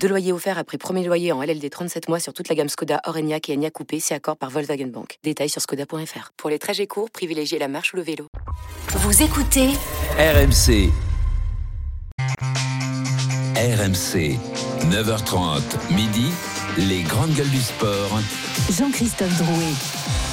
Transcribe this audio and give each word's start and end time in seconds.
Deux 0.00 0.08
loyers 0.08 0.32
offerts 0.32 0.58
après 0.58 0.78
premier 0.78 1.04
loyer 1.04 1.32
en 1.32 1.42
LLD 1.42 1.68
37 1.70 2.08
mois 2.08 2.20
sur 2.20 2.32
toute 2.32 2.48
la 2.48 2.54
gamme 2.54 2.68
Skoda, 2.68 3.00
Orenia 3.06 3.38
et 3.48 3.54
Enya 3.54 3.70
Coupé, 3.70 4.00
c'est 4.00 4.14
accord 4.14 4.36
par 4.36 4.50
Volkswagen 4.50 4.86
Bank. 4.86 5.18
Détails 5.24 5.48
sur 5.48 5.60
skoda.fr. 5.60 6.32
Pour 6.36 6.50
les 6.50 6.58
trajets 6.58 6.86
courts, 6.86 7.10
privilégiez 7.10 7.58
la 7.58 7.68
marche 7.68 7.92
ou 7.92 7.96
le 7.96 8.02
vélo. 8.02 8.28
Vous 8.88 9.22
écoutez 9.22 9.70
RMC. 10.18 10.90
RMC. 13.56 14.38
9h30, 14.90 15.94
midi. 15.94 16.30
Les 16.78 17.02
grandes 17.02 17.32
gueules 17.32 17.48
du 17.48 17.60
sport. 17.62 18.20
Jean-Christophe 18.70 19.38
Drouet. 19.38 19.72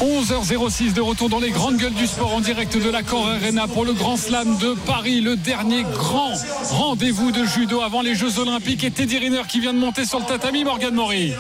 11h06 0.02 0.94
de 0.94 1.00
retour 1.02 1.30
dans 1.30 1.40
les 1.40 1.52
grandes 1.52 1.78
gueules 1.78 1.94
du 1.94 2.08
sport 2.08 2.34
en 2.34 2.42
direct 2.42 2.76
de 2.76 2.90
l'accord 2.90 3.28
Arena 3.30 3.68
pour 3.68 3.86
le 3.86 3.94
Grand 3.94 4.18
Slam 4.18 4.58
de 4.58 4.74
Paris, 4.86 5.22
le 5.22 5.38
dernier 5.38 5.84
grand 5.84 6.34
rendez-vous 6.72 7.32
de 7.32 7.46
judo 7.46 7.80
avant 7.80 8.02
les 8.02 8.16
Jeux 8.16 8.40
Olympiques 8.40 8.84
et 8.84 8.92
Teddy 8.92 9.20
Riner 9.20 9.44
qui 9.48 9.60
vient 9.60 9.74
de 9.74 9.78
monter 9.78 10.04
sur 10.04 10.20
le 10.20 10.26
tatami 10.26 10.64
Morgan 10.64 10.94
Mori. 10.94 11.34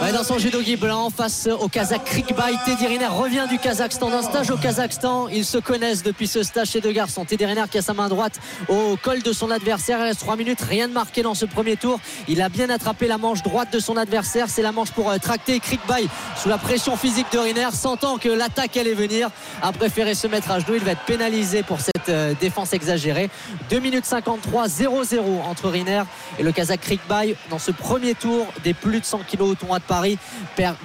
Ouais, 0.00 0.12
dans 0.12 0.22
son 0.22 0.38
judo 0.38 0.60
blanc 0.80 1.10
face 1.10 1.48
au 1.60 1.68
Kazakh 1.68 2.04
Krikbay, 2.04 2.52
Teddy 2.64 2.86
Riner 2.86 3.08
revient 3.08 3.46
du 3.50 3.58
Kazakhstan 3.58 4.10
d'un 4.10 4.22
stage 4.22 4.50
au 4.50 4.56
Kazakhstan. 4.56 5.28
Ils 5.28 5.44
se 5.44 5.58
connaissent 5.58 6.04
depuis 6.04 6.28
ce 6.28 6.44
stage 6.44 6.68
chez 6.68 6.80
deux 6.80 6.92
garçons. 6.92 7.24
Teddy 7.24 7.44
Riner 7.44 7.64
qui 7.70 7.78
a 7.78 7.82
sa 7.82 7.94
main 7.94 8.08
droite 8.08 8.38
au 8.68 8.96
col 9.02 9.22
de 9.22 9.32
son 9.32 9.50
adversaire. 9.50 9.98
Il 9.98 10.04
reste 10.04 10.20
3 10.20 10.36
minutes, 10.36 10.60
rien 10.60 10.86
de 10.86 10.92
marqué 10.92 11.22
dans 11.22 11.34
ce 11.34 11.46
premier 11.46 11.76
tour. 11.76 11.98
Il 12.28 12.40
a 12.40 12.48
bien 12.48 12.70
attrapé 12.70 13.08
la 13.08 13.18
manche 13.18 13.42
droite 13.42 13.72
de 13.72 13.80
son 13.80 13.96
adversaire. 13.96 14.37
C'est 14.46 14.62
la 14.62 14.72
manche 14.72 14.92
pour 14.92 15.10
euh, 15.10 15.18
tracter 15.18 15.58
Krikbay 15.58 16.06
sous 16.36 16.48
la 16.48 16.58
pression 16.58 16.96
physique 16.96 17.26
de 17.32 17.38
Riner, 17.38 17.68
sentant 17.72 18.18
que 18.18 18.28
l'attaque 18.28 18.76
allait 18.76 18.94
venir, 18.94 19.30
a 19.62 19.72
préféré 19.72 20.14
se 20.14 20.26
mettre 20.26 20.50
à 20.50 20.60
genoux. 20.60 20.74
Il 20.76 20.84
va 20.84 20.92
être 20.92 21.04
pénalisé 21.04 21.62
pour 21.62 21.80
cette 21.80 22.08
euh, 22.08 22.34
défense 22.40 22.72
exagérée. 22.72 23.30
2 23.70 23.80
minutes 23.80 24.04
53, 24.04 24.68
0-0 24.68 25.42
entre 25.42 25.68
Riner 25.68 26.02
et 26.38 26.42
le 26.42 26.52
Kazakh 26.52 26.82
Krikbay 26.82 27.34
dans 27.50 27.58
ce 27.58 27.72
premier 27.72 28.14
tour 28.14 28.46
des 28.62 28.74
plus 28.74 29.00
de 29.00 29.04
100 29.04 29.20
kilos 29.26 29.50
au 29.50 29.54
tournoi 29.56 29.78
de 29.78 29.84
Paris. 29.84 30.18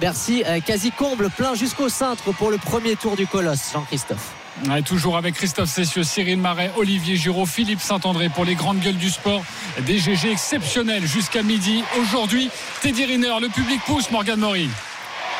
Bercy 0.00 0.42
euh, 0.46 0.60
quasi 0.60 0.90
comble, 0.90 1.30
plein 1.30 1.54
jusqu'au 1.54 1.88
cintre 1.88 2.32
pour 2.34 2.50
le 2.50 2.58
premier 2.58 2.96
tour 2.96 3.14
du 3.14 3.26
Colosse, 3.26 3.70
Jean-Christophe. 3.72 4.43
Toujours 4.84 5.16
avec 5.16 5.34
Christophe 5.34 5.68
Cessieux, 5.68 6.04
Cyril 6.04 6.38
Marais, 6.38 6.70
Olivier 6.76 7.16
Giraud, 7.16 7.46
Philippe 7.46 7.80
Saint-André 7.80 8.28
pour 8.28 8.44
les 8.44 8.54
grandes 8.54 8.80
gueules 8.80 8.96
du 8.96 9.10
sport. 9.10 9.42
Des 9.86 9.98
GG 9.98 10.30
exceptionnels 10.30 11.06
jusqu'à 11.06 11.42
midi. 11.42 11.82
Aujourd'hui, 12.00 12.50
Teddy 12.80 13.04
Riner, 13.04 13.40
le 13.40 13.48
public 13.48 13.80
pousse 13.86 14.10
Morgan 14.10 14.38
Mori. 14.38 14.68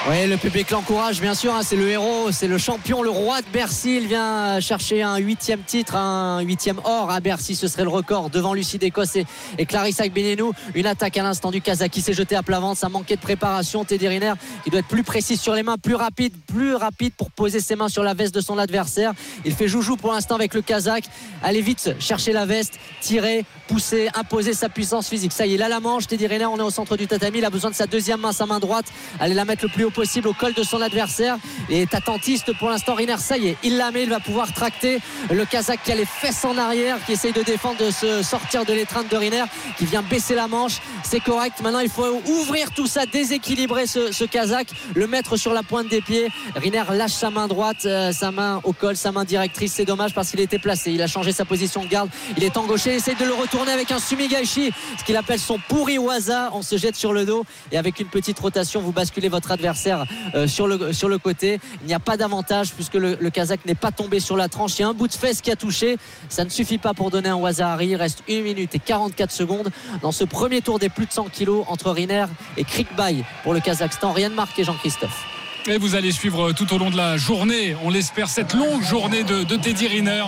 Oui, 0.06 0.26
le 0.26 0.36
public 0.36 0.70
l'encourage, 0.70 1.18
bien 1.18 1.34
sûr. 1.34 1.54
Hein, 1.54 1.62
c'est 1.62 1.76
le 1.76 1.88
héros, 1.88 2.30
c'est 2.30 2.46
le 2.46 2.58
champion, 2.58 3.02
le 3.02 3.08
roi 3.08 3.40
de 3.40 3.46
Bercy. 3.50 3.96
Il 3.96 4.06
vient 4.06 4.60
chercher 4.60 5.02
un 5.02 5.16
huitième 5.16 5.62
titre, 5.62 5.96
un 5.96 6.40
huitième 6.40 6.78
or 6.84 7.10
à 7.10 7.20
Bercy. 7.20 7.54
Ce 7.54 7.68
serait 7.68 7.84
le 7.84 7.88
record 7.88 8.28
devant 8.28 8.52
Lucie 8.52 8.76
d'Écosse 8.76 9.16
et, 9.16 9.24
et 9.56 9.64
Clarissa 9.64 10.06
Benenou. 10.06 10.52
Une 10.74 10.84
attaque 10.84 11.16
à 11.16 11.22
l'instant 11.22 11.50
du 11.50 11.62
Kazakh 11.62 11.90
qui 11.90 12.02
s'est 12.02 12.12
jeté 12.12 12.36
à 12.36 12.42
plat 12.42 12.60
ventre. 12.60 12.78
Ça 12.78 12.90
manquait 12.90 13.16
de 13.16 13.22
préparation. 13.22 13.86
Teddy 13.86 14.06
Riner, 14.06 14.34
il 14.66 14.72
doit 14.72 14.80
être 14.80 14.88
plus 14.88 15.04
précis 15.04 15.38
sur 15.38 15.54
les 15.54 15.62
mains, 15.62 15.78
plus 15.78 15.94
rapide, 15.94 16.34
plus 16.46 16.74
rapide 16.74 17.14
pour 17.14 17.30
poser 17.30 17.60
ses 17.60 17.74
mains 17.74 17.88
sur 17.88 18.02
la 18.02 18.12
veste 18.12 18.34
de 18.34 18.42
son 18.42 18.58
adversaire. 18.58 19.14
Il 19.46 19.54
fait 19.54 19.68
joujou 19.68 19.96
pour 19.96 20.12
l'instant 20.12 20.34
avec 20.34 20.52
le 20.52 20.60
Kazakh. 20.60 21.04
Allez 21.42 21.62
vite 21.62 21.94
chercher 21.98 22.32
la 22.32 22.44
veste, 22.44 22.74
tirer, 23.00 23.46
pousser, 23.66 24.08
imposer 24.14 24.54
sa 24.54 24.68
puissance 24.68 25.08
physique. 25.08 25.32
Ça 25.32 25.46
y 25.46 25.54
est, 25.54 25.56
là 25.56 25.68
la 25.68 25.80
manche. 25.80 26.06
Teddy 26.06 26.26
Riner, 26.26 26.46
on 26.46 26.58
est 26.58 26.62
au 26.62 26.70
centre 26.70 26.96
du 26.96 27.06
tatami. 27.06 27.38
Il 27.38 27.44
a 27.44 27.50
besoin 27.50 27.70
de 27.70 27.74
sa 27.74 27.86
deuxième 27.86 28.20
main, 28.20 28.32
sa 28.32 28.46
main 28.46 28.58
droite. 28.58 28.86
Allez 29.20 29.34
la 29.34 29.44
mettre 29.44 29.64
le 29.64 29.70
plus 29.70 29.84
haut 29.84 29.90
possible 29.90 30.28
au 30.28 30.32
col 30.32 30.54
de 30.54 30.62
son 30.62 30.80
adversaire. 30.80 31.36
Il 31.68 31.76
est 31.76 31.94
attentiste 31.94 32.56
pour 32.58 32.70
l'instant. 32.70 32.94
Riner, 32.94 33.16
ça 33.18 33.36
y 33.36 33.48
est, 33.48 33.56
il 33.62 33.76
la 33.76 33.90
met, 33.90 34.04
il 34.04 34.10
va 34.10 34.20
pouvoir 34.20 34.52
tracter 34.52 34.98
le 35.30 35.44
Kazakh 35.44 35.82
qui 35.84 35.92
a 35.92 35.94
les 35.94 36.04
fesses 36.04 36.44
en 36.44 36.56
arrière, 36.58 36.98
qui 37.04 37.12
essaye 37.12 37.32
de 37.32 37.42
défendre, 37.42 37.84
de 37.84 37.90
se 37.90 38.22
sortir 38.22 38.64
de 38.64 38.72
l'étreinte 38.72 39.10
de 39.10 39.16
Riner, 39.16 39.44
qui 39.78 39.86
vient 39.86 40.02
baisser 40.02 40.34
la 40.34 40.48
manche. 40.48 40.80
C'est 41.02 41.20
correct. 41.20 41.60
Maintenant, 41.62 41.80
il 41.80 41.90
faut 41.90 42.22
ouvrir 42.26 42.70
tout 42.72 42.86
ça, 42.86 43.06
déséquilibrer 43.06 43.86
ce, 43.86 44.24
Kazakh, 44.24 44.68
le 44.94 45.06
mettre 45.06 45.36
sur 45.36 45.52
la 45.52 45.62
pointe 45.62 45.88
des 45.88 46.00
pieds. 46.00 46.28
Riner 46.56 46.84
lâche 46.92 47.12
sa 47.12 47.30
main 47.30 47.48
droite, 47.48 47.84
euh, 47.84 48.12
sa 48.12 48.30
main 48.30 48.60
au 48.64 48.72
col, 48.72 48.96
sa 48.96 49.12
main 49.12 49.24
directrice. 49.24 49.74
C'est 49.74 49.84
dommage 49.84 50.14
parce 50.14 50.30
qu'il 50.30 50.40
était 50.40 50.58
placé. 50.58 50.92
Il 50.92 51.02
a 51.02 51.06
changé 51.06 51.32
sa 51.32 51.44
position 51.44 51.84
de 51.84 51.88
garde. 51.88 52.10
Il 52.36 52.44
est 52.44 52.54
il 52.86 52.92
essaye 52.92 53.14
de 53.16 53.24
le 53.24 53.34
retourner 53.34 53.53
avec 53.62 53.92
un 53.92 53.98
sumigaishi, 53.98 54.72
ce 54.98 55.04
qu'il 55.04 55.16
appelle 55.16 55.38
son 55.38 55.58
pourri 55.68 55.98
waza. 55.98 56.50
On 56.52 56.62
se 56.62 56.76
jette 56.76 56.96
sur 56.96 57.12
le 57.12 57.24
dos 57.24 57.44
et 57.72 57.78
avec 57.78 58.00
une 58.00 58.08
petite 58.08 58.38
rotation, 58.38 58.80
vous 58.80 58.92
basculez 58.92 59.28
votre 59.28 59.52
adversaire 59.52 60.04
euh, 60.34 60.46
sur, 60.46 60.66
le, 60.66 61.18
côté. 61.18 61.60
Il 61.82 61.86
n'y 61.86 61.94
a 61.94 62.00
pas 62.00 62.16
d'avantage 62.16 62.72
puisque 62.72 62.94
le, 62.94 63.16
le 63.20 63.30
Kazakh 63.30 63.64
n'est 63.64 63.74
pas 63.74 63.92
tombé 63.92 64.20
sur 64.20 64.36
la 64.36 64.48
tranche. 64.48 64.78
Il 64.78 64.82
y 64.82 64.84
a 64.84 64.88
un 64.88 64.92
bout 64.92 65.08
de 65.08 65.12
fesse 65.12 65.40
qui 65.40 65.50
a 65.50 65.56
touché. 65.56 65.96
Ça 66.28 66.44
ne 66.44 66.50
suffit 66.50 66.78
pas 66.78 66.94
pour 66.94 67.10
donner 67.10 67.28
un 67.28 67.36
Wazahari. 67.36 67.88
Il 67.88 67.96
reste 67.96 68.22
1 68.28 68.42
minute 68.42 68.74
et 68.74 68.80
44 68.80 69.30
secondes 69.30 69.70
dans 70.02 70.12
ce 70.12 70.24
premier 70.24 70.60
tour 70.60 70.78
des 70.78 70.88
plus 70.88 71.06
de 71.06 71.12
100 71.12 71.26
kilos 71.26 71.64
entre 71.68 71.90
Riner 71.90 72.26
et 72.56 72.64
Krikbay 72.64 73.24
pour 73.42 73.54
le 73.54 73.60
Kazakhstan. 73.60 74.12
Rien 74.12 74.30
de 74.30 74.34
marqué, 74.34 74.64
Jean-Christophe. 74.64 75.33
Et 75.66 75.78
vous 75.78 75.94
allez 75.94 76.12
suivre 76.12 76.52
tout 76.52 76.74
au 76.74 76.78
long 76.78 76.90
de 76.90 76.96
la 76.96 77.16
journée, 77.16 77.74
on 77.82 77.88
l'espère, 77.88 78.28
cette 78.28 78.52
longue 78.52 78.82
journée 78.82 79.24
de, 79.24 79.44
Teddy 79.56 79.86
Riner. 79.86 80.24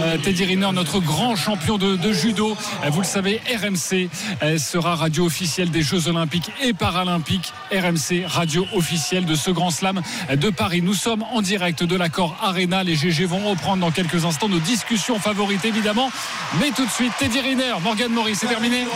Euh, 0.00 0.18
Teddy 0.18 0.44
Riner, 0.44 0.70
notre 0.72 0.98
grand 0.98 1.36
champion 1.36 1.78
de, 1.78 2.12
judo. 2.12 2.56
Euh, 2.84 2.90
vous 2.90 3.00
le 3.00 3.06
savez, 3.06 3.40
RMC 3.46 4.08
euh, 4.42 4.58
sera 4.58 4.96
radio 4.96 5.26
officielle 5.26 5.70
des 5.70 5.82
Jeux 5.82 6.08
Olympiques 6.08 6.50
et 6.60 6.72
Paralympiques. 6.72 7.52
RMC, 7.70 8.26
radio 8.26 8.66
officielle 8.74 9.26
de 9.26 9.36
ce 9.36 9.52
grand 9.52 9.70
slam 9.70 10.02
de 10.34 10.50
Paris. 10.50 10.82
Nous 10.82 10.94
sommes 10.94 11.22
en 11.32 11.40
direct 11.40 11.84
de 11.84 11.96
l'accord 11.96 12.36
Arena. 12.42 12.82
Les 12.82 12.96
GG 12.96 13.26
vont 13.26 13.48
reprendre 13.48 13.82
dans 13.82 13.92
quelques 13.92 14.24
instants 14.24 14.48
nos 14.48 14.58
discussions 14.58 15.20
favorites, 15.20 15.64
évidemment. 15.64 16.10
Mais 16.58 16.70
tout 16.70 16.84
de 16.84 16.90
suite, 16.90 17.12
Teddy 17.16 17.40
Riner, 17.40 17.74
Morgan 17.84 18.10
Maurice, 18.10 18.38
c'est 18.40 18.48
terminé 18.48 18.86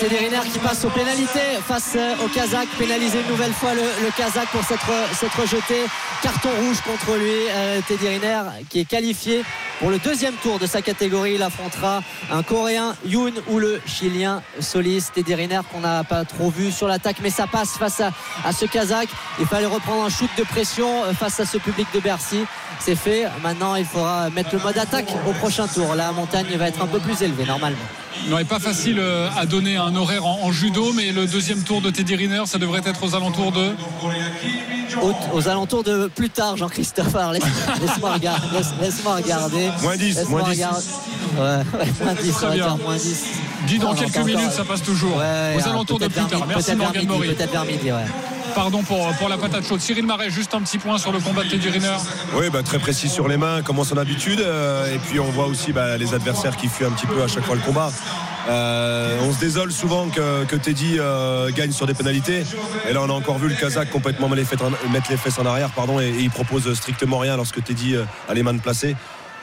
Teddy 0.00 0.16
Riner 0.16 0.48
qui 0.52 0.60
passe 0.60 0.84
aux 0.84 0.90
pénalités 0.90 1.58
face 1.66 1.96
au 2.24 2.28
Kazakh. 2.28 2.68
Pénalisé 2.78 3.18
une 3.22 3.28
nouvelle 3.28 3.52
fois 3.52 3.74
le, 3.74 3.82
le 4.04 4.10
Kazakh 4.16 4.48
pour 4.50 4.62
cette 4.62 4.78
s'être 5.12 5.40
rejeté. 5.40 5.86
Carton 6.22 6.50
rouge 6.60 6.80
contre 6.82 7.16
lui. 7.18 7.30
Euh, 7.50 7.80
Teddy 7.86 8.08
Riner 8.08 8.42
qui 8.68 8.80
est 8.80 8.84
qualifié 8.84 9.44
pour 9.78 9.90
le 9.90 9.98
deuxième 9.98 10.34
tour 10.34 10.58
de 10.58 10.66
sa 10.66 10.82
catégorie. 10.82 11.34
Il 11.34 11.42
affrontera 11.42 12.02
un 12.30 12.42
Coréen 12.42 12.94
Yoon 13.06 13.32
ou 13.48 13.58
le 13.58 13.80
Chilien 13.86 14.42
Solis. 14.60 15.06
Teddy 15.14 15.34
Riner 15.34 15.60
qu'on 15.72 15.80
n'a 15.80 16.04
pas 16.04 16.24
trop 16.24 16.50
vu 16.50 16.70
sur 16.70 16.88
l'attaque, 16.88 17.16
mais 17.22 17.30
ça 17.30 17.46
passe 17.46 17.76
face 17.78 18.00
à, 18.00 18.12
à 18.44 18.52
ce 18.52 18.66
Kazakh. 18.66 19.08
Il 19.38 19.46
fallait 19.46 19.66
reprendre 19.66 20.04
un 20.04 20.10
shoot 20.10 20.30
de 20.36 20.44
pression 20.44 21.04
euh, 21.04 21.12
face 21.12 21.40
à 21.40 21.46
ce 21.46 21.58
public 21.58 21.88
de 21.94 22.00
Bercy. 22.00 22.44
C'est 22.80 22.96
fait. 22.96 23.26
Maintenant, 23.42 23.74
il 23.76 23.84
faudra 23.84 24.30
mettre 24.30 24.50
le 24.54 24.58
mode 24.60 24.78
attaque 24.78 25.12
au 25.28 25.32
prochain 25.32 25.66
tour. 25.66 25.94
La 25.94 26.12
montagne 26.12 26.46
va 26.56 26.68
être 26.68 26.82
un 26.82 26.86
peu 26.86 26.98
plus 26.98 27.20
élevée 27.22 27.44
normalement. 27.44 27.78
Non, 28.28 28.42
pas 28.44 28.58
facile 28.58 28.98
euh, 28.98 29.28
à 29.38 29.46
donner 29.46 29.76
un 29.76 29.94
horaire 29.96 30.26
en, 30.26 30.40
en, 30.44 30.52
judo, 30.52 30.92
mais 30.94 31.12
le 31.12 31.26
deuxième 31.26 31.62
tour 31.62 31.80
de 31.80 31.90
Teddy 31.90 32.16
Riner, 32.16 32.42
ça 32.46 32.58
devrait 32.58 32.82
être 32.84 33.02
aux 33.04 33.14
alentours 33.14 33.52
de. 33.52 33.74
Aux, 35.02 35.14
aux 35.32 35.48
alentours 35.48 35.84
de 35.84 36.08
plus 36.08 36.30
tard, 36.30 36.56
Jean-Christophe. 36.56 37.14
Laisse, 37.32 37.42
laisse-moi 37.80 38.12
regarder. 38.14 38.46
Laisse, 38.52 38.72
laisse-moi 38.80 39.14
regarder. 39.16 39.68
Moins 39.82 39.96
10, 39.96 40.16
laisse 40.16 40.28
moins 40.28 40.42
10. 40.42 40.48
Regarder. 40.50 40.86
Ouais, 41.38 41.78
ouais, 41.78 41.86
moins 42.04 42.14
10, 42.14 42.32
Très 42.32 42.54
bien. 42.56 42.76
moins 42.82 42.96
10. 42.96 43.24
Dis 43.66 43.78
dans 43.78 43.90
Non, 43.90 43.94
quelques 43.94 44.16
minutes, 44.18 44.36
encore. 44.38 44.52
ça 44.52 44.64
passe 44.64 44.82
toujours. 44.82 45.16
Ouais, 45.16 45.56
aux 45.56 45.68
alentours 45.68 45.98
de 45.98 46.08
plus 46.08 46.24
tard. 46.24 46.46
Merci 46.48 46.74
Morgan 46.74 47.06
Maury. 47.06 47.28
Peut-être 47.28 47.52
vers 47.52 47.64
midi, 47.64 47.92
ouais. 47.92 47.98
Pardon 48.54 48.82
pour, 48.82 49.28
la 49.28 49.38
patate 49.38 49.66
chaude. 49.66 49.80
Cyril 49.80 50.06
Marais, 50.06 50.30
juste 50.30 50.54
un 50.54 50.60
petit 50.60 50.78
point 50.78 50.98
sur 50.98 51.12
le 51.12 51.20
combat 51.20 51.44
de 51.44 51.50
Teddy 51.50 51.68
Riner. 51.68 51.96
Oui, 52.34 52.50
bah, 52.50 52.62
très 52.62 52.78
précis 52.78 53.08
sur 53.08 53.28
les 53.28 53.36
mains, 53.36 53.62
comme 53.62 53.82
son 53.84 53.96
habitude. 53.96 54.40
Euh, 54.40 54.94
et 54.94 54.98
puis 54.98 55.20
on 55.20 55.30
voit 55.30 55.46
aussi 55.46 55.72
bah, 55.72 55.96
les 55.96 56.14
adversaires 56.14 56.56
qui 56.56 56.68
fuient 56.68 56.86
un 56.86 56.90
petit 56.90 57.06
peu 57.06 57.22
à 57.22 57.28
chaque 57.28 57.44
fois 57.44 57.54
le 57.54 57.60
combat. 57.60 57.90
Euh, 58.48 59.18
on 59.22 59.32
se 59.32 59.38
désole 59.38 59.70
souvent 59.70 60.08
que, 60.08 60.56
Teddy 60.56 60.96
euh, 60.98 61.50
gagne 61.52 61.72
sur 61.72 61.86
des 61.86 61.94
pénalités. 61.94 62.42
Et 62.88 62.92
là, 62.92 63.02
on 63.02 63.10
a 63.10 63.12
encore 63.12 63.38
vu 63.38 63.48
le 63.48 63.54
Kazakh 63.54 63.90
complètement 63.90 64.28
mettre 64.28 65.10
les 65.10 65.16
fesses 65.16 65.38
en, 65.38 65.46
arrière, 65.46 65.70
pardon, 65.70 66.00
et, 66.00 66.12
il 66.18 66.30
propose 66.30 66.72
strictement 66.74 67.18
rien 67.18 67.36
lorsque 67.36 67.62
Teddy 67.62 67.96
a 68.28 68.34
les 68.34 68.42
mains 68.42 68.56
placées. 68.58 68.96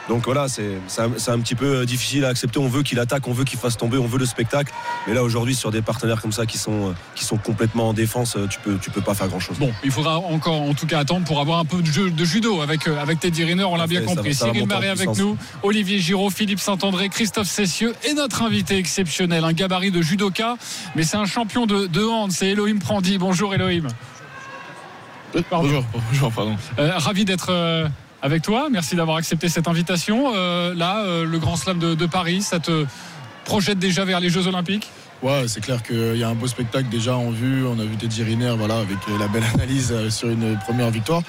Donc 0.10 0.24
voilà, 0.26 0.48
c'est 0.48 0.78
c'est 0.88 1.02
un, 1.02 1.12
un 1.34 1.40
petit 1.40 1.56
peu 1.56 1.86
difficile 1.86 2.24
à 2.24 2.30
accepter. 2.30 2.60
On 2.60 2.68
veut 2.70 2.82
qu'il 2.84 2.98
attaque, 3.00 3.28
on 3.28 3.34
veut 3.34 3.44
qu'il 3.44 3.60
fasse 3.60 3.76
tomber, 3.76 3.98
on 3.98 4.08
veut 4.08 4.18
le 4.20 4.26
spectacle. 4.26 4.72
Mais 5.06 5.14
là 5.14 5.22
aujourd'hui, 5.24 5.54
sur 5.54 5.70
des 5.70 5.82
partenaires 5.82 6.22
comme 6.22 6.32
ça 6.32 6.46
qui 6.46 6.58
sont, 6.58 6.94
qui 7.16 7.26
sont 7.26 7.36
complètement 7.38 7.90
en 7.90 7.94
défense, 7.94 8.38
tu 8.50 8.60
peux, 8.60 8.78
tu 8.82 8.90
peux 8.90 9.02
pas 9.02 9.14
faire 9.16 9.28
grand 9.28 9.40
chose. 9.42 9.58
Bon, 9.60 9.72
il 9.84 9.92
faudra 9.92 10.18
encore 10.20 10.62
en 10.62 10.74
tout 10.74 10.88
cas 10.88 11.00
attendre 11.00 11.26
pour 11.26 11.42
avoir 11.42 11.60
un 11.60 11.66
peu 11.66 11.82
de 11.82 11.88
jeu 11.88 12.10
de 12.10 12.24
judo 12.26 12.62
avec, 12.62 12.88
euh, 12.88 13.02
avec 13.02 13.20
Teddy 13.20 13.44
Riner, 13.44 13.66
on 13.66 13.76
l'a 13.76 13.86
bien 13.88 14.02
Parfait, 14.02 14.14
ça 14.14 14.16
compris. 14.16 14.30
va- 14.32 14.38
ça 14.38 14.46
Cyril 14.46 14.68
Marais 14.68 14.90
avec 14.90 15.10
nous, 15.18 15.38
Olivier 15.64 16.00
Giraud, 16.00 16.30
Philippe 16.30 16.60
Saint-André, 16.60 17.10
Christophe 17.10 17.48
Cessieux 17.50 17.94
et 18.10 18.14
notre 18.14 18.44
invité 18.44 18.78
exceptionnel, 18.78 19.44
un 19.44 19.54
gabarit 19.54 19.92
de 19.92 20.02
judoka, 20.02 20.56
mais 20.96 21.04
c'est 21.04 21.18
un 21.18 21.26
champion 21.26 21.66
de, 21.66 21.88
de 21.88 22.04
hand, 22.06 22.32
c'est 22.32 22.48
Elohim 22.48 22.80
Prandi. 22.80 23.18
Bonjour 23.18 23.54
Elohim. 23.54 23.88
Pardon. 25.50 25.68
Bonjour, 25.68 25.84
bonjour, 26.12 26.32
pardon. 26.32 26.56
Euh, 26.80 26.98
ravi 26.98 27.26
d'être 27.26 27.48
euh, 27.52 27.88
avec 28.22 28.42
toi. 28.42 28.68
Merci 28.72 28.96
d'avoir 28.96 29.18
accepté 29.18 29.50
cette 29.50 29.68
invitation. 29.68 30.34
Euh, 30.36 30.74
là, 30.74 31.00
euh, 31.00 31.26
le 31.26 31.40
Grand 31.40 31.56
Slam 31.56 31.80
de, 31.80 31.96
de 31.96 32.06
Paris, 32.06 32.42
ça 32.42 32.60
te 32.60 32.86
projette 33.46 33.80
déjà 33.80 34.06
vers 34.06 34.20
les 34.20 34.30
Jeux 34.30 34.48
Olympiques? 34.48 34.90
Ouais, 35.24 35.46
c'est 35.48 35.62
clair 35.62 35.82
qu'il 35.82 36.18
y 36.18 36.24
a 36.24 36.30
un 36.30 36.36
beau 36.36 36.48
spectacle 36.48 36.90
déjà 36.90 37.16
en 37.16 37.32
vue. 37.32 37.66
On 37.66 37.80
a 37.80 37.84
vu 37.84 37.96
Teddy 37.96 38.24
Riner 38.24 38.54
voilà, 38.58 38.78
avec 38.78 38.98
la 39.20 39.28
belle 39.28 39.44
analyse 39.54 39.92
euh, 39.92 40.10
sur 40.10 40.30
une 40.30 40.58
première 40.60 40.92
victoire. 40.92 41.22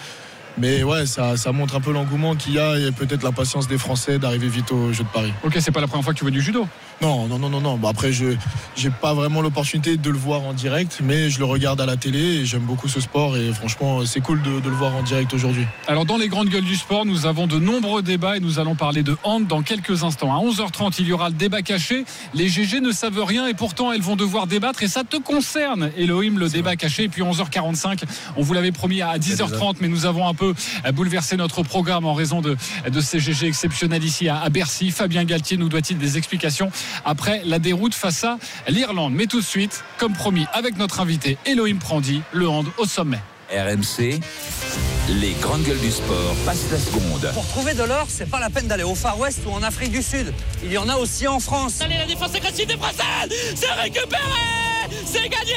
Mais 0.59 0.83
ouais, 0.83 1.07
ça, 1.07 1.37
ça 1.37 1.53
montre 1.53 1.77
un 1.77 1.81
peu 1.81 1.93
l'engouement 1.93 2.35
qu'il 2.35 2.55
y 2.55 2.59
a 2.59 2.77
et 2.77 2.91
peut-être 2.91 3.23
l'impatience 3.23 3.69
des 3.69 3.79
Français 3.79 4.19
d'arriver 4.19 4.49
vite 4.49 4.73
au 4.73 4.93
Jeux 4.93 5.05
de 5.05 5.09
Paris. 5.09 5.33
Ok, 5.45 5.57
c'est 5.61 5.71
pas 5.71 5.81
la 5.81 5.87
première 5.87 6.05
fois 6.05 6.13
que 6.13 6.19
tu 6.19 6.25
vois 6.25 6.33
du 6.33 6.41
judo 6.41 6.67
Non, 7.01 7.29
non, 7.29 7.39
non, 7.39 7.49
non, 7.49 7.61
non. 7.61 7.77
Bah 7.77 7.91
après, 7.91 8.13
je 8.13 8.35
j'ai 8.75 8.91
pas 8.91 9.15
vraiment 9.15 9.41
l'opportunité 9.41 9.97
de 9.97 10.11
le 10.11 10.19
voir 10.19 10.43
en 10.43 10.53
direct, 10.53 10.99
mais 11.01 11.31
je 11.31 11.39
le 11.39 11.45
regarde 11.45 11.81
à 11.81 11.87
la 11.87 11.97
télé 11.97 12.19
et 12.19 12.45
j'aime 12.45 12.63
beaucoup 12.63 12.89
ce 12.89 13.01
sport 13.01 13.37
et 13.37 13.53
franchement, 13.53 14.05
c'est 14.05 14.21
cool 14.21 14.43
de, 14.43 14.59
de 14.61 14.69
le 14.69 14.75
voir 14.75 14.95
en 14.97 15.03
direct 15.03 15.33
aujourd'hui. 15.33 15.65
Alors 15.87 16.07
dans 16.07 16.17
les 16.17 16.29
grandes 16.29 16.49
gueules 16.49 16.65
du 16.65 16.75
sport, 16.77 17.07
nous 17.07 17.27
avons 17.27 17.47
de 17.47 17.59
nombreux 17.59 18.03
débats 18.03 18.37
et 18.37 18.41
nous 18.41 18.59
allons 18.59 18.75
parler 18.75 19.05
de 19.05 19.17
hand 19.23 19.47
dans 19.47 19.63
quelques 19.63 20.03
instants. 20.03 20.35
À 20.35 20.45
11h30, 20.45 20.97
il 20.99 21.07
y 21.07 21.13
aura 21.13 21.29
le 21.29 21.35
débat 21.37 21.63
caché. 21.63 22.05
Les 22.35 22.49
GG 22.49 22.81
ne 22.81 22.91
savent 22.91 23.23
rien 23.23 23.47
et 23.47 23.55
pourtant 23.55 23.93
elles 23.93 24.03
vont 24.03 24.17
devoir 24.17 24.49
débattre 24.49 24.83
et 24.83 24.89
ça 24.89 25.05
te 25.05 25.17
concerne, 25.19 25.91
Elohim, 25.97 26.37
le 26.39 26.49
débat 26.49 26.75
caché. 26.75 27.05
Et 27.05 27.09
puis 27.09 27.23
11h45, 27.23 28.03
on 28.37 28.43
vous 28.43 28.55
l'avait 28.55 28.73
promis 28.73 29.03
à 29.03 29.19
10h30, 29.19 29.77
mais 29.81 29.89
nous 29.89 30.05
avons 30.05 30.27
un 30.27 30.35
peu 30.35 30.53
bouleversé 30.95 31.37
notre 31.37 31.63
programme 31.63 32.07
en 32.07 32.15
raison 32.15 32.41
de, 32.41 32.57
de 32.91 33.01
ces 33.01 33.21
GG 33.21 33.47
exceptionnels 33.47 34.05
ici 34.05 34.29
à, 34.29 34.41
à 34.41 34.49
Bercy. 34.49 34.91
Fabien 34.91 35.25
Galtier 35.25 35.57
nous 35.57 35.69
doit-il 35.69 35.99
des 35.99 36.19
explications 36.19 36.71
après 37.05 37.43
la 37.45 37.59
déroute 37.59 37.95
face 37.95 38.25
à 38.25 38.39
l'Irlande. 38.69 39.13
Mais 39.15 39.27
tout 39.27 39.41
de 39.41 39.45
suite, 39.47 39.85
comme 39.99 40.13
promis, 40.13 40.47
avec 40.53 40.77
notre 40.77 41.01
invité 41.01 41.39
Elohim 41.47 41.79
Prandi, 41.79 42.23
le 42.33 42.49
hand 42.49 42.67
au 42.79 42.87
sommet. 42.87 43.21
RMC, 43.51 44.21
les 45.09 45.33
grandes 45.41 45.63
gueules 45.63 45.81
du 45.81 45.91
sport 45.91 46.35
passent 46.45 46.67
la 46.71 46.79
seconde. 46.79 47.31
Pour 47.33 47.47
trouver 47.49 47.73
de 47.73 47.83
l'or, 47.83 48.07
c'est 48.09 48.29
pas 48.29 48.41
la 48.41 48.51
peine 48.51 48.67
d'aller 48.67 48.83
au 48.83 48.95
Far 48.95 49.19
West 49.19 49.41
ou 49.47 49.51
en 49.53 49.63
Afrique 49.63 49.91
du 49.91 50.03
Sud. 50.03 50.35
Il 50.63 50.71
y 50.71 50.77
en 50.77 50.87
a 50.89 50.97
aussi 50.97 51.27
en 51.27 51.41
France. 51.41 51.81
Allez, 51.81 51.97
la 51.97 52.05
défense 52.05 52.35
agressive 52.35 52.67
des 52.67 52.77
Françaises 52.77 53.33
C'est 53.55 53.73
récupéré 53.73 54.21
C'est 55.07 55.29
gagné 55.31 55.57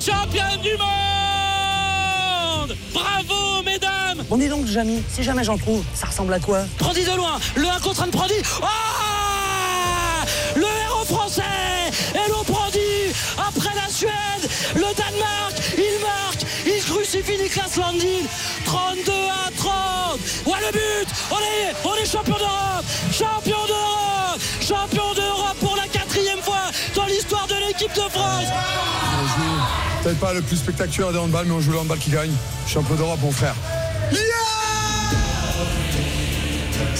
Championne 0.00 0.60
du 0.62 0.76
monde 0.76 0.82
Bravo, 2.92 3.62
mesdames 3.64 4.22
Bon, 4.28 4.36
dis 4.36 4.48
donc, 4.48 4.66
Jamy, 4.66 5.02
si 5.08 5.22
jamais 5.22 5.44
j'en 5.44 5.56
trouve, 5.56 5.82
ça 5.94 6.06
ressemble 6.08 6.34
à 6.34 6.38
quoi? 6.40 6.60
Prandi 6.78 7.04
de 7.04 7.16
loin 7.16 7.38
Le 7.54 7.68
1 7.68 7.80
contre 7.80 8.02
1 8.02 8.06
de 8.08 8.10
Prandi 8.12 8.34
Oh 8.60 8.66
Français. 11.12 11.42
Hello 12.14 12.42
Prandi 12.46 13.12
Après 13.36 13.74
la 13.74 13.88
Suède, 13.92 14.44
le 14.74 14.88
Danemark, 14.96 15.54
il 15.76 16.00
marque 16.00 16.44
Il 16.64 16.82
crucifie 16.82 17.36
Niklas 17.36 17.76
Landin. 17.76 18.24
32 18.64 19.12
à 19.12 19.50
30 19.58 20.18
Ouais, 20.46 20.58
le 20.66 20.72
but. 20.72 21.08
On 21.30 21.36
est, 21.36 21.74
on 21.84 21.94
est 22.02 22.06
champion 22.06 22.36
d'Europe. 22.36 22.84
Champion 23.12 23.66
d'Europe. 23.66 24.40
Champion 24.60 25.14
d'Europe 25.14 25.56
pour 25.60 25.76
la 25.76 25.86
quatrième 25.88 26.40
fois 26.40 26.70
dans 26.94 27.06
l'histoire 27.06 27.46
de 27.46 27.54
l'équipe 27.66 27.92
de 27.94 28.08
France. 28.10 28.46
Peut-être 30.02 30.18
pas 30.18 30.32
le 30.32 30.42
plus 30.42 30.56
spectaculaire 30.56 31.12
des 31.12 31.18
handball, 31.18 31.46
mais 31.46 31.54
on 31.54 31.60
joue 31.60 31.72
le 31.72 31.78
handball 31.78 31.98
qui 31.98 32.10
gagne. 32.10 32.32
Champion 32.66 32.94
d'Europe, 32.94 33.20
mon 33.22 33.32
frère. 33.32 33.54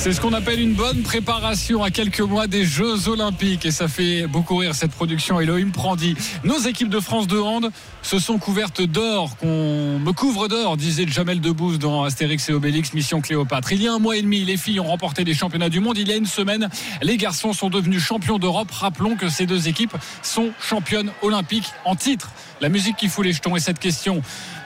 C'est 0.03 0.13
ce 0.13 0.21
qu'on 0.21 0.33
appelle 0.33 0.59
une 0.59 0.75
bonne 0.75 1.05
préparation 1.05 1.85
à 1.85 1.93
quelques 1.93 2.23
mois 2.23 2.49
des 2.49 2.65
Jeux 2.65 3.09
Olympiques 3.09 3.65
et 3.65 3.71
ça 3.71 3.87
fait 3.87 4.27
beaucoup 4.27 4.57
rire 4.57 4.75
cette 4.75 4.91
production 4.91 5.39
Elohim 5.39 5.71
Prandi. 5.71 6.17
Nos 6.43 6.59
équipes 6.59 6.89
de 6.89 6.99
France 6.99 7.29
de 7.29 7.39
hand 7.39 7.71
se 8.03 8.19
sont 8.19 8.39
couvertes 8.39 8.83
d'or, 8.83 9.37
qu'on 9.37 10.01
me 10.01 10.11
couvre 10.11 10.49
d'or, 10.49 10.77
disait 10.77 11.07
Jamel 11.07 11.41
Debbouze 11.41 11.79
dans 11.79 12.03
Astérix 12.03 12.49
et 12.49 12.53
Obélix 12.53 12.95
Mission 12.95 13.21
Cléopâtre. 13.21 13.71
Il 13.71 13.81
y 13.81 13.87
a 13.87 13.93
un 13.93 14.01
mois 14.01 14.17
et 14.17 14.23
demi, 14.23 14.45
les 14.45 14.57
filles 14.57 14.81
ont 14.81 14.89
remporté 14.89 15.23
les 15.23 15.35
championnats 15.35 15.69
du 15.69 15.79
monde. 15.79 15.97
Il 15.97 16.09
y 16.09 16.13
a 16.13 16.17
une 16.17 16.27
semaine, 16.27 16.69
les 17.01 17.17
garçons 17.17 17.53
sont 17.53 17.71
devenus 17.71 18.03
champions 18.03 18.41
d'Europe. 18.41 18.73
Rappelons 18.73 19.15
que 19.15 19.29
ces 19.29 19.47
deux 19.47 19.69
équipes 19.69 19.97
sont 20.25 20.51
championnes 20.61 21.13
olympiques 21.23 21.71
en 21.85 21.95
titre. 21.95 22.33
La 22.61 22.71
musique 22.71 22.97
qui 22.97 23.07
fout 23.07 23.25
les 23.25 23.33
jetons 23.33 23.55
et 23.55 23.61
cette 23.61 23.79
question 23.79 24.21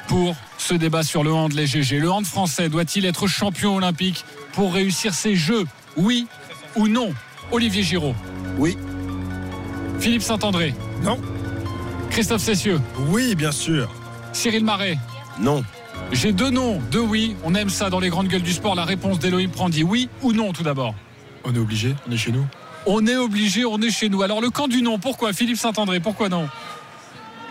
pour 0.09 0.35
ce 0.56 0.73
débat 0.73 1.03
sur 1.03 1.23
le 1.25 1.33
hand 1.33 1.53
les 1.53 1.67
GG. 1.67 1.99
Le 1.99 2.11
hand 2.11 2.25
français 2.25 2.71
doit-il 2.71 3.05
être 3.05 3.27
champion 3.27 3.77
olympique 3.77 4.25
pour 4.56 4.73
réussir 4.73 5.12
ces 5.12 5.37
Jeux 5.37 5.67
Oui 5.99 6.26
ou 6.76 6.88
non 6.88 7.12
Olivier 7.53 7.82
Giraud 7.82 8.14
Oui. 8.56 8.76
Philippe 10.00 10.23
Saint-André 10.23 10.75
Non. 11.03 11.20
Christophe 12.08 12.41
Cessieux 12.41 12.81
Oui, 13.08 13.35
bien 13.35 13.53
sûr. 13.53 13.93
Cyril 14.32 14.64
Marais 14.64 14.97
Non. 15.38 15.62
J'ai 16.11 16.32
deux 16.32 16.50
noms, 16.50 16.81
deux 16.91 17.00
oui. 17.00 17.37
On 17.44 17.55
aime 17.55 17.69
ça 17.69 17.91
dans 17.91 18.00
les 18.00 18.08
grandes 18.08 18.29
gueules 18.29 18.43
du 18.43 18.53
sport. 18.53 18.75
La 18.75 18.87
réponse 18.87 19.19
d'Elohim 19.19 19.50
Prandi, 19.50 19.82
oui 19.82 20.08
ou 20.23 20.32
non 20.32 20.55
tout 20.55 20.62
d'abord 20.62 20.94
On 21.44 21.55
est 21.55 21.59
obligé, 21.59 21.94
on 22.09 22.12
est 22.12 22.17
chez 22.17 22.32
nous. 22.32 22.47
On 22.87 23.06
est 23.06 23.17
obligé, 23.17 23.67
on 23.67 23.79
est 23.82 23.91
chez 23.91 24.09
nous. 24.09 24.23
Alors 24.23 24.41
le 24.41 24.49
camp 24.49 24.69
du 24.69 24.81
non, 24.81 24.99
pourquoi? 24.99 25.35
Philippe 25.35 25.59
Saint-André, 25.59 26.00
pourquoi 26.00 26.31
non? 26.31 26.49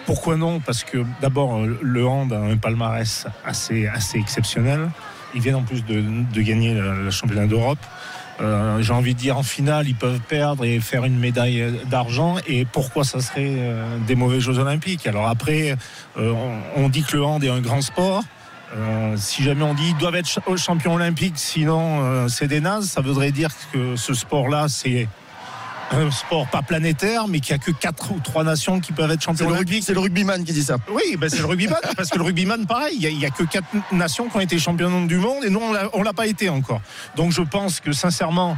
Pourquoi 0.08 0.38
non? 0.38 0.60
Parce 0.60 0.84
que 0.84 1.06
d'abord, 1.22 1.60
le 1.60 2.08
hand 2.08 2.34
a 2.34 2.40
un 2.40 2.58
palmarès 2.58 3.28
assez, 3.44 3.86
assez 3.86 4.18
exceptionnel. 4.18 4.90
Ils 5.36 5.42
viennent 5.42 5.56
en 5.56 5.64
plus 5.64 5.84
de, 5.86 6.42
gagner 6.42 6.74
le, 6.74 7.12
championnat 7.12 7.46
d'Europe. 7.46 7.80
Euh, 8.42 8.82
J'ai 8.82 8.94
envie 8.94 9.14
de 9.14 9.20
dire 9.20 9.38
en 9.38 9.44
finale, 9.44 9.88
ils 9.88 9.96
peuvent 9.96 10.20
perdre 10.20 10.66
et 10.66 10.80
faire 10.80 11.06
une 11.06 11.18
médaille 11.18 11.74
d'argent. 11.90 12.38
Et 12.48 12.66
pourquoi 12.66 13.04
ça 13.04 13.20
serait 13.22 13.56
euh, 13.58 13.98
des 14.08 14.16
mauvais 14.16 14.40
Jeux 14.40 14.58
Olympiques? 14.60 15.08
Alors 15.08 15.28
après, 15.28 15.76
euh, 16.18 16.34
on, 16.76 16.90
dit 16.90 17.04
que 17.04 17.16
le 17.18 17.24
hand 17.24 17.44
est 17.44 17.50
un 17.50 17.62
grand 17.62 17.82
sport. 17.82 18.24
Si 19.16 19.44
jamais 19.44 19.64
on 19.64 19.74
dit 19.74 19.88
ils 19.88 19.98
doivent 19.98 20.16
être 20.16 20.28
ch- 20.28 20.58
champions 20.58 20.96
olympiques, 20.96 21.38
sinon 21.38 22.28
c'est 22.28 22.48
des 22.48 22.60
nazes, 22.60 22.88
ça 22.88 23.00
voudrait 23.00 23.32
dire 23.32 23.50
que 23.72 23.96
ce 23.96 24.14
sport-là, 24.14 24.66
c'est 24.68 25.08
un 25.92 26.10
sport 26.12 26.48
pas 26.48 26.62
planétaire, 26.62 27.28
mais 27.28 27.40
qu'il 27.40 27.56
n'y 27.56 27.62
a 27.62 27.64
que 27.64 27.72
quatre 27.72 28.12
ou 28.12 28.20
trois 28.20 28.44
nations 28.44 28.80
qui 28.80 28.92
peuvent 28.92 29.12
être 29.12 29.22
champions 29.22 29.46
le, 29.48 29.52
olympiques. 29.54 29.70
rugby, 29.74 29.86
c'est 29.86 29.94
le 29.94 30.00
rugbyman 30.00 30.44
qui 30.44 30.52
dit 30.54 30.64
ça. 30.64 30.78
Oui, 30.90 31.16
ben 31.18 31.30
c'est 31.30 31.40
le 31.40 31.46
rugbyman, 31.46 31.78
parce 31.96 32.10
que 32.10 32.18
le 32.18 32.24
rugbyman, 32.24 32.66
pareil, 32.66 32.98
il 33.00 33.18
n'y 33.18 33.26
a, 33.26 33.30
que 33.30 33.44
quatre 33.44 33.68
nations 33.92 34.28
qui 34.28 34.38
ont 34.38 34.42
été 34.42 34.58
championnes 34.58 35.08
du 35.08 35.18
monde 35.18 35.44
et 35.46 35.50
nous, 35.50 35.60
on 35.60 35.72
l'a- 35.72 35.90
on 35.94 36.02
l'a 36.04 36.14
pas 36.14 36.28
été 36.28 36.50
encore. 36.50 36.82
Donc 37.16 37.32
je 37.32 37.42
pense 37.42 37.80
que 37.80 37.92
sincèrement, 37.92 38.58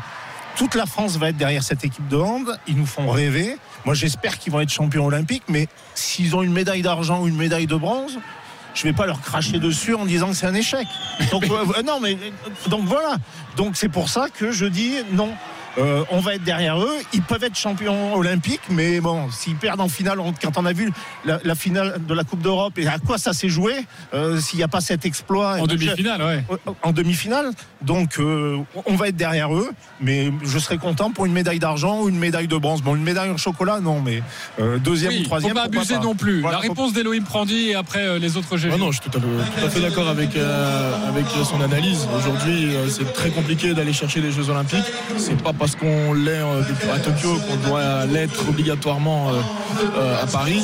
toute 0.55 0.73
la 0.75 0.85
France 0.85 1.17
va 1.17 1.29
être 1.29 1.37
derrière 1.37 1.63
cette 1.63 1.83
équipe 1.83 2.07
de 2.07 2.17
hand. 2.17 2.57
Ils 2.67 2.77
nous 2.77 2.85
font 2.87 3.09
rêver. 3.09 3.57
Moi, 3.85 3.93
j'espère 3.93 4.39
qu'ils 4.39 4.51
vont 4.53 4.61
être 4.61 4.71
champions 4.71 5.05
olympiques, 5.05 5.43
mais 5.49 5.67
s'ils 5.95 6.35
ont 6.35 6.41
une 6.43 6.53
médaille 6.53 6.81
d'argent 6.81 7.21
ou 7.21 7.27
une 7.27 7.37
médaille 7.37 7.67
de 7.67 7.75
bronze, 7.75 8.17
je 8.73 8.83
vais 8.83 8.93
pas 8.93 9.05
leur 9.05 9.21
cracher 9.21 9.59
dessus 9.59 9.95
en 9.95 10.05
disant 10.05 10.29
que 10.29 10.35
c'est 10.35 10.45
un 10.47 10.53
échec. 10.53 10.87
Donc 11.31 11.43
euh, 11.51 11.83
non, 11.83 11.99
mais 11.99 12.13
euh, 12.13 12.69
donc 12.69 12.85
voilà. 12.85 13.17
Donc 13.55 13.75
c'est 13.75 13.89
pour 13.89 14.07
ça 14.09 14.27
que 14.33 14.51
je 14.51 14.65
dis 14.65 14.93
non. 15.11 15.29
Euh, 15.77 16.03
on 16.11 16.19
va 16.19 16.35
être 16.35 16.43
derrière 16.43 16.79
eux. 16.81 16.95
Ils 17.13 17.21
peuvent 17.21 17.43
être 17.43 17.55
champions 17.57 18.15
olympiques, 18.15 18.61
mais 18.69 18.99
bon, 18.99 19.29
s'ils 19.31 19.55
perdent 19.55 19.81
en 19.81 19.87
finale, 19.89 20.19
on- 20.19 20.33
quand 20.33 20.57
on 20.57 20.65
a 20.65 20.73
vu 20.73 20.91
la, 21.25 21.39
la 21.43 21.55
finale 21.55 21.99
de 22.07 22.13
la 22.13 22.23
Coupe 22.23 22.41
d'Europe 22.41 22.77
et 22.79 22.87
à 22.87 22.97
quoi 22.99 23.17
ça 23.17 23.33
s'est 23.33 23.49
joué, 23.49 23.73
euh, 24.13 24.39
s'il 24.39 24.57
n'y 24.57 24.63
a 24.63 24.67
pas 24.67 24.81
cet 24.81 25.05
exploit. 25.05 25.57
En 25.59 25.67
demi-finale, 25.67 26.21
ouais. 26.21 26.43
En 26.83 26.91
demi-finale. 26.91 27.51
Donc, 27.81 28.17
euh, 28.19 28.57
on 28.85 28.95
va 28.95 29.09
être 29.09 29.15
derrière 29.15 29.53
eux, 29.55 29.69
mais 30.01 30.31
je 30.43 30.57
serais 30.59 30.77
content 30.77 31.11
pour 31.11 31.25
une 31.25 31.33
médaille 31.33 31.59
d'argent 31.59 32.01
ou 32.01 32.09
une 32.09 32.17
médaille 32.17 32.47
de 32.47 32.57
bronze. 32.57 32.81
Bon, 32.81 32.95
une 32.95 33.03
médaille 33.03 33.29
en 33.29 33.37
chocolat, 33.37 33.79
non, 33.79 34.01
mais 34.01 34.23
euh, 34.59 34.79
deuxième 34.79 35.11
Oui, 35.13 35.21
ou 35.21 35.23
troisième. 35.25 35.51
faut 35.51 35.55
pas 35.59 35.65
abuser 35.65 35.97
non 35.99 36.15
plus. 36.15 36.41
Voilà, 36.41 36.57
la 36.57 36.63
faut- 36.63 36.69
réponse 36.69 36.93
d'Elohim 36.93 37.23
Prandi 37.23 37.69
et 37.69 37.75
après 37.75 37.99
euh, 38.05 38.19
les 38.19 38.35
autres 38.37 38.57
GG. 38.57 38.71
Ah 38.73 38.77
non, 38.77 38.91
je 38.91 38.99
suis 39.01 39.09
tout 39.09 39.17
à 39.17 39.21
fait, 39.21 39.59
tout 39.61 39.65
à 39.65 39.69
fait 39.69 39.79
d'accord 39.81 40.07
avec, 40.07 40.35
euh, 40.35 41.07
avec 41.07 41.25
son 41.43 41.61
analyse. 41.61 42.07
Aujourd'hui, 42.17 42.75
euh, 42.75 42.89
c'est 42.89 43.13
très 43.13 43.29
compliqué 43.29 43.73
d'aller 43.73 43.93
chercher 43.93 44.21
les 44.21 44.31
Jeux 44.31 44.49
Olympiques. 44.49 44.85
C'est 45.17 45.41
pas 45.41 45.53
parce 45.67 45.75
qu'on 45.75 46.13
l'est 46.13 46.39
euh, 46.39 46.61
à 46.93 46.99
Tokyo 46.99 47.37
qu'on 47.45 47.69
doit 47.69 48.05
l'être 48.05 48.47
obligatoirement 48.47 49.31
euh, 49.31 49.33
euh, 49.97 50.23
à 50.23 50.25
Paris. 50.25 50.63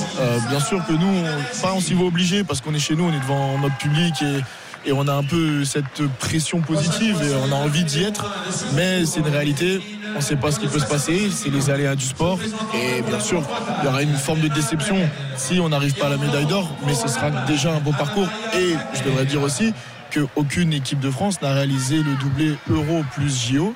Bien 0.49 0.61
sûr 0.61 0.81
que 0.85 0.93
nous, 0.93 1.25
on 1.65 1.81
s'y 1.81 1.93
va 1.93 2.03
obligé 2.05 2.45
parce 2.45 2.61
qu'on 2.61 2.73
est 2.73 2.79
chez 2.79 2.95
nous, 2.95 3.03
on 3.03 3.13
est 3.13 3.19
devant 3.19 3.57
notre 3.57 3.75
public 3.75 4.13
et, 4.21 4.89
et 4.89 4.93
on 4.93 5.05
a 5.09 5.13
un 5.13 5.23
peu 5.23 5.65
cette 5.65 6.07
pression 6.19 6.61
positive 6.61 7.21
et 7.21 7.35
on 7.35 7.51
a 7.51 7.55
envie 7.55 7.83
d'y 7.83 8.03
être. 8.03 8.33
Mais 8.75 9.05
c'est 9.05 9.19
une 9.19 9.27
réalité. 9.27 9.81
On 10.13 10.19
ne 10.19 10.23
sait 10.23 10.37
pas 10.37 10.51
ce 10.51 10.59
qui 10.59 10.67
peut 10.67 10.79
se 10.79 10.85
passer, 10.85 11.29
c'est 11.31 11.49
les 11.49 11.69
aléas 11.69 11.95
du 11.95 12.05
sport. 12.05 12.39
Et 12.73 13.01
bien 13.01 13.19
sûr, 13.19 13.43
il 13.81 13.85
y 13.85 13.87
aura 13.89 14.03
une 14.03 14.15
forme 14.15 14.39
de 14.39 14.47
déception 14.47 14.95
si 15.35 15.59
on 15.59 15.67
n'arrive 15.67 15.95
pas 15.95 16.05
à 16.05 16.11
la 16.11 16.17
médaille 16.17 16.45
d'or, 16.45 16.69
mais 16.85 16.93
ce 16.93 17.09
sera 17.09 17.29
déjà 17.45 17.73
un 17.73 17.79
beau 17.79 17.91
parcours. 17.91 18.27
Et 18.55 18.75
je 18.93 19.03
devrais 19.03 19.25
dire 19.25 19.41
aussi 19.41 19.73
qu'aucune 20.13 20.73
équipe 20.73 20.99
de 20.99 21.09
France 21.09 21.41
n'a 21.41 21.53
réalisé 21.53 21.97
le 21.97 22.13
doublé 22.15 22.55
Euro 22.69 23.03
plus 23.15 23.49
JO. 23.53 23.73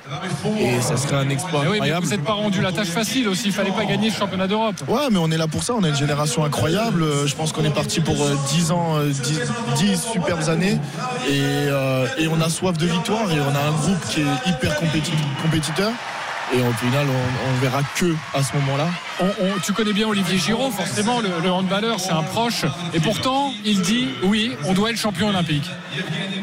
Et 0.60 0.80
ça 0.80 0.96
serait 0.96 1.16
un 1.16 1.28
exploit 1.28 1.62
Mais 1.64 1.70
oui, 1.70 1.78
mais 1.80 1.90
vous 1.92 2.08
n'êtes 2.10 2.24
pas 2.24 2.32
rendu 2.34 2.60
la 2.60 2.72
tâche 2.72 2.88
facile 2.88 3.28
aussi. 3.28 3.46
Il 3.46 3.52
fallait 3.52 3.70
pas 3.72 3.84
gagner 3.84 4.10
le 4.10 4.14
championnat 4.14 4.46
d'Europe. 4.46 4.76
Ouais, 4.88 5.08
mais 5.10 5.18
on 5.18 5.30
est 5.30 5.36
là 5.36 5.46
pour 5.48 5.62
ça. 5.62 5.74
On 5.74 5.82
a 5.84 5.88
une 5.88 5.96
génération 5.96 6.44
incroyable. 6.44 7.02
Euh, 7.02 7.26
Je 7.26 7.34
pense 7.34 7.52
qu'on 7.52 7.64
est 7.64 7.74
parti 7.74 8.00
pour 8.00 8.22
euh, 8.22 8.36
10 8.50 8.70
ans, 8.70 8.96
euh, 8.98 9.10
10, 9.10 9.40
10 9.76 10.00
superbes 10.12 10.48
années. 10.48 10.78
Et, 11.28 11.40
euh, 11.40 12.06
et 12.18 12.28
on 12.28 12.40
a 12.40 12.48
soif 12.48 12.76
de 12.78 12.86
victoire. 12.86 13.30
Et 13.32 13.40
on 13.40 13.54
a 13.54 13.60
un 13.68 13.72
groupe 13.72 14.00
qui 14.10 14.20
est 14.20 14.50
hyper 14.50 14.74
compéti- 14.80 15.12
compétiteur. 15.42 15.90
Et 16.54 16.62
au 16.62 16.72
final, 16.72 17.06
on, 17.08 17.50
on 17.50 17.60
verra 17.60 17.82
que 17.94 18.14
à 18.34 18.42
ce 18.42 18.54
moment-là. 18.56 18.88
On- 19.20 19.26
on- 19.26 19.58
tu 19.62 19.72
connais 19.74 19.92
bien 19.92 20.06
Olivier 20.08 20.38
Giraud, 20.38 20.70
forcément, 20.70 21.20
le, 21.20 21.28
le 21.42 21.50
handballeur, 21.50 22.00
c'est 22.00 22.12
un 22.12 22.22
proche. 22.22 22.62
Et 22.94 23.00
pourtant, 23.00 23.52
il 23.66 23.82
dit 23.82 24.08
oui, 24.22 24.52
on 24.64 24.72
doit 24.72 24.90
être 24.90 24.96
champion 24.98 25.28
olympique. 25.28 25.68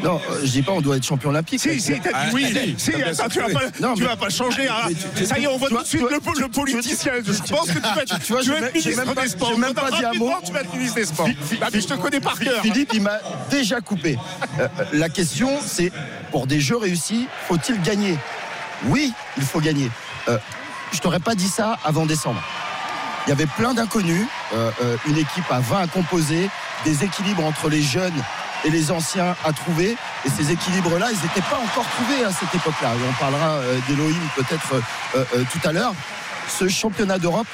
Non, 0.04 0.20
je 0.42 0.46
dis 0.50 0.62
pas 0.62 0.72
on 0.72 0.80
doit 0.80 0.96
être 0.96 1.04
champion 1.06 1.30
olympique. 1.30 1.58
Si, 1.58 1.80
si, 1.80 1.98
t'as 2.00 2.26
dit 2.26 2.34
oui. 2.34 2.74
Si, 2.78 2.92
attends, 2.94 3.28
tu 3.28 3.40
vas 3.40 3.48
pas, 3.48 3.60
Non, 3.80 3.94
tu 3.94 4.02
mais- 4.02 4.08
vas 4.08 4.16
pas 4.16 4.28
changer. 4.28 4.68
hein. 4.68 4.90
Ça 5.24 5.38
y 5.38 5.44
est, 5.44 5.46
on 5.48 5.56
voit 5.56 5.70
tout 5.70 5.78
de 5.78 5.84
suite 5.84 6.02
le, 6.08 6.20
po- 6.20 6.38
le 6.38 6.48
politicien. 6.48 7.12
Je 7.26 7.52
pense 7.52 7.66
que 7.68 7.72
tu 7.78 7.80
vas 7.80 8.02
être, 8.02 8.18
Tu 8.20 8.32
vois, 8.32 8.42
tu 8.42 8.50
vas 8.50 8.58
être 8.58 8.74
ministre 8.74 9.04
même 9.04 9.14
pas- 9.14 9.22
des 9.22 9.28
Sports. 9.28 9.58
même 9.58 9.74
pas 9.74 9.90
dit 9.90 10.04
un 10.04 10.12
mot. 10.12 10.30
Tu 10.44 10.52
vas 10.52 10.60
être 10.60 10.72
ministre 10.74 10.96
des 10.96 11.06
Sports. 11.06 11.28
Bah, 11.60 11.66
mais 11.72 11.80
je 11.80 11.86
te 11.88 11.94
connais 11.94 12.20
par 12.20 12.38
cœur. 12.38 12.62
Philippe, 12.62 12.90
il 12.94 13.02
m'a 13.02 13.18
déjà 13.50 13.80
coupé. 13.80 14.18
Euh, 14.60 14.68
euh, 14.78 14.84
la 14.92 15.08
question, 15.08 15.50
c'est 15.64 15.90
pour 16.30 16.46
des 16.46 16.60
jeux 16.60 16.76
réussis, 16.76 17.26
faut-il 17.48 17.80
gagner? 17.82 18.16
Oui, 18.84 19.12
il 19.36 19.42
faut 19.42 19.60
gagner. 19.60 19.90
Euh, 20.28 20.38
je 20.92 21.00
t'aurais 21.00 21.20
pas 21.20 21.34
dit 21.34 21.48
ça 21.48 21.78
avant 21.84 22.06
décembre. 22.06 22.42
Il 23.26 23.30
y 23.30 23.32
avait 23.32 23.46
plein 23.46 23.74
d'inconnus, 23.74 24.24
euh, 24.54 24.70
euh, 24.82 24.96
une 25.08 25.18
équipe 25.18 25.50
à 25.50 25.58
20 25.58 25.80
à 25.80 25.86
composer, 25.88 26.48
des 26.84 27.02
équilibres 27.02 27.44
entre 27.44 27.68
les 27.68 27.82
jeunes 27.82 28.14
et 28.64 28.70
les 28.70 28.92
anciens 28.92 29.34
à 29.44 29.52
trouver. 29.52 29.96
Et 30.24 30.30
ces 30.30 30.52
équilibres-là, 30.52 31.08
ils 31.10 31.20
n'étaient 31.22 31.48
pas 31.50 31.58
encore 31.58 31.86
trouvés 31.96 32.24
à 32.24 32.30
cette 32.30 32.54
époque-là. 32.54 32.90
On 33.08 33.20
parlera 33.20 33.54
euh, 33.54 33.78
d'Elohim 33.88 34.20
peut-être 34.36 34.80
tout 35.50 35.68
à 35.68 35.72
l'heure. 35.72 35.94
Ce 36.48 36.68
championnat 36.68 37.18
d'Europe, 37.18 37.48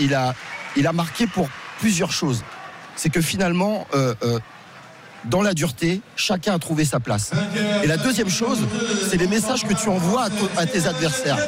il, 0.00 0.14
a, 0.14 0.92
marqué 0.92 1.28
pour 1.28 1.48
plusieurs 1.78 2.10
choses. 2.10 2.42
C'est 2.96 3.10
que 3.10 3.20
finalement, 3.20 3.86
dans 5.24 5.42
la 5.42 5.54
dureté, 5.54 6.00
chacun 6.16 6.54
a 6.54 6.58
trouvé 6.58 6.84
sa 6.84 7.00
place. 7.00 7.32
Et 7.82 7.86
la 7.86 7.96
deuxième 7.96 8.28
chose, 8.28 8.58
c'est 9.08 9.16
les 9.16 9.26
messages 9.26 9.64
que 9.64 9.74
tu 9.74 9.88
envoies 9.88 10.28
à, 10.56 10.66
tes 10.66 10.86
adversaires. 10.86 11.38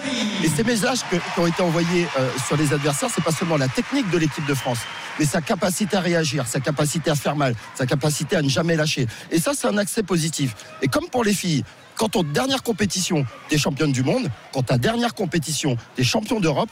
Et 0.43 0.49
ces 0.49 0.65
messages 0.65 1.01
qui 1.09 1.41
ont 1.41 1.47
été 1.47 1.63
envoyés 1.63 2.07
euh, 2.19 2.29
sur 2.47 2.57
les 2.57 2.73
adversaires, 2.73 3.09
c'est 3.15 3.25
pas 3.25 3.33
seulement 3.33 3.57
la 3.57 3.69
technique 3.69 4.11
de 4.11 4.19
l'équipe 4.19 4.47
de 4.47 4.55
France, 4.55 4.79
mais 5.19 5.25
sa 5.25 5.41
capacité 5.41 5.97
à 5.97 6.01
réagir, 6.01 6.47
sa 6.47 6.61
capacité 6.61 7.11
à 7.11 7.15
faire 7.15 7.37
mal, 7.37 7.55
sa 7.75 7.87
capacité 7.87 8.37
à 8.37 8.43
ne 8.43 8.49
jamais 8.49 8.77
lâcher. 8.77 9.07
Et 9.31 9.41
ça, 9.41 9.53
c'est 9.55 9.67
un 9.67 9.79
accès 9.79 10.03
positif. 10.03 10.55
Et 10.83 10.89
comme 10.89 11.09
pour 11.09 11.25
les 11.25 11.35
filles, 11.35 11.65
quand 11.97 12.11
ton 12.11 12.23
dernière 12.23 12.63
compétition, 12.63 13.25
t'es 13.49 13.59
championne 13.59 13.93
du 13.93 14.03
monde, 14.03 14.29
quand 14.53 14.63
ta 14.63 14.79
dernière 14.79 15.15
compétition, 15.15 15.77
t'es 15.97 16.05
champion 16.05 16.41
d'Europe, 16.41 16.71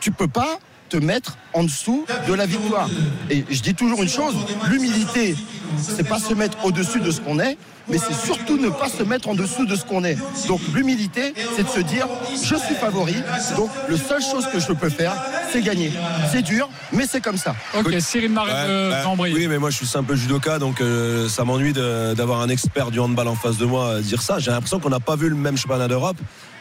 tu 0.00 0.10
peux 0.10 0.28
pas 0.28 0.58
te 0.94 1.04
mettre 1.04 1.36
en 1.54 1.64
dessous 1.64 2.06
de 2.28 2.34
la 2.34 2.46
victoire. 2.46 2.88
Et 3.28 3.44
je 3.50 3.60
dis 3.62 3.74
toujours 3.74 4.00
une 4.02 4.08
chose, 4.08 4.34
l'humilité, 4.68 5.34
c'est 5.76 6.06
pas 6.08 6.20
se 6.20 6.34
mettre 6.34 6.64
au-dessus 6.64 7.00
de 7.00 7.10
ce 7.10 7.20
qu'on 7.20 7.40
est, 7.40 7.58
mais 7.88 7.98
c'est 7.98 8.14
surtout 8.14 8.56
ne 8.58 8.68
pas 8.68 8.88
se 8.88 9.02
mettre 9.02 9.28
en 9.28 9.34
dessous 9.34 9.66
de 9.66 9.74
ce 9.74 9.84
qu'on 9.84 10.04
est. 10.04 10.16
Donc 10.46 10.60
l'humilité, 10.72 11.34
c'est 11.56 11.64
de 11.64 11.68
se 11.68 11.80
dire, 11.80 12.06
je 12.30 12.54
suis 12.54 12.76
favori, 12.76 13.16
donc 13.56 13.70
la 13.88 13.96
seule 13.96 14.22
chose 14.22 14.46
que 14.52 14.60
je 14.60 14.72
peux 14.72 14.88
faire, 14.88 15.14
c'est 15.52 15.62
gagner. 15.62 15.90
C'est 16.30 16.42
dur, 16.42 16.68
mais 16.92 17.06
c'est 17.10 17.20
comme 17.20 17.38
ça. 17.38 17.56
Ok, 17.76 17.92
Cyril 17.98 18.30
Marais 18.30 18.52
Ouais, 18.52 18.68
de 18.68 19.02
Cambrai. 19.02 19.32
oui, 19.32 19.48
mais 19.48 19.58
moi 19.58 19.70
je 19.70 19.76
suis 19.76 19.86
simple 19.86 20.14
judoka, 20.14 20.60
donc 20.60 20.80
euh, 20.80 21.28
ça 21.28 21.44
m'ennuie 21.44 21.72
d'avoir 21.72 22.40
un 22.40 22.48
expert 22.48 22.92
du 22.92 23.00
handball 23.00 23.26
en 23.26 23.34
face 23.34 23.58
de 23.58 23.64
moi 23.66 23.86
euh, 23.86 24.00
dire 24.00 24.22
ça. 24.22 24.38
J'ai 24.38 24.52
l'impression 24.52 24.78
qu'on 24.78 24.90
n'a 24.90 25.00
pas 25.00 25.16
vu 25.16 25.28
le 25.28 25.34
même 25.36 25.56
championnat 25.56 25.88
d'Europe. 25.88 26.18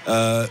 Euh, 0.08 0.48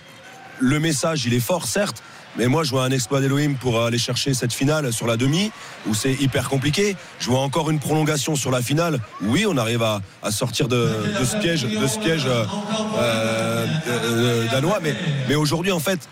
le 0.60 0.78
message, 0.78 1.24
il 1.26 1.34
est 1.34 1.40
fort, 1.40 1.66
certes. 1.66 2.00
Mais 2.36 2.46
moi, 2.46 2.64
je 2.64 2.70
vois 2.70 2.84
un 2.84 2.90
exploit 2.90 3.20
d'Elohim 3.20 3.54
pour 3.54 3.82
aller 3.82 3.98
chercher 3.98 4.32
cette 4.34 4.52
finale 4.52 4.92
sur 4.92 5.06
la 5.06 5.16
demi, 5.16 5.52
où 5.86 5.94
c'est 5.94 6.14
hyper 6.14 6.48
compliqué. 6.48 6.96
Je 7.18 7.28
vois 7.28 7.40
encore 7.40 7.70
une 7.70 7.78
prolongation 7.78 8.36
sur 8.36 8.50
la 8.50 8.62
finale. 8.62 9.00
Oui, 9.20 9.44
on 9.46 9.56
arrive 9.56 9.82
à, 9.82 10.00
sortir 10.30 10.68
de, 10.68 10.90
ce 11.24 11.36
piège, 11.36 11.64
de 11.64 12.00
piège 12.00 12.26
euh, 12.26 12.44
euh, 12.98 13.66
euh, 13.86 14.50
danois. 14.50 14.80
Mais, 15.28 15.34
aujourd'hui, 15.34 15.72
en 15.72 15.80
fait, 15.80 16.08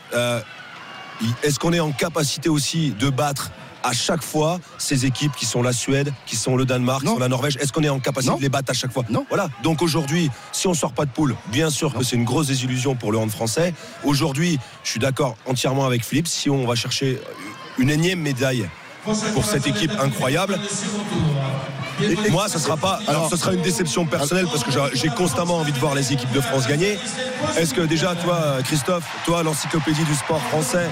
est-ce 1.42 1.58
qu'on 1.58 1.72
est 1.72 1.80
en 1.80 1.92
capacité 1.92 2.48
aussi 2.48 2.90
de 2.98 3.08
battre 3.08 3.50
à 3.82 3.92
chaque 3.92 4.22
fois 4.22 4.58
ces 4.78 5.06
équipes 5.06 5.34
qui 5.36 5.46
sont 5.46 5.62
la 5.62 5.72
Suède, 5.72 6.12
qui 6.26 6.36
sont 6.36 6.56
le 6.56 6.64
Danemark, 6.64 7.02
qui 7.02 7.08
sont 7.08 7.18
la 7.18 7.28
Norvège 7.28 7.56
Est-ce 7.60 7.72
qu'on 7.72 7.82
est 7.82 7.88
en 7.88 8.00
capacité 8.00 8.32
Non. 8.32 8.38
de 8.38 8.42
les 8.42 8.48
battre 8.48 8.70
à 8.70 8.74
chaque 8.74 8.92
fois 8.92 9.04
Non. 9.10 9.26
Voilà. 9.28 9.48
Donc 9.62 9.82
aujourd'hui, 9.82 10.30
si 10.52 10.66
on 10.66 10.74
sort 10.74 10.92
pas 10.92 11.04
de 11.04 11.10
poule, 11.10 11.36
bien 11.48 11.70
sûr 11.70 11.92
que 11.94 12.02
c'est 12.04 12.16
une 12.16 12.24
grosse 12.24 12.48
désillusion 12.48 12.94
pour 12.94 13.12
le 13.12 13.18
hand 13.18 13.30
français. 13.30 13.74
Aujourd'hui, 14.04 14.58
je 14.84 14.90
suis 14.90 15.00
d'accord 15.00 15.36
entièrement 15.46 15.86
avec 15.86 16.04
Philippe. 16.04 16.28
Si 16.28 16.50
on 16.50 16.66
va 16.66 16.74
chercher 16.74 17.20
une 17.78 17.90
énième 17.90 18.20
médaille 18.20 18.68
pour 19.34 19.44
cette 19.44 19.66
équipe 19.66 19.92
incroyable. 20.00 20.58
Moi, 22.30 22.48
ce 22.48 22.58
sera 22.58 22.76
pas. 22.76 23.00
Alors, 23.06 23.28
ce 23.28 23.36
sera 23.36 23.52
une 23.52 23.62
déception 23.62 24.06
personnelle 24.06 24.46
parce 24.50 24.64
que 24.64 24.70
j'ai 24.94 25.08
constamment 25.08 25.56
envie 25.58 25.72
de 25.72 25.78
voir 25.78 25.94
les 25.94 26.12
équipes 26.12 26.32
de 26.32 26.40
France 26.40 26.66
gagner. 26.66 26.98
Est-ce 27.58 27.74
que 27.74 27.82
déjà, 27.82 28.14
toi, 28.14 28.58
Christophe, 28.64 29.04
toi, 29.24 29.42
l'encyclopédie 29.42 30.04
du 30.04 30.14
sport 30.14 30.40
français, 30.42 30.88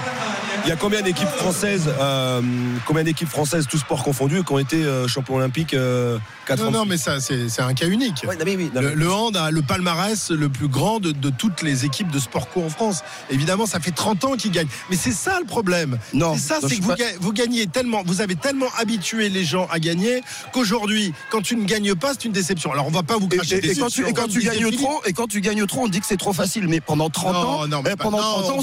il 0.65 0.69
y 0.69 0.71
a 0.71 0.75
combien 0.75 1.01
d'équipes 1.01 1.27
françaises, 1.29 1.89
euh, 1.99 2.41
combien 2.85 3.03
d'équipes 3.03 3.29
françaises, 3.29 3.65
tous 3.69 3.77
sports 3.79 4.03
confondus, 4.03 4.43
qui 4.43 4.51
ont 4.53 4.59
été 4.59 4.77
euh, 4.83 5.07
champions 5.07 5.35
olympiques 5.35 5.73
euh, 5.73 6.17
quatre 6.45 6.61
Non, 6.61 6.67
ans? 6.67 6.71
non, 6.71 6.85
mais 6.85 6.97
ça, 6.97 7.19
c'est 7.19 7.47
un 7.61 7.73
cas 7.73 7.87
unique. 7.87 8.23
Ouais, 8.27 8.35
non, 8.35 8.43
mais 8.45 8.55
oui, 8.55 8.71
non, 8.73 8.81
le, 8.81 9.11
hand 9.11 9.35
a 9.37 9.51
le 9.51 9.61
palmarès 9.61 10.31
le 10.31 10.49
plus 10.49 10.67
grand 10.67 10.99
de, 10.99 11.11
de 11.11 11.29
toutes 11.29 11.61
les 11.61 11.85
équipes 11.85 12.11
de 12.11 12.19
sport 12.19 12.49
co 12.49 12.63
en 12.63 12.69
France. 12.69 13.03
Évidemment, 13.29 13.65
ça 13.65 13.79
fait 13.79 13.91
30 13.91 14.25
ans 14.25 14.35
qu'ils 14.35 14.51
gagnent. 14.51 14.67
Mais 14.89 14.95
c'est 14.95 15.11
ça 15.11 15.39
le 15.39 15.45
problème. 15.45 15.97
Non, 16.13 16.33
c'est 16.35 16.39
ça, 16.41 16.59
c'est 16.67 16.77
que 16.77 16.81
vous, 16.83 16.89
pas- 16.89 16.95
ga- 16.95 17.05
vous 17.19 17.33
gagnez 17.33 17.67
tellement, 17.67 18.03
vous 18.05 18.21
avez 18.21 18.35
tellement 18.35 18.67
habitué 18.79 19.29
les 19.29 19.43
gens 19.45 19.67
à 19.71 19.79
gagner 19.79 20.21
qu'aujourd'hui, 20.53 21.13
quand 21.31 21.41
tu 21.41 21.55
ne 21.55 21.65
gagnes 21.65 21.95
pas, 21.95 22.13
c'est 22.13 22.25
une 22.25 22.31
déception. 22.31 22.71
Alors, 22.71 22.87
on 22.87 22.91
va 22.91 23.03
pas 23.03 23.17
vous 23.17 23.27
cracher 23.27 23.55
et- 23.55 23.65
et 23.65 23.69
dessus. 23.69 23.79
quand 23.81 23.89
tu, 23.89 24.07
et 24.07 24.13
quand 24.13 24.27
tu 24.27 24.39
gagnes 24.41 24.71
trop, 24.71 25.01
et 25.05 25.13
quand 25.13 25.27
tu 25.27 25.41
gagnes 25.41 25.65
trop, 25.65 25.81
on 25.83 25.87
dit 25.87 25.99
que 25.99 26.05
c'est 26.05 26.17
trop 26.17 26.33
facile. 26.33 26.67
Mais 26.67 26.81
pendant 26.81 27.09
30 27.09 27.33
Non, 27.33 27.39
ans, 27.39 27.67
non, 27.67 27.81
mais 27.83 27.91
eh, 27.93 27.95
pas- 27.95 28.03
pendant 28.03 28.17
non, 28.17 28.23
30 28.23 28.43
on 28.45 28.49
ans, 28.49 28.55
on 28.57 28.61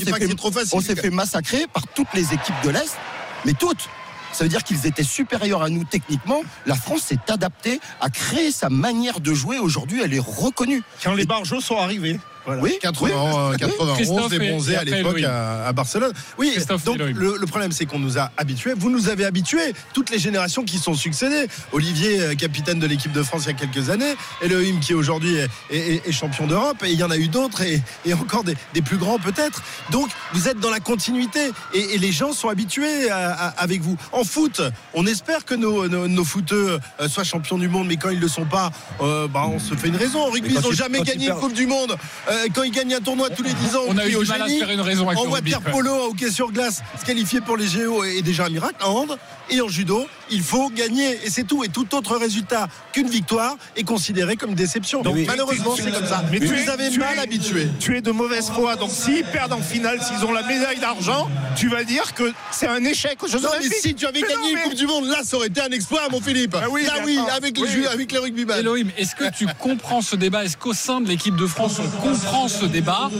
s'est 0.80 0.94
fait, 0.94 1.00
fait 1.02 1.10
massacrer 1.10 1.66
par 1.72 1.85
toutes 1.94 2.12
les 2.14 2.32
équipes 2.32 2.60
de 2.64 2.70
l'Est, 2.70 2.96
mais 3.44 3.52
toutes. 3.52 3.88
Ça 4.32 4.44
veut 4.44 4.50
dire 4.50 4.64
qu'ils 4.64 4.86
étaient 4.86 5.02
supérieurs 5.02 5.62
à 5.62 5.70
nous 5.70 5.84
techniquement. 5.84 6.42
La 6.66 6.74
France 6.74 7.02
s'est 7.02 7.18
adaptée 7.28 7.80
à 8.00 8.10
créer 8.10 8.50
sa 8.50 8.68
manière 8.68 9.20
de 9.20 9.32
jouer. 9.32 9.58
Aujourd'hui, 9.58 10.02
elle 10.02 10.12
est 10.12 10.22
reconnue. 10.22 10.82
Quand 11.02 11.14
les 11.14 11.24
barjots 11.24 11.60
sont 11.60 11.78
arrivés. 11.78 12.20
Voilà. 12.46 12.62
Oui, 12.62 12.78
80, 12.80 13.50
oui. 13.50 13.56
91 13.58 13.96
Christophe 13.96 14.32
et 14.32 14.36
et- 14.36 14.50
bronzé 14.50 14.72
et 14.72 14.76
à 14.76 14.84
l'époque 14.84 15.20
à, 15.22 15.66
à 15.66 15.72
Barcelone. 15.72 16.12
Oui, 16.38 16.50
Christophe 16.54 16.84
donc 16.84 16.98
le, 16.98 17.36
le 17.38 17.46
problème 17.46 17.72
c'est 17.72 17.86
qu'on 17.86 17.98
nous 17.98 18.18
a 18.18 18.30
habitués. 18.36 18.72
Vous 18.76 18.88
nous 18.90 19.08
avez 19.08 19.24
habitués, 19.24 19.74
toutes 19.92 20.10
les 20.10 20.18
générations 20.18 20.62
qui 20.64 20.78
sont 20.78 20.94
succédées. 20.94 21.48
Olivier, 21.72 22.20
euh, 22.20 22.34
capitaine 22.34 22.78
de 22.78 22.86
l'équipe 22.86 23.12
de 23.12 23.22
France 23.22 23.42
il 23.44 23.48
y 23.48 23.50
a 23.50 23.54
quelques 23.54 23.90
années, 23.90 24.14
Elohim 24.42 24.78
qui 24.80 24.94
aujourd'hui 24.94 25.36
est, 25.36 25.48
est- 25.70 25.94
est- 25.96 26.08
est 26.08 26.12
champion 26.12 26.46
d'Europe, 26.46 26.82
et 26.84 26.90
il 26.92 26.98
y 26.98 27.02
en 27.02 27.10
a 27.10 27.16
eu 27.16 27.28
d'autres 27.28 27.62
et, 27.62 27.82
et 28.04 28.14
encore 28.14 28.44
des, 28.44 28.54
des 28.74 28.82
plus 28.82 28.96
grands 28.96 29.18
peut-être. 29.18 29.62
Donc 29.90 30.08
vous 30.32 30.48
êtes 30.48 30.60
dans 30.60 30.70
la 30.70 30.80
continuité 30.80 31.50
et, 31.74 31.94
et 31.94 31.98
les 31.98 32.12
gens 32.12 32.32
sont 32.32 32.48
habitués 32.48 33.10
à- 33.10 33.32
à- 33.32 33.48
avec 33.62 33.80
vous. 33.82 33.96
En 34.12 34.22
foot, 34.24 34.60
on 34.94 35.04
espère 35.06 35.44
que 35.44 35.54
nos, 35.54 35.88
nos, 35.88 36.06
nos 36.08 36.24
footeux 36.24 36.78
euh, 37.00 37.08
soient 37.08 37.24
champions 37.24 37.58
du 37.58 37.68
monde, 37.68 37.88
mais 37.88 37.96
quand 37.96 38.10
ils 38.10 38.20
le 38.20 38.28
sont 38.28 38.44
pas, 38.44 38.70
euh, 39.00 39.26
bah, 39.26 39.44
on 39.48 39.58
se 39.58 39.74
fait 39.74 39.88
une 39.88 39.96
raison. 39.96 40.20
En 40.20 40.30
rugby, 40.30 40.54
ils 40.54 40.60
n'ont 40.60 40.72
jamais 40.72 41.00
gagné 41.00 41.26
une 41.28 41.34
Coupe 41.34 41.52
du 41.54 41.66
Monde. 41.66 41.96
Euh, 42.30 42.35
quand 42.54 42.62
ils 42.62 42.70
gagnent 42.72 42.94
un 42.94 43.00
tournoi 43.00 43.30
tous 43.30 43.42
les 43.42 43.52
10 43.52 43.76
ans, 43.76 43.80
On 43.88 43.96
a 43.98 44.06
eu 44.06 44.16
au 44.16 44.22
du 44.22 44.28
mal 44.28 44.42
à 44.42 44.46
faire 44.48 44.70
une 44.70 44.80
raison 44.80 45.06
avec 45.08 45.18
On 45.18 45.22
le 45.24 45.28
voit 45.28 45.36
rugby, 45.38 45.50
Pierre 45.50 45.60
quand 45.64 45.70
même. 45.76 45.84
Polo 45.84 45.92
en 45.92 46.06
hockey 46.10 46.30
sur 46.30 46.50
glace 46.52 46.82
se 47.00 47.04
qualifier 47.04 47.40
pour 47.40 47.56
les 47.56 47.66
JO 47.66 48.04
est 48.04 48.22
déjà 48.22 48.46
un 48.46 48.50
miracle. 48.50 48.76
En 48.84 48.90
hand 48.90 49.18
et 49.48 49.60
en 49.60 49.68
judo, 49.68 50.06
il 50.30 50.42
faut 50.42 50.70
gagner 50.70 51.18
et 51.24 51.30
c'est 51.30 51.44
tout. 51.44 51.62
Et 51.62 51.68
tout 51.68 51.94
autre 51.94 52.16
résultat 52.16 52.66
qu'une 52.92 53.08
victoire 53.08 53.56
est 53.76 53.84
considéré 53.84 54.36
comme 54.36 54.54
déception. 54.54 55.02
Donc 55.02 55.16
malheureusement, 55.26 55.74
tu- 55.74 55.82
c'est 55.82 55.92
comme 55.92 56.06
ça. 56.06 56.24
Mais 56.32 56.38
vous 56.38 56.46
tu 56.48 56.54
les 56.54 56.62
es- 56.64 56.68
avez 56.68 56.90
tu 56.90 56.98
mal 56.98 57.16
es- 57.16 57.20
habitués. 57.20 57.68
Tu 57.78 57.96
es 57.96 58.00
de 58.00 58.10
mauvaise 58.10 58.50
foi. 58.50 58.74
Donc 58.76 58.90
s'ils 58.90 59.24
perdent 59.24 59.52
en 59.52 59.60
finale, 59.62 60.00
s'ils 60.02 60.24
ont 60.26 60.32
la 60.32 60.42
médaille 60.42 60.78
d'argent, 60.80 61.28
tu 61.56 61.68
vas 61.68 61.84
dire 61.84 62.12
que 62.14 62.32
c'est 62.50 62.66
un 62.66 62.82
échec 62.84 63.22
aux 63.22 63.28
Jeux 63.28 63.38
Non, 63.38 63.48
mais 63.52 63.58
Olympiques. 63.66 63.78
si 63.82 63.94
tu 63.94 64.06
avais 64.06 64.20
Mais 64.20 64.28
gagné 64.28 64.50
une 64.50 64.54
mais- 64.56 64.62
Coupe 64.64 64.74
du 64.74 64.86
Monde, 64.86 65.06
là, 65.06 65.18
ça 65.22 65.36
aurait 65.36 65.46
été 65.46 65.60
un 65.60 65.68
exploit, 65.70 66.02
mon 66.10 66.20
Philippe. 66.20 66.56
Ah 66.60 66.66
oui, 66.70 66.84
là, 66.84 66.94
avec 67.36 67.56
les, 67.56 67.62
Oui. 67.62 67.68
jeux- 67.70 67.88
avec 67.88 68.10
les 68.10 68.18
rugbyman. 68.18 68.58
Elohim, 68.58 68.88
est-ce 68.98 69.14
que 69.14 69.30
tu 69.36 69.46
comprends 69.60 70.02
ce 70.02 70.16
débat? 70.16 70.44
Est-ce 70.44 70.56
qu'au 70.56 70.72
sein 70.74 71.00
de 71.00 71.08
l'équipe 71.08 71.36
de 71.36 71.46
France, 71.46 71.76
on 71.78 71.88
comprend 71.88 72.14
ce 72.48 72.64
débat 72.66 73.10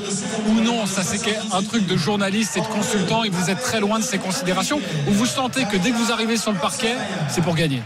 Ou 0.48 0.60
non 0.60 0.86
Ça, 0.86 1.02
c'est 1.02 1.20
un 1.52 1.62
truc 1.62 1.86
de 1.86 1.96
journaliste 1.96 2.56
et 2.56 2.60
de 2.60 2.66
consultant 2.66 3.24
et 3.24 3.28
vous 3.30 3.50
êtes 3.50 3.60
très 3.62 3.80
loin 3.80 3.98
de 3.98 4.04
ces 4.04 4.18
considérations 4.18 4.80
Ou 5.08 5.12
vous 5.12 5.26
sentez 5.26 5.64
que 5.64 5.76
dès 5.76 5.90
que 5.90 5.96
vous 5.96 6.12
arrivez 6.12 6.36
sur 6.36 6.52
le 6.52 6.58
parquet, 6.58 6.94
c'est 7.28 7.42
pour 7.42 7.54
gagner? 7.54 7.82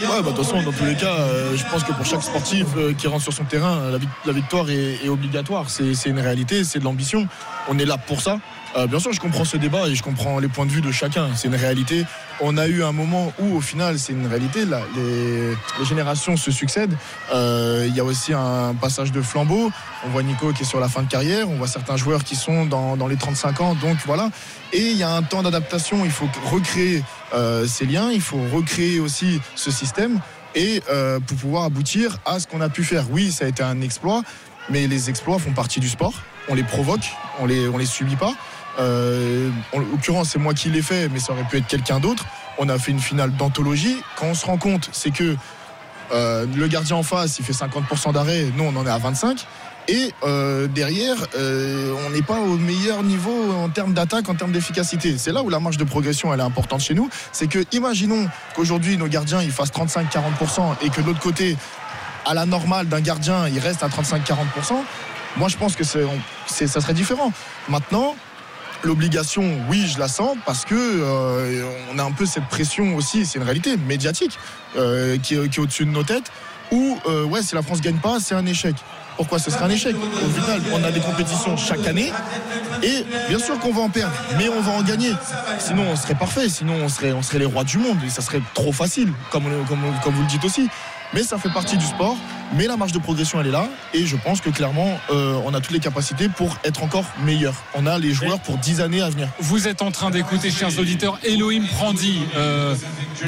Ouais, 0.00 0.06
bah, 0.22 0.30
de 0.30 0.36
toute 0.36 0.44
façon, 0.44 0.62
dans 0.62 0.70
tous 0.70 0.84
les 0.84 0.94
cas, 0.94 1.12
euh, 1.12 1.56
je 1.56 1.64
pense 1.64 1.82
que 1.82 1.92
pour 1.92 2.06
chaque 2.06 2.22
sportif 2.22 2.66
euh, 2.76 2.92
qui 2.94 3.08
rentre 3.08 3.24
sur 3.24 3.32
son 3.32 3.42
terrain, 3.42 3.90
la, 3.90 3.98
vic- 3.98 4.08
la 4.26 4.32
victoire 4.32 4.70
est, 4.70 5.08
obligatoire. 5.08 5.64
C'est 5.70 5.92
une 6.06 6.20
réalité, 6.20 6.62
c'est 6.62 6.78
de 6.78 6.84
l'ambition. 6.84 7.26
On 7.68 7.76
est 7.80 7.84
là 7.84 7.98
pour 7.98 8.20
ça. 8.20 8.38
Euh, 8.76 8.86
bien 8.86 8.98
sûr, 8.98 9.12
je 9.12 9.20
comprends 9.20 9.44
ce 9.44 9.56
débat 9.56 9.88
et 9.88 9.94
je 9.94 10.02
comprends 10.02 10.38
les 10.38 10.48
points 10.48 10.66
de 10.66 10.70
vue 10.70 10.80
de 10.80 10.92
chacun. 10.92 11.28
C'est 11.34 11.48
une 11.48 11.54
réalité. 11.54 12.04
On 12.40 12.56
a 12.56 12.68
eu 12.68 12.82
un 12.82 12.92
moment 12.92 13.32
où, 13.38 13.56
au 13.56 13.60
final, 13.60 13.98
c'est 13.98 14.12
une 14.12 14.26
réalité. 14.26 14.64
Les, 14.94 15.84
générations 15.84 16.36
se 16.36 16.50
succèdent. 16.50 16.94
Euh, 17.32 17.86
Il 17.88 17.96
y 17.96 18.00
a 18.00 18.04
aussi 18.04 18.32
un 18.34 18.74
passage 18.74 19.10
de 19.10 19.22
flambeau. 19.22 19.70
On 20.04 20.08
voit 20.10 20.22
Nico 20.22 20.52
qui 20.52 20.62
est 20.62 20.66
sur 20.66 20.80
la 20.80 20.88
fin 20.88 21.02
de 21.02 21.08
carrière. 21.08 21.48
On 21.48 21.56
voit 21.56 21.66
certains 21.66 21.96
joueurs 21.96 22.24
qui 22.24 22.36
sont 22.36 22.66
dans, 22.66 23.06
les 23.08 23.16
35 23.16 23.60
ans. 23.60 23.74
Donc 23.74 23.96
voilà. 24.06 24.30
Et 24.72 24.90
il 24.90 24.96
y 24.96 25.02
a 25.02 25.10
un 25.10 25.22
temps 25.22 25.42
d'adaptation. 25.42 26.04
Il 26.04 26.10
faut 26.10 26.28
recréer 26.50 27.02
euh, 27.34 27.66
ces 27.66 27.86
liens. 27.86 28.10
Il 28.12 28.20
faut 28.20 28.40
recréer 28.52 29.00
aussi 29.00 29.40
ce 29.54 29.70
système. 29.70 30.20
Et 30.54 30.82
pour 31.26 31.36
pouvoir 31.36 31.64
aboutir 31.64 32.18
à 32.26 32.40
ce 32.40 32.46
qu'on 32.46 32.60
a 32.60 32.68
pu 32.68 32.82
faire. 32.82 33.04
Oui, 33.10 33.30
ça 33.30 33.44
a 33.44 33.48
été 33.48 33.62
un 33.62 33.80
exploit. 33.80 34.22
Mais 34.70 34.86
les 34.86 35.08
exploits 35.08 35.38
font 35.38 35.52
partie 35.52 35.80
du 35.80 35.88
sport. 35.88 36.14
On 36.48 36.54
les 36.54 36.64
provoque. 36.64 37.12
On 37.38 37.46
les, 37.46 37.68
on 37.68 37.78
les 37.78 37.86
subit 37.86 38.16
pas. 38.16 38.34
Euh, 38.78 39.50
en 39.72 39.80
l'occurrence, 39.80 40.30
c'est 40.30 40.38
moi 40.38 40.54
qui 40.54 40.68
l'ai 40.68 40.82
fait, 40.82 41.08
mais 41.08 41.18
ça 41.18 41.32
aurait 41.32 41.44
pu 41.44 41.58
être 41.58 41.66
quelqu'un 41.66 42.00
d'autre. 42.00 42.24
On 42.58 42.68
a 42.68 42.78
fait 42.78 42.92
une 42.92 43.00
finale 43.00 43.32
d'anthologie. 43.32 44.02
Quand 44.16 44.26
on 44.26 44.34
se 44.34 44.46
rend 44.46 44.56
compte, 44.56 44.88
c'est 44.92 45.10
que 45.10 45.36
euh, 46.12 46.46
le 46.54 46.68
gardien 46.68 46.96
en 46.96 47.02
face, 47.02 47.38
il 47.38 47.44
fait 47.44 47.52
50% 47.52 48.12
d'arrêt. 48.12 48.46
Nous, 48.56 48.64
on 48.64 48.74
en 48.76 48.86
est 48.86 48.90
à 48.90 48.98
25. 48.98 49.46
Et 49.90 50.12
euh, 50.22 50.66
derrière, 50.66 51.16
on 51.34 52.10
n'est 52.10 52.22
pas 52.22 52.38
au 52.38 52.58
meilleur 52.58 53.02
niveau 53.02 53.52
en 53.52 53.70
termes 53.70 53.94
d'attaque, 53.94 54.28
en 54.28 54.34
termes 54.34 54.52
d'efficacité. 54.52 55.16
C'est 55.16 55.32
là 55.32 55.42
où 55.42 55.48
la 55.48 55.60
marge 55.60 55.78
de 55.78 55.84
progression 55.84 56.32
elle 56.32 56.40
est 56.40 56.42
importante 56.42 56.80
chez 56.80 56.92
nous. 56.92 57.08
C'est 57.32 57.46
que, 57.46 57.64
imaginons 57.72 58.28
qu'aujourd'hui 58.54 58.98
nos 58.98 59.06
gardiens 59.06 59.40
ils 59.42 59.50
fassent 59.50 59.72
35-40% 59.72 60.76
et 60.82 60.90
que 60.90 61.00
de 61.00 61.06
l'autre 61.06 61.20
côté, 61.20 61.56
à 62.26 62.34
la 62.34 62.44
normale 62.44 62.86
d'un 62.86 63.00
gardien, 63.00 63.48
il 63.48 63.58
reste 63.58 63.82
à 63.82 63.88
35-40%. 63.88 64.74
Moi, 65.38 65.48
je 65.48 65.56
pense 65.56 65.74
que 65.76 65.84
ça 65.84 66.80
serait 66.80 66.94
différent. 66.94 67.32
Maintenant, 67.68 68.14
l'obligation, 68.84 69.44
oui, 69.68 69.86
je 69.92 69.98
la 69.98 70.08
sens 70.08 70.36
parce 70.46 70.64
que 70.64 70.74
euh, 70.74 71.64
on 71.92 71.98
a 71.98 72.02
un 72.04 72.12
peu 72.12 72.26
cette 72.26 72.46
pression 72.46 72.94
aussi, 72.96 73.26
c'est 73.26 73.38
une 73.38 73.44
réalité 73.44 73.76
médiatique 73.76 74.38
euh, 74.76 75.16
qui, 75.18 75.34
est- 75.34 75.58
au-dessus 75.58 75.84
de 75.84 75.90
nos 75.90 76.02
têtes. 76.04 76.30
Où, 76.70 76.98
euh, 77.06 77.24
ouais, 77.24 77.42
si 77.42 77.54
la 77.54 77.62
France 77.62 77.80
gagne 77.80 77.96
pas, 77.96 78.18
c'est 78.20 78.34
un 78.34 78.44
échec. 78.44 78.74
Pourquoi 79.16 79.38
ce 79.38 79.50
serait 79.50 79.64
un 79.64 79.70
échec? 79.70 79.96
Au 79.96 80.28
final, 80.40 80.60
on 80.72 80.84
a 80.84 80.90
des 80.92 81.00
compétitions 81.00 81.56
chaque 81.56 81.84
année 81.86 82.12
et 82.82 83.04
bien 83.28 83.38
sûr 83.38 83.58
qu'on 83.58 83.72
va 83.72 83.80
en 83.80 83.88
perdre, 83.88 84.12
mais 84.36 84.48
on 84.50 84.60
va 84.60 84.72
en 84.72 84.82
gagner. 84.82 85.12
Sinon, 85.58 85.84
on 85.90 85.96
serait 85.96 86.14
parfait, 86.14 86.48
sinon 86.48 86.74
on 86.84 86.88
serait, 86.88 87.12
on 87.12 87.22
serait 87.22 87.38
les 87.40 87.46
rois 87.46 87.64
du 87.64 87.78
monde 87.78 87.96
et 88.06 88.10
ça 88.10 88.20
serait 88.22 88.42
trop 88.54 88.70
facile, 88.72 89.10
comme 89.30 89.44
vous 89.44 90.20
le 90.22 90.28
dites 90.28 90.44
aussi. 90.44 90.68
Mais 91.14 91.22
ça 91.22 91.38
fait 91.38 91.48
partie 91.48 91.78
du 91.78 91.86
sport, 91.86 92.16
mais 92.54 92.66
la 92.66 92.76
marge 92.76 92.92
de 92.92 92.98
progression 92.98 93.40
elle 93.40 93.48
est 93.48 93.52
là 93.52 93.66
et 93.94 94.06
je 94.06 94.16
pense 94.16 94.40
que 94.40 94.50
clairement 94.50 94.98
euh, 95.10 95.38
on 95.44 95.54
a 95.54 95.60
toutes 95.60 95.72
les 95.72 95.80
capacités 95.80 96.28
pour 96.28 96.56
être 96.64 96.82
encore 96.82 97.04
meilleur. 97.24 97.54
On 97.74 97.86
a 97.86 97.98
les 97.98 98.12
joueurs 98.12 98.40
pour 98.40 98.56
10 98.58 98.80
années 98.80 99.00
à 99.02 99.10
venir. 99.10 99.28
Vous 99.40 99.68
êtes 99.68 99.82
en 99.82 99.90
train 99.90 100.10
d'écouter, 100.10 100.50
chers 100.50 100.78
auditeurs, 100.78 101.18
Elohim 101.24 101.64
Prandi. 101.76 102.20
Euh, 102.36 102.74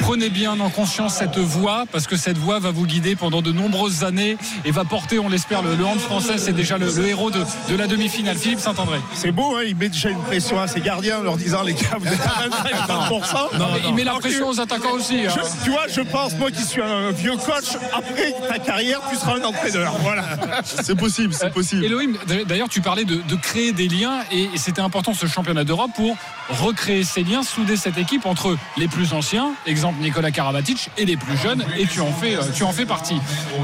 prenez 0.00 0.30
bien 0.30 0.58
en 0.60 0.70
conscience 0.70 1.14
cette 1.14 1.38
voix, 1.38 1.84
parce 1.90 2.06
que 2.06 2.16
cette 2.16 2.38
voix 2.38 2.58
va 2.58 2.70
vous 2.70 2.86
guider 2.86 3.16
pendant 3.16 3.42
de 3.42 3.52
nombreuses 3.52 4.04
années 4.04 4.36
et 4.64 4.70
va 4.70 4.84
porter, 4.84 5.18
on 5.18 5.28
l'espère, 5.28 5.62
le, 5.62 5.74
le 5.74 5.84
hand 5.84 5.98
français. 5.98 6.38
C'est 6.38 6.52
déjà 6.52 6.78
le, 6.78 6.90
le 6.92 7.08
héros 7.08 7.30
de, 7.30 7.44
de 7.68 7.76
la 7.76 7.86
demi-finale. 7.86 8.36
Philippe 8.36 8.60
Saint-André. 8.60 8.98
C'est 9.14 9.32
beau, 9.32 9.56
hein, 9.56 9.62
il 9.66 9.76
met 9.76 9.88
déjà 9.88 10.10
une 10.10 10.20
pression 10.22 10.60
à 10.60 10.66
ses 10.68 10.80
gardiens 10.80 11.18
en 11.18 11.22
leur 11.22 11.36
disant 11.36 11.62
les 11.62 11.74
gars, 11.74 11.96
vous 11.98 12.06
êtes 12.08 12.20
à 12.20 12.48
25%. 12.48 13.48
Non, 13.58 13.66
il 13.86 13.94
met 13.94 14.04
la 14.04 14.14
pression 14.14 14.48
aux 14.48 14.60
attaquants 14.60 14.92
aussi. 14.92 15.26
hein. 15.26 15.30
Je- 15.34 15.64
tu 15.64 15.70
vois, 15.70 15.86
je 15.88 16.00
pense, 16.00 16.34
moi 16.36 16.50
qui 16.50 16.62
suis 16.64 16.80
un 16.82 17.10
vieux 17.10 17.36
coach, 17.36 17.76
après 17.94 18.34
ta 18.48 18.58
carrière, 18.58 19.00
tu 19.10 19.16
seras 19.16 19.36
un 19.36 19.44
entraîneur. 19.44 19.94
Voilà. 20.00 20.24
C'est 20.64 20.94
possible, 20.96 21.34
c'est 21.34 21.52
possible. 21.52 21.84
Elohim, 21.84 22.16
d'ailleurs, 22.46 22.68
tu 22.68 22.80
parlais 22.80 23.04
de, 23.04 23.16
de 23.16 23.34
créer 23.36 23.72
des 23.72 23.88
liens 23.88 24.20
et, 24.30 24.50
et 24.54 24.58
c'était 24.58 24.80
important 24.80 25.14
ce 25.14 25.26
championnat 25.26 25.64
d'Europe 25.64 25.90
pour 25.94 26.16
recréer 26.48 27.04
ces 27.04 27.22
liens, 27.22 27.42
souder 27.42 27.76
cette 27.76 27.98
équipe 27.98 28.26
entre 28.26 28.56
les 28.76 28.88
plus 28.88 29.12
anciens, 29.12 29.52
exemple 29.66 30.00
Nicolas 30.00 30.30
Karabatic, 30.30 30.90
et 30.96 31.04
les 31.04 31.16
plus 31.16 31.36
jeunes, 31.36 31.64
et 31.78 31.86
tu 31.86 32.00
en 32.00 32.12
fais, 32.12 32.36
euh, 32.36 32.42
tu 32.54 32.64
en 32.64 32.72
fais 32.72 32.86
partie. 32.86 33.20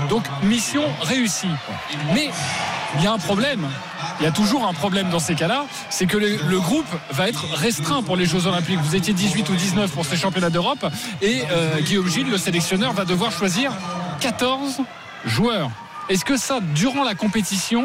Donc, 0.08 0.24
mission 0.42 0.82
réussie. 1.02 1.48
Mais 2.14 2.30
il 2.96 3.04
y 3.04 3.06
a 3.06 3.12
un 3.12 3.18
problème. 3.18 3.66
Il 4.20 4.24
y 4.24 4.26
a 4.26 4.30
toujours 4.32 4.66
un 4.66 4.72
problème 4.72 5.10
dans 5.10 5.18
ces 5.18 5.34
cas-là, 5.34 5.66
c'est 5.90 6.06
que 6.06 6.16
le, 6.16 6.38
le 6.48 6.60
groupe 6.60 6.86
va 7.10 7.28
être 7.28 7.44
restreint 7.54 8.02
pour 8.02 8.16
les 8.16 8.24
Jeux 8.24 8.46
Olympiques. 8.46 8.78
Vous 8.80 8.96
étiez 8.96 9.12
18 9.12 9.48
ou 9.50 9.54
19 9.54 9.90
pour 9.90 10.06
ces 10.06 10.16
championnats 10.16 10.50
d'Europe 10.50 10.86
et 11.20 11.42
euh, 11.50 11.80
Guillaume 11.80 12.08
Gilles, 12.08 12.30
le 12.30 12.38
sélectionneur, 12.38 12.92
va 12.92 13.04
devoir 13.04 13.32
choisir 13.32 13.72
14 14.20 14.80
joueurs. 15.26 15.70
Est-ce 16.08 16.24
que 16.24 16.36
ça, 16.36 16.60
durant 16.60 17.04
la 17.04 17.14
compétition, 17.14 17.84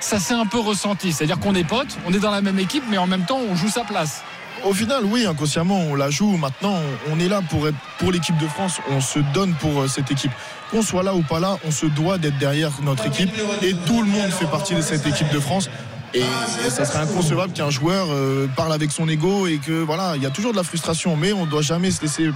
ça 0.00 0.18
s'est 0.18 0.34
un 0.34 0.46
peu 0.46 0.58
ressenti? 0.58 1.12
C'est-à-dire 1.12 1.38
qu'on 1.38 1.54
est 1.54 1.64
potes, 1.64 1.96
on 2.06 2.12
est 2.12 2.18
dans 2.18 2.30
la 2.30 2.40
même 2.40 2.58
équipe, 2.58 2.84
mais 2.90 2.98
en 2.98 3.06
même 3.06 3.26
temps, 3.26 3.38
on 3.48 3.54
joue 3.54 3.68
sa 3.68 3.84
place. 3.84 4.22
Au 4.64 4.72
final, 4.72 5.04
oui, 5.04 5.24
inconsciemment, 5.24 5.78
on 5.78 5.94
la 5.94 6.10
joue. 6.10 6.36
Maintenant, 6.36 6.74
on 7.08 7.12
on 7.12 7.20
est 7.20 7.28
là 7.28 7.40
pour 7.48 7.68
être 7.68 7.76
pour 7.98 8.12
l'équipe 8.12 8.36
de 8.38 8.46
France. 8.46 8.80
On 8.90 9.00
se 9.00 9.18
donne 9.32 9.54
pour 9.54 9.82
euh, 9.82 9.88
cette 9.88 10.10
équipe. 10.10 10.32
Qu'on 10.70 10.82
soit 10.82 11.02
là 11.02 11.14
ou 11.14 11.22
pas 11.22 11.40
là, 11.40 11.56
on 11.64 11.70
se 11.70 11.86
doit 11.86 12.18
d'être 12.18 12.38
derrière 12.38 12.70
notre 12.82 13.06
équipe. 13.06 13.30
Et 13.62 13.74
tout 13.86 14.02
le 14.02 14.08
monde 14.08 14.30
fait 14.30 14.46
partie 14.46 14.74
de 14.74 14.82
cette 14.82 15.06
équipe 15.06 15.32
de 15.32 15.40
France. 15.40 15.70
Et, 16.14 16.22
ça 16.70 16.84
serait 16.84 17.00
inconcevable 17.00 17.52
qu'un 17.52 17.70
joueur 17.70 18.06
euh, 18.10 18.46
parle 18.56 18.72
avec 18.72 18.90
son 18.92 19.08
ego 19.08 19.46
et 19.46 19.58
que 19.58 19.72
voilà, 19.72 20.14
il 20.16 20.22
y 20.22 20.26
a 20.26 20.30
toujours 20.30 20.52
de 20.52 20.56
la 20.56 20.62
frustration, 20.62 21.16
mais 21.16 21.32
on 21.32 21.44
ne 21.44 21.50
doit 21.50 21.62
jamais 21.62 21.90
se 21.90 22.02
laisser 22.02 22.30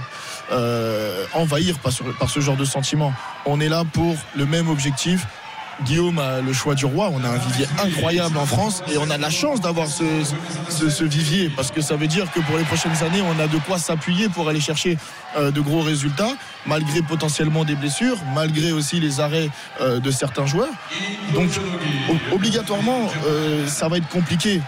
euh, 0.51 1.25
envahir 1.33 1.77
par 1.79 1.91
par 2.19 2.29
ce 2.29 2.39
genre 2.39 2.57
de 2.57 2.65
sentiment. 2.65 3.13
On 3.45 3.59
est 3.59 3.69
là 3.69 3.83
pour 3.91 4.15
le 4.35 4.45
même 4.45 4.69
objectif. 4.69 5.25
Guillaume 5.81 6.19
a 6.19 6.41
le 6.41 6.53
choix 6.53 6.75
du 6.75 6.85
roi. 6.85 7.09
On 7.13 7.23
a 7.23 7.29
un 7.29 7.37
vivier 7.37 7.65
incroyable 7.83 8.37
en 8.37 8.45
France 8.45 8.83
et 8.91 8.97
on 8.97 9.09
a 9.09 9.17
la 9.17 9.29
chance 9.29 9.61
d'avoir 9.61 9.87
ce, 9.87 11.03
vivier 11.03 11.49
parce 11.55 11.71
que 11.71 11.81
ça 11.81 11.95
veut 11.95 12.07
dire 12.07 12.31
que 12.31 12.39
pour 12.41 12.57
les 12.57 12.63
prochaines 12.63 13.03
années, 13.03 13.21
on 13.21 13.39
a 13.39 13.47
de 13.47 13.57
quoi 13.57 13.77
s'appuyer 13.77 14.29
pour 14.29 14.49
aller 14.49 14.61
chercher 14.61 14.97
euh, 15.37 15.51
de 15.51 15.61
gros 15.61 15.81
résultats, 15.81 16.35
malgré 16.65 17.01
potentiellement 17.01 17.65
des 17.65 17.75
blessures, 17.75 18.17
malgré 18.33 18.71
aussi 18.71 18.99
les 18.99 19.19
arrêts 19.19 19.49
euh, 19.81 19.99
de 19.99 20.11
certains 20.11 20.45
joueurs. 20.45 20.73
Donc, 21.33 21.49
obligatoirement, 22.31 23.09
euh, 23.25 23.67
ça 23.67 23.87
va 23.87 23.97
être 23.97 24.09
compliqué. 24.09 24.61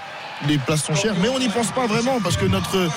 Les 0.48 0.58
places 0.58 0.84
sont 0.84 0.96
chères, 0.96 1.16
mais 1.22 1.30
on 1.30 1.40
n'y 1.40 1.48
pense 1.50 1.72
pas 1.72 1.88
vraiment 1.88 2.20
parce 2.22 2.38
que 2.38 2.46
notre, 2.46 2.90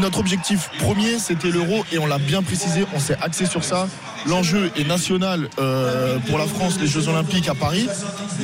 notre 0.00 0.18
objectif 0.18 0.68
premier 0.78 1.18
c'était 1.18 1.50
l'euro 1.50 1.84
et 1.92 1.98
on 1.98 2.06
l'a 2.06 2.18
bien 2.18 2.42
précisé, 2.42 2.84
on 2.92 2.98
s'est 2.98 3.16
axé 3.20 3.46
sur 3.46 3.62
ça. 3.64 3.86
L'enjeu 4.26 4.70
est 4.76 4.86
national 4.86 5.48
euh, 5.58 6.18
pour 6.28 6.38
la 6.38 6.46
France, 6.46 6.78
les 6.80 6.86
Jeux 6.86 7.08
Olympiques 7.08 7.48
à 7.48 7.54
Paris, 7.54 7.88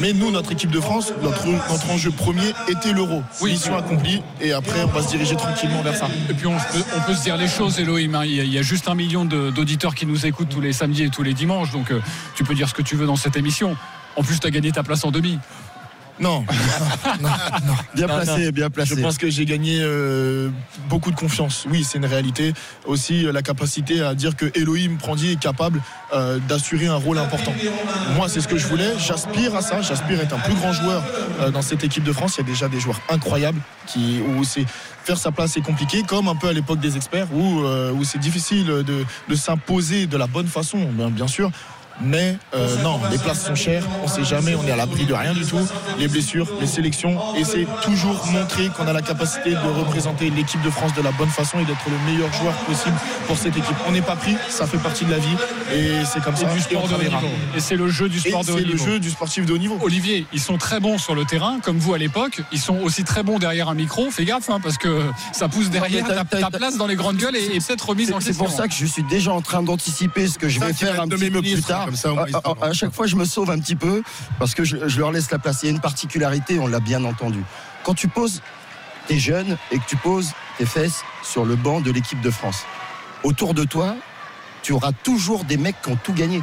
mais 0.00 0.12
nous, 0.12 0.30
notre 0.30 0.52
équipe 0.52 0.70
de 0.70 0.80
France, 0.80 1.12
notre, 1.22 1.46
notre 1.46 1.90
enjeu 1.90 2.10
premier 2.10 2.52
était 2.68 2.92
l'euro. 2.92 3.22
Mission 3.42 3.76
accomplie 3.76 4.22
et 4.40 4.52
après 4.52 4.82
on 4.82 4.88
va 4.88 5.02
se 5.02 5.08
diriger 5.08 5.36
tranquillement 5.36 5.82
vers 5.82 5.96
ça. 5.96 6.08
Et 6.30 6.34
puis 6.34 6.46
on 6.46 6.56
peut, 6.56 6.84
on 6.96 7.00
peut 7.00 7.14
se 7.14 7.22
dire 7.22 7.36
les 7.36 7.48
choses, 7.48 7.78
Elohim. 7.78 8.14
hein. 8.14 8.24
Il 8.24 8.52
y, 8.52 8.58
a, 8.58 8.62
juste 8.62 8.88
un 8.88 8.94
million 8.94 9.24
d'auditeurs 9.24 9.94
qui 9.94 10.06
nous 10.06 10.26
écoutent 10.26 10.48
tous 10.48 10.60
les 10.60 10.72
samedis 10.72 11.04
et 11.04 11.10
tous 11.10 11.22
les 11.22 11.34
dimanches, 11.34 11.72
donc 11.72 11.90
euh, 11.90 12.00
tu 12.34 12.44
peux 12.44 12.54
dire 12.54 12.68
ce 12.68 12.74
que 12.74 12.82
tu 12.82 12.96
veux 12.96 13.06
dans 13.06 13.16
cette 13.16 13.36
émission. 13.36 13.76
En 14.16 14.22
plus, 14.22 14.40
tu 14.40 14.46
as 14.46 14.50
gagné 14.50 14.72
ta 14.72 14.82
place 14.82 15.04
en 15.04 15.12
demi. 15.12 15.38
Non. 16.20 16.44
Bien 17.94 18.06
Non, 18.06 18.14
placé, 18.14 18.46
non. 18.46 18.50
bien 18.50 18.70
placé. 18.70 18.94
Je 18.96 19.00
pense 19.00 19.18
que 19.18 19.30
j'ai 19.30 19.44
gagné 19.44 19.78
euh, 19.80 20.50
beaucoup 20.88 21.10
de 21.10 21.16
confiance. 21.16 21.66
Oui, 21.70 21.84
c'est 21.84 21.98
une 21.98 22.06
réalité. 22.06 22.52
Aussi 22.86 23.26
euh, 23.26 23.32
la 23.32 23.42
capacité 23.42 24.02
à 24.02 24.14
dire 24.14 24.36
que 24.36 24.46
Elohim 24.58 24.96
Prandi 24.98 25.32
est 25.32 25.40
capable 25.40 25.80
euh, 26.12 26.38
d'assurer 26.48 26.86
un 26.86 26.96
rôle 26.96 27.18
important. 27.18 27.52
Moi, 28.16 28.28
c'est 28.28 28.40
ce 28.40 28.48
que 28.48 28.58
je 28.58 28.66
voulais. 28.66 28.92
J'aspire 28.98 29.54
à 29.54 29.62
ça. 29.62 29.80
J'aspire 29.80 30.20
à 30.20 30.22
être 30.22 30.34
un 30.34 30.38
plus 30.40 30.54
grand 30.54 30.72
joueur 30.72 31.02
euh, 31.40 31.50
dans 31.50 31.62
cette 31.62 31.84
équipe 31.84 32.04
de 32.04 32.12
France. 32.12 32.36
Il 32.38 32.46
y 32.46 32.48
a 32.48 32.52
déjà 32.52 32.68
des 32.68 32.80
joueurs 32.80 33.00
incroyables 33.08 33.60
qui 33.86 34.20
où 34.20 34.44
c'est 34.44 34.64
faire 35.04 35.16
sa 35.18 35.30
place 35.30 35.56
est 35.56 35.62
compliqué, 35.62 36.02
comme 36.06 36.28
un 36.28 36.34
peu 36.36 36.48
à 36.48 36.52
l'époque 36.52 36.80
des 36.80 36.96
experts 36.96 37.28
où, 37.32 37.60
où 37.62 38.04
c'est 38.04 38.18
difficile 38.18 38.66
de, 38.66 38.84
de 39.28 39.34
s'imposer 39.34 40.06
de 40.06 40.16
la 40.18 40.26
bonne 40.26 40.48
façon, 40.48 40.78
bien, 40.92 41.08
bien 41.08 41.26
sûr. 41.26 41.50
Mais 42.00 42.36
euh, 42.54 42.82
non, 42.82 43.00
les 43.10 43.18
places 43.18 43.44
sont 43.44 43.54
chères, 43.56 43.82
on 44.04 44.08
sait 44.08 44.24
jamais, 44.24 44.54
on 44.54 44.64
est 44.66 44.70
à 44.70 44.76
l'abri 44.76 45.04
de 45.04 45.14
rien 45.14 45.32
du 45.32 45.44
tout. 45.44 45.58
Les 45.98 46.06
blessures, 46.08 46.46
les 46.60 46.66
sélections, 46.66 47.18
et 47.36 47.44
c'est 47.44 47.66
toujours 47.82 48.24
montrer 48.26 48.68
qu'on 48.68 48.86
a 48.86 48.92
la 48.92 49.02
capacité 49.02 49.50
de 49.50 49.80
représenter 49.80 50.30
l'équipe 50.30 50.62
de 50.62 50.70
France 50.70 50.94
de 50.94 51.02
la 51.02 51.10
bonne 51.12 51.28
façon 51.28 51.58
et 51.58 51.64
d'être 51.64 51.84
le 51.88 52.12
meilleur 52.12 52.32
joueur 52.34 52.54
possible 52.66 52.94
pour 53.26 53.36
cette 53.36 53.56
équipe. 53.56 53.76
On 53.88 53.92
n'est 53.92 54.00
pas 54.02 54.16
pris, 54.16 54.36
ça 54.48 54.66
fait 54.66 54.78
partie 54.78 55.04
de 55.06 55.10
la 55.10 55.18
vie, 55.18 55.26
et 55.74 56.04
c'est 56.04 56.22
comme 56.22 56.36
C'est 56.36 56.44
ça. 56.46 56.52
du 56.52 56.58
et 56.58 56.62
sport 56.62 56.84
on 56.84 56.88
de 56.88 56.94
haut 56.94 56.98
niveau. 57.02 57.18
Et 57.56 57.60
c'est 57.60 57.76
le 57.76 57.88
jeu 57.88 58.08
du 58.08 58.20
sport 58.20 58.42
Et 58.42 58.44
de 58.46 58.52
haut 58.52 58.58
C'est 58.58 58.64
le 58.64 58.72
niveau. 58.74 58.84
jeu 58.86 59.00
du 59.00 59.10
sportif 59.10 59.44
de 59.46 59.52
haut 59.52 59.58
niveau. 59.58 59.78
Olivier, 59.82 60.26
ils 60.32 60.40
sont 60.40 60.56
très 60.56 60.78
bons 60.80 60.98
sur 60.98 61.14
le 61.16 61.24
terrain, 61.24 61.58
comme 61.62 61.78
vous 61.78 61.94
à 61.94 61.98
l'époque. 61.98 62.40
Ils 62.52 62.60
sont 62.60 62.76
aussi 62.78 63.02
très 63.04 63.22
bons 63.24 63.38
derrière 63.38 63.68
un 63.68 63.74
micro. 63.74 64.10
Fais 64.10 64.24
gaffe, 64.24 64.50
hein, 64.50 64.60
parce 64.62 64.78
que 64.78 65.02
ça 65.32 65.48
pousse 65.48 65.68
derrière. 65.70 66.06
Ta, 66.06 66.24
t'as- 66.24 66.40
ta 66.42 66.50
place 66.50 66.76
dans 66.76 66.86
les 66.86 66.96
grandes 66.96 67.16
gueules 67.16 67.34
est 67.36 67.66
peut-être 67.66 67.88
remise 67.88 68.12
en 68.12 68.20
C'est 68.20 68.26
question. 68.28 68.44
c'est 68.46 68.50
pour 68.50 68.56
ça 68.56 68.68
que 68.68 68.74
je 68.74 68.86
suis 68.86 69.02
déjà 69.02 69.32
en 69.32 69.40
train 69.40 69.62
d'anticiper 69.62 70.28
ce 70.28 70.38
que 70.38 70.48
je 70.48 70.60
vais 70.60 70.72
faire 70.72 71.00
un 71.00 71.08
petit 71.08 71.30
peu 71.30 71.42
plus 71.42 71.62
tard. 71.62 71.87
Comme 71.88 71.96
ça, 71.96 72.10
moins, 72.12 72.24
ils 72.28 72.34
À, 72.36 72.40
à- 72.62 72.66
à 72.68 72.72
chaque 72.72 72.92
fois, 72.94 73.06
je 73.06 73.16
me 73.16 73.24
sauve 73.24 73.50
un 73.50 73.58
petit 73.58 73.76
peu 73.76 74.02
parce 74.38 74.54
que 74.54 74.64
je, 74.64 74.88
je 74.88 74.98
leur 74.98 75.10
laisse 75.12 75.30
la 75.30 75.38
place. 75.38 75.62
Il 75.62 75.66
y 75.66 75.68
a 75.68 75.72
une 75.72 75.80
particularité, 75.80 76.58
on 76.58 76.66
l'a 76.66 76.80
bien 76.80 77.04
entendu. 77.04 77.42
Quand 77.84 77.94
tu 77.94 78.08
poses 78.08 78.42
tes 79.06 79.18
jeunes 79.18 79.56
et 79.70 79.78
que 79.78 79.84
tu 79.86 79.96
poses 79.96 80.32
tes 80.58 80.66
fesses 80.66 81.02
sur 81.22 81.44
le 81.44 81.56
banc 81.56 81.80
de 81.80 81.90
l'équipe 81.90 82.20
de 82.20 82.30
France, 82.30 82.64
autour 83.24 83.54
de 83.54 83.64
toi, 83.64 83.96
tu 84.62 84.72
auras 84.72 84.92
toujours 84.92 85.44
des 85.44 85.56
mecs 85.56 85.80
qui 85.82 85.90
ont 85.90 85.98
tout 86.02 86.12
gagné. 86.12 86.42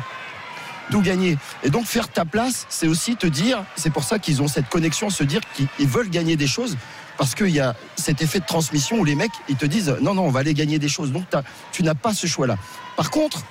Tout 0.91 1.01
gagné. 1.01 1.37
Et 1.63 1.69
donc 1.69 1.85
faire 1.85 2.07
ta 2.07 2.25
place, 2.25 2.65
c'est 2.69 2.87
aussi 2.87 3.15
te 3.15 3.27
dire, 3.27 3.63
c'est 3.75 3.89
pour 3.91 4.03
ça 4.03 4.19
qu'ils 4.19 4.41
ont 4.41 4.47
cette 4.47 4.69
connexion, 4.69 5.09
se 5.09 5.23
dire 5.23 5.41
qu'ils 5.55 5.67
ils 5.79 5.87
veulent 5.87 6.09
gagner 6.09 6.35
des 6.35 6.47
choses, 6.47 6.77
parce 7.17 7.33
qu'il 7.33 7.49
y 7.49 7.59
a 7.59 7.75
cet 7.95 8.21
effet 8.21 8.39
de 8.39 8.45
transmission 8.45 8.97
où 8.97 9.03
les 9.05 9.15
mecs, 9.15 9.31
ils 9.49 9.55
te 9.55 9.65
disent, 9.65 9.95
non, 10.01 10.13
non, 10.13 10.23
on 10.23 10.31
va 10.31 10.41
aller 10.41 10.53
gagner 10.53 10.77
des 10.79 10.89
choses. 10.89 11.11
Donc 11.11 11.25
tu 11.71 11.81
n'as 11.83 11.95
pas 11.95 12.13
ce 12.13 12.27
choix-là. 12.27 12.57
Par 12.97 13.09
contre, 13.09 13.43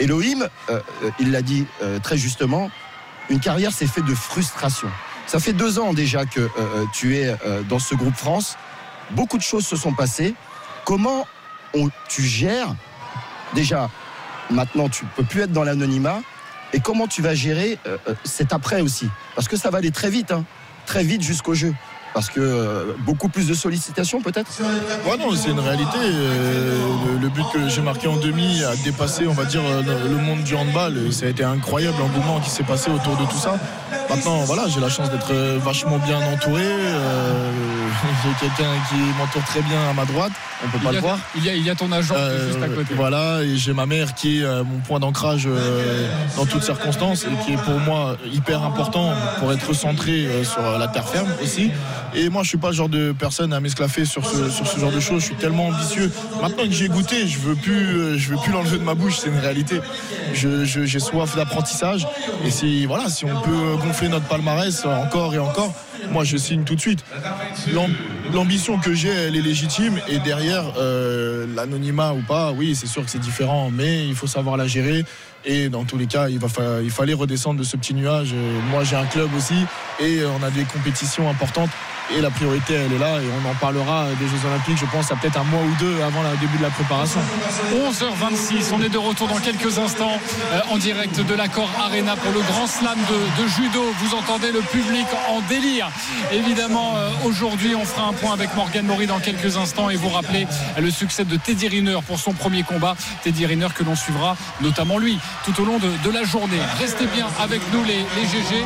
Elohim, 0.00 0.42
euh, 0.42 0.80
euh, 1.02 1.10
il 1.18 1.32
l'a 1.32 1.42
dit 1.42 1.66
euh, 1.82 1.98
très 1.98 2.16
justement, 2.16 2.70
une 3.30 3.40
carrière 3.40 3.72
c'est 3.72 3.86
fait 3.86 4.02
de 4.02 4.14
frustration. 4.14 4.88
Ça 5.26 5.40
fait 5.40 5.52
deux 5.52 5.78
ans 5.78 5.92
déjà 5.92 6.24
que 6.24 6.48
tu 6.94 7.16
es 7.16 7.36
dans 7.68 7.78
ce 7.78 7.94
groupe 7.94 8.14
France. 8.14 8.56
Beaucoup 9.10 9.36
de 9.36 9.42
choses 9.42 9.66
se 9.66 9.76
sont 9.76 9.92
passées. 9.92 10.34
Comment 10.86 11.26
tu 12.08 12.22
gères 12.22 12.74
déjà 13.52 13.90
maintenant 14.48 14.88
tu 14.88 15.04
peux 15.04 15.24
plus 15.24 15.42
être 15.42 15.52
dans 15.52 15.64
l'anonymat 15.64 16.22
et 16.72 16.80
comment 16.80 17.06
tu 17.06 17.20
vas 17.20 17.34
gérer 17.34 17.78
cet 18.24 18.54
après 18.54 18.80
aussi? 18.80 19.10
Parce 19.34 19.48
que 19.48 19.58
ça 19.58 19.68
va 19.68 19.76
aller 19.76 19.90
très 19.90 20.08
vite 20.08 20.32
hein, 20.32 20.46
très 20.86 21.04
vite 21.04 21.20
jusqu'au 21.20 21.52
jeu 21.52 21.74
Parce 22.18 22.30
que 22.30 22.40
euh, 22.40 22.94
beaucoup 23.06 23.28
plus 23.28 23.46
de 23.46 23.54
sollicitations 23.54 24.20
peut-être? 24.20 24.50
Ouais, 25.08 25.16
non, 25.16 25.30
c'est 25.36 25.52
une 25.52 25.60
réalité. 25.60 25.98
Euh, 26.02 26.76
le, 27.22 27.28
but 27.28 27.44
que 27.52 27.68
j'ai 27.68 27.80
marqué 27.80 28.08
en 28.08 28.16
demi 28.16 28.64
a 28.64 28.74
dépassé, 28.74 29.28
on 29.28 29.34
va 29.34 29.44
dire, 29.44 29.62
euh, 29.64 29.82
le, 29.84 30.16
monde 30.16 30.42
du 30.42 30.56
handball. 30.56 31.12
Ça 31.12 31.26
a 31.26 31.28
été 31.28 31.44
incroyable 31.44 31.96
l'engouement 32.00 32.40
qui 32.40 32.50
s'est 32.50 32.64
passé 32.64 32.90
autour 32.90 33.16
de 33.18 33.24
tout 33.26 33.38
ça. 33.38 33.54
Maintenant, 34.10 34.38
voilà, 34.38 34.66
j'ai 34.66 34.80
la 34.80 34.88
chance 34.88 35.12
d'être 35.12 35.32
vachement 35.58 35.98
bien 35.98 36.18
entouré. 36.32 36.64
j'ai 38.22 38.46
quelqu'un 38.48 38.70
qui 38.88 38.96
m'entoure 39.18 39.42
très 39.44 39.62
bien 39.62 39.90
à 39.90 39.92
ma 39.92 40.04
droite. 40.04 40.32
On 40.64 40.68
peut 40.68 40.78
Il 40.80 40.84
pas 40.84 40.92
le 40.92 40.98
voir. 40.98 41.18
Il 41.36 41.44
y 41.44 41.50
a, 41.50 41.54
il 41.54 41.64
y 41.64 41.70
a 41.70 41.74
ton 41.74 41.90
agent 41.92 42.14
Euh, 42.16 42.48
juste 42.52 42.62
à 42.62 42.68
côté. 42.68 42.94
Voilà, 42.94 43.42
et 43.42 43.56
j'ai 43.56 43.72
ma 43.72 43.86
mère 43.86 44.14
qui 44.14 44.40
est 44.40 44.44
euh, 44.44 44.64
mon 44.64 44.78
point 44.80 44.98
d'ancrage 44.98 45.44
euh, 45.46 46.08
dans 46.36 46.46
toutes 46.46 46.64
circonstances 46.64 47.24
et 47.24 47.44
qui 47.44 47.52
est 47.52 47.56
pour 47.62 47.78
moi 47.78 48.16
hyper 48.32 48.62
important 48.64 49.12
pour 49.38 49.52
être 49.52 49.72
centré 49.72 50.26
euh, 50.26 50.42
sur 50.44 50.62
la 50.62 50.88
terre 50.88 51.08
ferme 51.08 51.28
aussi. 51.42 51.70
Et 52.14 52.28
moi, 52.28 52.42
je 52.42 52.48
suis 52.48 52.58
pas 52.58 52.68
le 52.68 52.74
genre 52.74 52.88
de 52.88 53.12
personne 53.16 53.52
à 53.52 53.60
m'esclaffer 53.60 54.04
sur 54.04 54.26
ce, 54.26 54.50
sur 54.50 54.66
ce 54.66 54.80
genre 54.80 54.90
de 54.90 54.98
choses. 55.00 55.20
Je 55.20 55.26
suis 55.26 55.34
tellement 55.36 55.66
ambitieux. 55.68 56.10
Maintenant 56.42 56.64
que 56.64 56.72
j'ai 56.72 56.88
goûté, 56.88 57.26
je 57.28 57.38
veux 57.38 57.54
plus, 57.54 58.18
je 58.18 58.30
veux 58.30 58.36
plus 58.38 58.50
l'enlever 58.52 58.78
de 58.78 58.84
ma 58.84 58.94
bouche. 58.94 59.18
C'est 59.18 59.28
une 59.28 59.38
réalité. 59.38 59.80
Je- 60.34 60.64
je- 60.64 60.84
J'ai 60.86 61.00
soif 61.00 61.36
d'apprentissage. 61.36 62.06
Et 62.44 62.50
si, 62.50 62.86
voilà, 62.86 63.08
si 63.10 63.24
on 63.26 63.40
peut 63.42 63.76
gonfler 63.82 64.08
notre 64.08 64.24
palmarès 64.26 64.84
encore 64.86 65.34
et 65.34 65.38
encore, 65.38 65.72
moi, 66.10 66.24
je 66.24 66.36
signe 66.36 66.64
tout 66.64 66.74
de 66.76 66.80
suite. 66.80 67.04
L'ambition 68.32 68.78
que 68.78 68.92
j'ai, 68.94 69.08
elle 69.08 69.36
est 69.36 69.42
légitime. 69.42 69.98
Et 70.08 70.18
derrière, 70.18 70.64
euh, 70.76 71.46
l'anonymat 71.54 72.12
ou 72.12 72.20
pas, 72.22 72.52
oui, 72.52 72.74
c'est 72.74 72.86
sûr 72.86 73.04
que 73.04 73.10
c'est 73.10 73.18
différent, 73.20 73.70
mais 73.72 74.06
il 74.06 74.14
faut 74.14 74.26
savoir 74.26 74.56
la 74.56 74.66
gérer. 74.66 75.04
Et 75.44 75.68
dans 75.70 75.84
tous 75.84 75.96
les 75.96 76.06
cas, 76.06 76.28
il, 76.28 76.38
va 76.38 76.48
fa- 76.48 76.82
il 76.82 76.90
fallait 76.90 77.14
redescendre 77.14 77.58
de 77.58 77.64
ce 77.64 77.76
petit 77.76 77.94
nuage. 77.94 78.32
Euh, 78.34 78.60
Moi, 78.70 78.84
j'ai 78.84 78.96
un 78.96 79.06
club 79.06 79.30
aussi 79.36 79.54
et 80.00 80.20
on 80.26 80.42
a 80.44 80.50
des 80.50 80.64
compétitions 80.64 81.28
importantes. 81.30 81.70
Et 82.16 82.22
la 82.22 82.30
priorité, 82.30 82.74
elle 82.74 82.92
est 82.92 82.98
là. 82.98 83.20
Et 83.20 83.26
on 83.44 83.48
en 83.48 83.54
parlera 83.54 84.06
des 84.18 84.26
Jeux 84.26 84.46
Olympiques, 84.46 84.78
je 84.78 84.86
pense, 84.86 85.12
à 85.12 85.16
peut-être 85.16 85.38
un 85.38 85.44
mois 85.44 85.60
ou 85.60 85.74
deux 85.78 86.00
avant 86.02 86.22
le 86.22 86.36
début 86.38 86.56
de 86.56 86.62
la 86.62 86.70
préparation. 86.70 87.20
11h26, 87.74 88.72
on 88.72 88.82
est 88.82 88.88
de 88.88 88.98
retour 88.98 89.28
dans 89.28 89.38
quelques 89.38 89.78
instants 89.78 90.18
euh, 90.52 90.60
en 90.70 90.78
direct 90.78 91.20
de 91.20 91.34
l'accord 91.34 91.68
Arena 91.78 92.16
pour 92.16 92.32
le 92.32 92.40
grand 92.40 92.66
slam 92.66 92.98
de, 92.98 93.46
judo. 93.48 93.82
Vous 94.00 94.14
entendez 94.16 94.52
le 94.52 94.60
public 94.60 95.06
en 95.28 95.40
délire. 95.48 95.90
Évidemment, 96.32 96.94
euh, 96.96 97.10
aujourd'hui, 97.24 97.74
on 97.74 97.84
fera 97.84 98.08
un 98.08 98.12
point 98.14 98.32
avec 98.32 98.54
Morgan 98.54 98.86
Maury 98.86 99.06
dans 99.06 99.20
quelques 99.20 99.56
instants 99.56 99.90
et 99.90 99.96
vous 99.96 100.08
rappeler 100.08 100.46
euh, 100.76 100.80
le 100.80 100.90
succès 100.90 101.24
de 101.24 101.36
Teddy 101.36 101.68
Riner 101.68 101.98
pour 102.06 102.18
son 102.18 102.32
premier 102.32 102.62
combat. 102.62 102.96
Teddy 103.22 103.44
Riner 103.44 103.68
que 103.74 103.84
l'on 103.84 103.96
suivra, 103.96 104.36
notamment 104.62 104.98
lui, 104.98 105.18
tout 105.44 105.60
au 105.60 105.64
long 105.64 105.78
de, 105.78 105.90
de 106.04 106.10
la 106.10 106.24
journée. 106.24 106.60
Restez 106.78 107.06
bien 107.06 107.26
avec 107.38 107.60
nous, 107.72 107.84
les, 107.84 107.98
les 107.98 108.26
GG. 108.26 108.64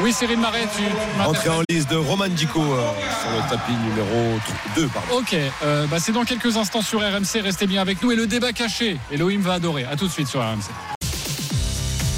Oui, 0.00 0.12
Cyril 0.12 0.38
Marais, 0.38 0.66
tu 0.74 0.82
Entrée 1.20 1.50
en 1.50 1.60
liste 1.68 1.90
de 1.90 1.96
Roman 1.96 2.28
Dico 2.28 2.60
euh, 2.60 2.92
sur 3.20 3.30
le 3.30 3.50
tapis 3.50 3.72
numéro 3.72 4.38
2. 4.74 4.88
Pardon. 4.88 5.18
Ok, 5.18 5.36
euh, 5.62 5.86
bah, 5.86 5.98
c'est 6.00 6.12
dans 6.12 6.24
quelques 6.24 6.56
instants 6.56 6.80
sur 6.80 7.00
RMC. 7.00 7.42
Restez 7.42 7.66
bien 7.66 7.82
avec 7.82 8.02
nous. 8.02 8.10
Et 8.10 8.16
le 8.16 8.26
débat 8.26 8.52
caché, 8.52 8.96
Elohim 9.10 9.40
va 9.40 9.54
adorer. 9.54 9.84
À 9.84 9.96
tout 9.96 10.06
de 10.06 10.12
suite 10.12 10.28
sur 10.28 10.40
RMC. 10.40 10.70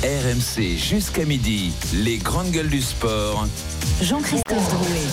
RMC 0.04 0.76
jusqu'à 0.76 1.24
midi, 1.24 1.72
les 1.94 2.18
grandes 2.18 2.52
gueules 2.52 2.68
du 2.68 2.80
sport. 2.80 3.46
Jean-Christophe 4.02 4.74
Drouet. 4.74 5.04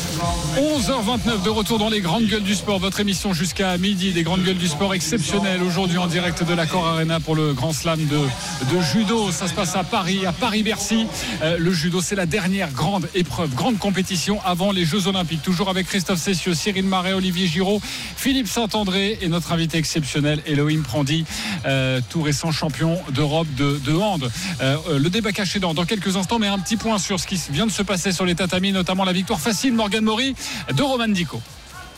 11h29 0.58 1.44
de 1.44 1.50
retour 1.50 1.80
dans 1.80 1.90
les 1.90 2.02
grandes 2.02 2.26
gueules 2.26 2.44
du 2.44 2.56
sport. 2.56 2.80
Votre 2.80 3.00
émission 3.00 3.34
jusqu'à 3.34 3.78
midi, 3.78 4.12
des 4.12 4.24
grandes 4.24 4.44
gueules 4.44 4.58
du 4.58 4.68
sport 4.68 4.94
exceptionnelles. 4.94 5.64
Aujourd'hui 5.64 5.98
en 5.98 6.08
direct 6.08 6.44
de 6.44 6.54
l'accord 6.54 6.86
Arena 6.86 7.20
pour 7.20 7.36
le 7.36 7.54
grand 7.54 7.74
slam 7.74 8.00
de, 8.06 8.82
judo. 8.94 9.32
Ça 9.32 9.48
se 9.48 9.54
passe 9.54 9.76
à 9.76 9.84
Paris, 9.84 10.26
à 10.26 10.34
Paris-Bercy. 10.34 11.08
Euh, 11.42 11.58
le 11.58 11.72
judo, 11.72 12.02
c'est 12.02 12.16
la 12.16 12.26
dernière 12.26 12.72
grande 12.72 13.08
épreuve, 13.16 13.54
grande 13.56 13.78
compétition 13.78 14.40
avant 14.44 14.72
les 14.72 14.86
Jeux 14.86 15.08
Olympiques. 15.08 15.42
Toujours 15.42 15.70
avec 15.70 15.88
Christophe 15.88 16.20
Cessieux, 16.20 16.54
Cyril 16.54 16.86
Marais, 16.86 17.14
Olivier 17.14 17.48
Giraud, 17.48 17.82
Philippe 18.16 18.48
Saint-André 18.48 19.18
et 19.22 19.28
notre 19.28 19.52
invité 19.54 19.78
exceptionnel, 19.78 20.42
Elohim 20.46 20.84
Prandi, 20.84 21.26
euh, 21.66 22.02
tout 22.10 22.22
récent 22.22 22.52
champion 22.52 22.98
d'Europe 23.12 23.48
de, 23.58 23.80
de 23.84 23.94
hand. 23.94 24.30
Euh, 24.62 24.78
le 25.00 25.10
débat 25.10 25.32
caché 25.32 25.60
dans, 25.60 25.74
dans 25.74 25.86
quelques 25.86 26.18
instants, 26.18 26.40
mais 26.40 26.48
un 26.48 26.60
petit 26.60 26.78
point 26.78 27.00
sur 27.00 27.20
ce 27.20 27.26
qui 27.26 27.42
vient 27.52 27.66
de 27.66 27.72
se 27.72 27.84
passer 27.84 28.12
sur 28.12 28.26
les 28.26 28.36
tatamis, 28.36 28.61
notamment 28.70 29.04
la 29.04 29.14
victoire 29.14 29.40
facile 29.40 29.74
Morgan 29.74 30.04
Mori 30.04 30.36
de 30.76 30.84
Roman 30.84 31.08
Dico. 31.08 31.42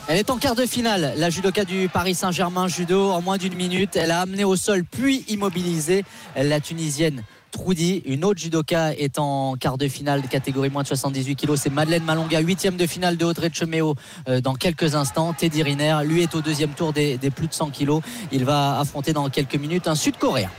Elle 0.08 0.17
est 0.17 0.30
en 0.30 0.38
quart 0.38 0.56
de 0.56 0.65
finale, 0.65 1.13
la 1.17 1.30
judoka 1.30 1.63
du 1.63 1.88
Paris 1.88 2.15
Saint-Germain 2.15 2.67
judo 2.67 3.12
en 3.12 3.21
moins 3.21 3.38
d'une 3.38 3.56
minute. 3.56 3.95
Elle 3.95 4.12
a 4.12 4.21
amené 4.21 4.43
au 4.43 4.56
sol 4.56 4.84
puis 4.84 5.26
immobilisé 5.30 6.04
la 6.36 6.60
Tunisienne. 6.60 7.23
Troudi, 7.52 8.02
une 8.06 8.26
autre 8.26 8.39
judoka 8.39 8.93
est 8.95 9.19
en 9.19 9.56
quart 9.56 9.78
de 9.78 9.88
finale 9.88 10.21
de 10.21 10.28
catégorie 10.28 10.69
moins 10.69 10.82
de 10.82 10.88
78 10.88 11.36
kg. 11.36 11.56
C'est 11.56 11.69
Madeleine 11.69 12.04
Malonga, 12.04 12.39
huitième 12.39 12.78
de 12.78 12.88
finale 12.88 13.15
de 13.15 13.26
Audrey 13.26 13.49
Cheméo 13.54 13.95
euh, 14.28 14.41
dans 14.41 14.56
quelques 14.56 14.95
instants. 14.95 15.34
Teddy 15.34 15.62
Riner, 15.62 15.99
lui 16.04 16.21
est 16.21 16.34
au 16.36 16.41
deuxième 16.41 16.71
tour 16.71 16.93
des, 16.93 17.17
des 17.17 17.30
plus 17.30 17.47
de 17.47 17.54
100 17.54 17.69
kg. 17.69 17.99
Il 18.32 18.43
va 18.43 18.80
affronter 18.80 19.13
dans 19.13 19.30
quelques 19.30 19.56
minutes 19.56 19.88
un 19.88 19.95
Sud-Coréen. 19.95 20.49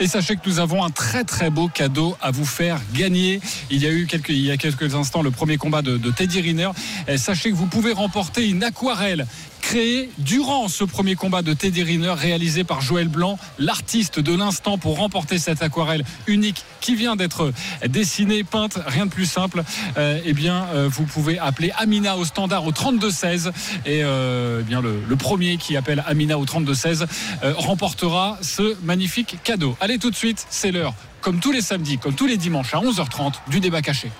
Et 0.00 0.06
sachez 0.06 0.36
que 0.36 0.48
nous 0.48 0.60
avons 0.60 0.84
un 0.84 0.90
très 0.90 1.24
très 1.24 1.50
beau 1.50 1.68
cadeau 1.68 2.16
à 2.20 2.30
vous 2.30 2.44
faire 2.44 2.80
gagner. 2.94 3.40
Il 3.68 3.82
y 3.82 3.86
a 3.86 3.90
eu 3.90 4.06
quelques, 4.06 4.28
il 4.28 4.44
y 4.44 4.50
a 4.52 4.56
quelques 4.56 4.94
instants 4.94 5.22
le 5.22 5.32
premier 5.32 5.56
combat 5.56 5.82
de, 5.82 5.98
Teddy 6.10 6.40
Riner. 6.40 6.70
Sachez 7.16 7.50
que 7.50 7.56
vous 7.56 7.66
pouvez 7.66 7.92
remporter 7.92 8.48
une 8.48 8.62
aquarelle 8.62 9.26
créée 9.60 10.10
durant 10.18 10.68
ce 10.68 10.84
premier 10.84 11.14
combat 11.14 11.42
de 11.42 11.52
Teddy 11.52 11.82
Riner 11.82 12.14
réalisé 12.16 12.64
par 12.64 12.80
Joël 12.80 13.08
Blanc, 13.08 13.38
l'artiste 13.58 14.20
de 14.20 14.34
l'instant 14.34 14.78
pour 14.78 14.96
remporter 14.98 15.38
cette 15.38 15.62
aquarelle 15.62 16.04
unique 16.26 16.64
qui 16.80 16.94
vient 16.94 17.16
d'être 17.16 17.52
dessinée, 17.86 18.44
peinte, 18.44 18.78
rien 18.86 19.06
de 19.06 19.10
plus 19.10 19.26
simple. 19.26 19.62
Euh, 19.96 20.20
eh 20.24 20.32
bien, 20.32 20.66
euh, 20.74 20.88
vous 20.90 21.04
pouvez 21.04 21.38
appeler 21.38 21.72
Amina 21.76 22.16
au 22.16 22.24
standard 22.24 22.64
au 22.64 22.72
32-16 22.72 23.50
et 23.86 24.02
euh, 24.04 24.60
eh 24.60 24.64
bien 24.64 24.80
le, 24.80 25.16
premier 25.16 25.56
qui 25.56 25.76
appelle 25.76 26.02
Amina 26.06 26.38
au 26.38 26.44
32-16 26.44 27.06
euh, 27.42 27.54
remportera 27.56 28.38
ce 28.42 28.76
magnifique 28.82 29.38
cadeau. 29.42 29.76
Allez 29.80 29.98
tout 29.98 30.10
de 30.10 30.16
suite, 30.16 30.46
c'est 30.48 30.70
l'heure, 30.70 30.94
comme 31.20 31.40
tous 31.40 31.52
les 31.52 31.60
samedis, 31.60 31.98
comme 31.98 32.14
tous 32.14 32.26
les 32.26 32.36
dimanches 32.36 32.74
à 32.74 32.78
11h30 32.78 33.34
du 33.48 33.60
débat 33.60 33.82
caché. 33.82 34.10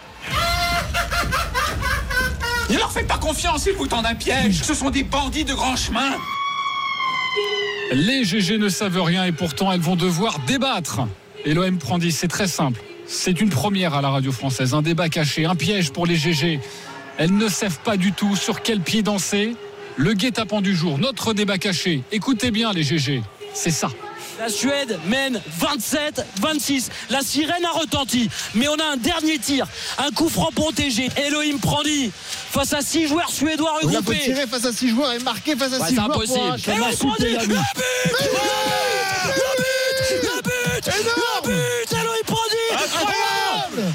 Ne 2.70 2.76
leur 2.76 2.92
faites 2.92 3.06
pas 3.06 3.18
confiance, 3.18 3.66
ils 3.66 3.72
vous 3.72 3.86
tendent 3.86 4.06
un 4.06 4.14
piège. 4.14 4.62
Ce 4.62 4.74
sont 4.74 4.90
des 4.90 5.02
bandits 5.02 5.44
de 5.44 5.54
grand 5.54 5.76
chemin. 5.76 6.16
Les 7.92 8.24
GG 8.24 8.58
ne 8.58 8.68
savent 8.68 9.00
rien 9.00 9.24
et 9.24 9.32
pourtant 9.32 9.72
elles 9.72 9.80
vont 9.80 9.96
devoir 9.96 10.38
débattre. 10.40 11.00
Et 11.46 11.54
l'OM 11.54 11.78
prend 11.78 11.98
10, 11.98 12.12
c'est 12.12 12.28
très 12.28 12.46
simple. 12.46 12.80
C'est 13.06 13.40
une 13.40 13.48
première 13.48 13.94
à 13.94 14.02
la 14.02 14.10
radio 14.10 14.32
française, 14.32 14.74
un 14.74 14.82
débat 14.82 15.08
caché, 15.08 15.46
un 15.46 15.54
piège 15.54 15.92
pour 15.92 16.04
les 16.04 16.16
GG. 16.16 16.60
Elles 17.16 17.34
ne 17.34 17.48
savent 17.48 17.78
pas 17.78 17.96
du 17.96 18.12
tout 18.12 18.36
sur 18.36 18.60
quel 18.60 18.80
pied 18.80 19.02
danser. 19.02 19.56
Le 19.96 20.12
guet-apens 20.12 20.60
du 20.60 20.76
jour, 20.76 20.98
notre 20.98 21.32
débat 21.32 21.56
caché. 21.56 22.02
Écoutez 22.12 22.50
bien 22.50 22.72
les 22.72 22.82
GG, 22.82 23.22
c'est 23.54 23.70
ça. 23.70 23.88
La 24.38 24.48
Suède 24.48 24.98
mène 25.06 25.40
27-26. 25.60 26.88
La 27.10 27.20
sirène 27.22 27.64
a 27.64 27.70
retenti. 27.72 28.28
Mais 28.54 28.68
on 28.68 28.74
a 28.76 28.84
un 28.92 28.96
dernier 28.96 29.38
tir. 29.38 29.66
Un 29.98 30.10
coup 30.12 30.28
franc 30.28 30.50
protégé. 30.54 31.08
Elohim 31.16 31.58
Prandi 31.58 32.12
face 32.50 32.72
à 32.72 32.80
6 32.80 33.08
joueurs 33.08 33.30
suédois 33.30 33.78
Il 33.82 33.88
a 33.88 33.90
faut 33.92 33.96
regroupés. 33.98 34.20
tirer 34.20 34.46
face 34.46 34.64
à 34.64 34.72
6 34.72 34.90
joueurs 34.90 35.12
et 35.12 35.18
marquer 35.20 35.56
face 35.56 35.72
à 35.72 35.78
Ouais, 35.78 35.88
6 35.88 35.88
c'est 35.88 35.94
joueurs. 35.96 36.06
pour 36.12 36.22
impossible. 36.22 36.72
Elohim 36.72 36.96
Prandi, 36.98 37.24
le 37.32 37.38
ami. 37.38 37.46
but 37.48 37.54
Le 40.14 40.42
but 40.42 40.86
Le 40.86 41.42
but 41.46 41.92
Elohim 41.92 42.24
Prandi 42.26 42.66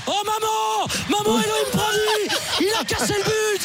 Oh 0.07 0.21
maman 0.25 0.87
Maman 1.09 1.39
Elohim 1.39 1.69
Prandi 1.71 2.35
Il 2.61 2.69
a 2.79 2.83
cassé 2.83 3.13
le 3.13 3.23
but 3.23 3.62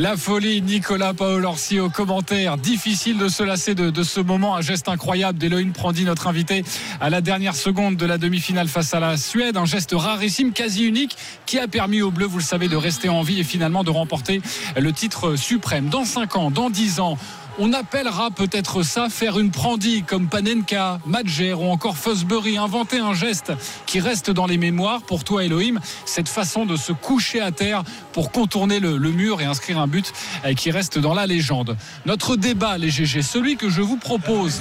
La 0.00 0.16
folie, 0.16 0.62
Nicolas 0.62 1.12
Paolorsi 1.12 1.78
au 1.78 1.90
commentaire. 1.90 2.56
Difficile 2.56 3.18
de 3.18 3.28
se 3.28 3.42
lasser 3.42 3.74
de, 3.74 4.02
ce 4.02 4.18
moment. 4.18 4.56
Un 4.56 4.62
geste 4.62 4.88
incroyable 4.88 5.38
d'Elohim 5.38 5.72
Prandi, 5.72 6.06
notre 6.06 6.26
invité, 6.26 6.64
à 7.02 7.10
la 7.10 7.20
dernière 7.20 7.54
seconde 7.54 7.96
de 7.96 8.06
la 8.06 8.16
demi-finale 8.16 8.66
face 8.66 8.94
à 8.94 9.00
la 9.00 9.18
Suède. 9.18 9.58
Un 9.58 9.66
geste 9.66 9.92
rarissime, 9.94 10.52
quasi 10.52 10.84
unique, 10.84 11.18
qui 11.44 11.58
a 11.58 11.68
permis 11.68 12.00
aux 12.00 12.10
Bleus, 12.10 12.24
vous 12.24 12.38
le 12.38 12.42
savez, 12.42 12.68
de 12.68 12.76
rester 12.76 13.10
en 13.10 13.20
vie 13.20 13.40
et 13.40 13.44
finalement 13.44 13.84
de 13.84 13.90
remporter 13.90 14.40
le 14.74 14.90
titre 14.90 15.36
suprême. 15.36 15.90
Dans 15.90 16.06
5 16.06 16.34
ans, 16.36 16.50
dans 16.50 16.70
10 16.70 17.00
ans, 17.00 17.18
on 17.58 17.72
appellera 17.72 18.30
peut-être 18.30 18.82
ça 18.82 19.08
faire 19.08 19.38
une 19.38 19.50
Prandi 19.50 20.02
comme 20.02 20.28
Panenka, 20.28 20.98
Madjer 21.06 21.54
ou 21.54 21.64
encore 21.64 21.96
Fosbury. 21.96 22.56
Inventer 22.58 22.98
un 22.98 23.14
geste 23.14 23.52
qui 23.86 24.00
reste 24.00 24.30
dans 24.30 24.46
les 24.46 24.58
mémoires 24.58 25.02
pour 25.02 25.24
toi, 25.24 25.44
Elohim. 25.44 25.80
Cette 26.04 26.28
façon 26.28 26.66
de 26.66 26.76
se 26.76 26.92
coucher 26.92 27.40
à 27.40 27.52
terre 27.52 27.82
pour 28.12 28.32
contourner 28.32 28.80
le, 28.80 28.96
le 28.96 29.10
mur 29.10 29.40
et 29.40 29.44
inscrire 29.44 29.78
un 29.78 29.86
but 29.86 30.12
euh, 30.44 30.54
qui 30.54 30.70
reste 30.70 30.98
dans 30.98 31.14
la 31.14 31.26
légende. 31.26 31.76
Notre 32.06 32.36
débat, 32.36 32.78
les 32.78 32.90
GG, 32.90 33.22
celui 33.22 33.56
que 33.56 33.68
je 33.68 33.82
vous 33.82 33.96
propose, 33.96 34.60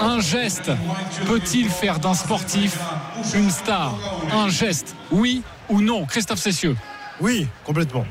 un 0.00 0.20
geste 0.20 0.70
peut-il 1.26 1.68
faire 1.68 1.98
d'un 1.98 2.14
sportif 2.14 2.78
une 3.34 3.50
star? 3.50 3.94
Un 4.32 4.48
geste, 4.48 4.94
oui 5.10 5.42
ou 5.68 5.80
non? 5.80 6.06
Christophe 6.06 6.38
Cessieux 6.38 6.76
Oui, 7.20 7.46
complètement. 7.64 8.04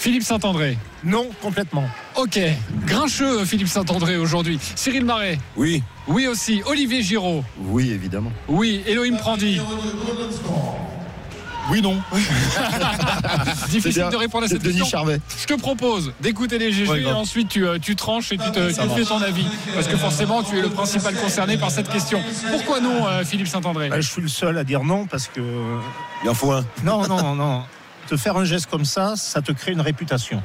Philippe 0.00 0.22
Saint-André 0.22 0.78
Non, 1.04 1.28
complètement. 1.42 1.84
Ok, 2.16 2.40
grincheux 2.86 3.44
Philippe 3.44 3.68
Saint-André 3.68 4.16
aujourd'hui. 4.16 4.58
Cyril 4.74 5.04
Marais 5.04 5.38
Oui. 5.58 5.82
Oui 6.08 6.26
aussi. 6.26 6.62
Olivier 6.64 7.02
Giraud 7.02 7.44
Oui, 7.58 7.90
évidemment. 7.90 8.32
Oui. 8.48 8.82
Elohim 8.86 9.18
Prandi 9.18 9.60
Oui, 11.70 11.82
non. 11.82 11.98
Difficile 13.68 14.08
de 14.10 14.16
répondre 14.16 14.46
à 14.46 14.48
cette 14.48 14.62
Denis 14.62 14.78
question. 14.78 14.86
Charvet. 15.00 15.20
Je 15.38 15.44
te 15.44 15.60
propose 15.60 16.14
d'écouter 16.22 16.58
les 16.58 16.72
GG 16.72 16.90
Ouais, 16.90 17.02
et 17.02 17.12
ensuite 17.12 17.50
tu, 17.50 17.66
euh, 17.66 17.78
tu 17.78 17.94
tranches 17.94 18.32
et 18.32 18.38
tu, 18.38 18.50
te, 18.52 18.68
tu 18.68 18.88
fais 18.96 19.04
ton 19.04 19.20
avis. 19.20 19.44
Parce 19.74 19.86
que 19.86 19.98
forcément, 19.98 20.42
tu 20.42 20.56
es 20.56 20.62
le 20.62 20.70
principal 20.70 21.14
concerné 21.14 21.58
par 21.58 21.70
cette 21.70 21.90
question. 21.90 22.22
Pourquoi 22.50 22.80
non, 22.80 23.06
euh, 23.06 23.22
Philippe 23.22 23.48
Saint-André? 23.48 23.90
Bah, 23.90 24.00
je 24.00 24.08
suis 24.10 24.22
le 24.22 24.28
seul 24.28 24.56
à 24.56 24.64
dire 24.64 24.82
non 24.82 25.04
parce 25.04 25.28
que. 25.28 25.42
Il 26.24 26.30
en 26.30 26.34
faut 26.34 26.52
un. 26.52 26.64
Non, 26.84 27.06
non, 27.06 27.34
non. 27.34 27.64
Te 28.08 28.16
faire 28.16 28.36
un 28.36 28.44
geste 28.44 28.68
comme 28.68 28.84
ça, 28.84 29.14
ça 29.16 29.40
te 29.40 29.52
crée 29.52 29.72
une 29.72 29.80
réputation. 29.80 30.42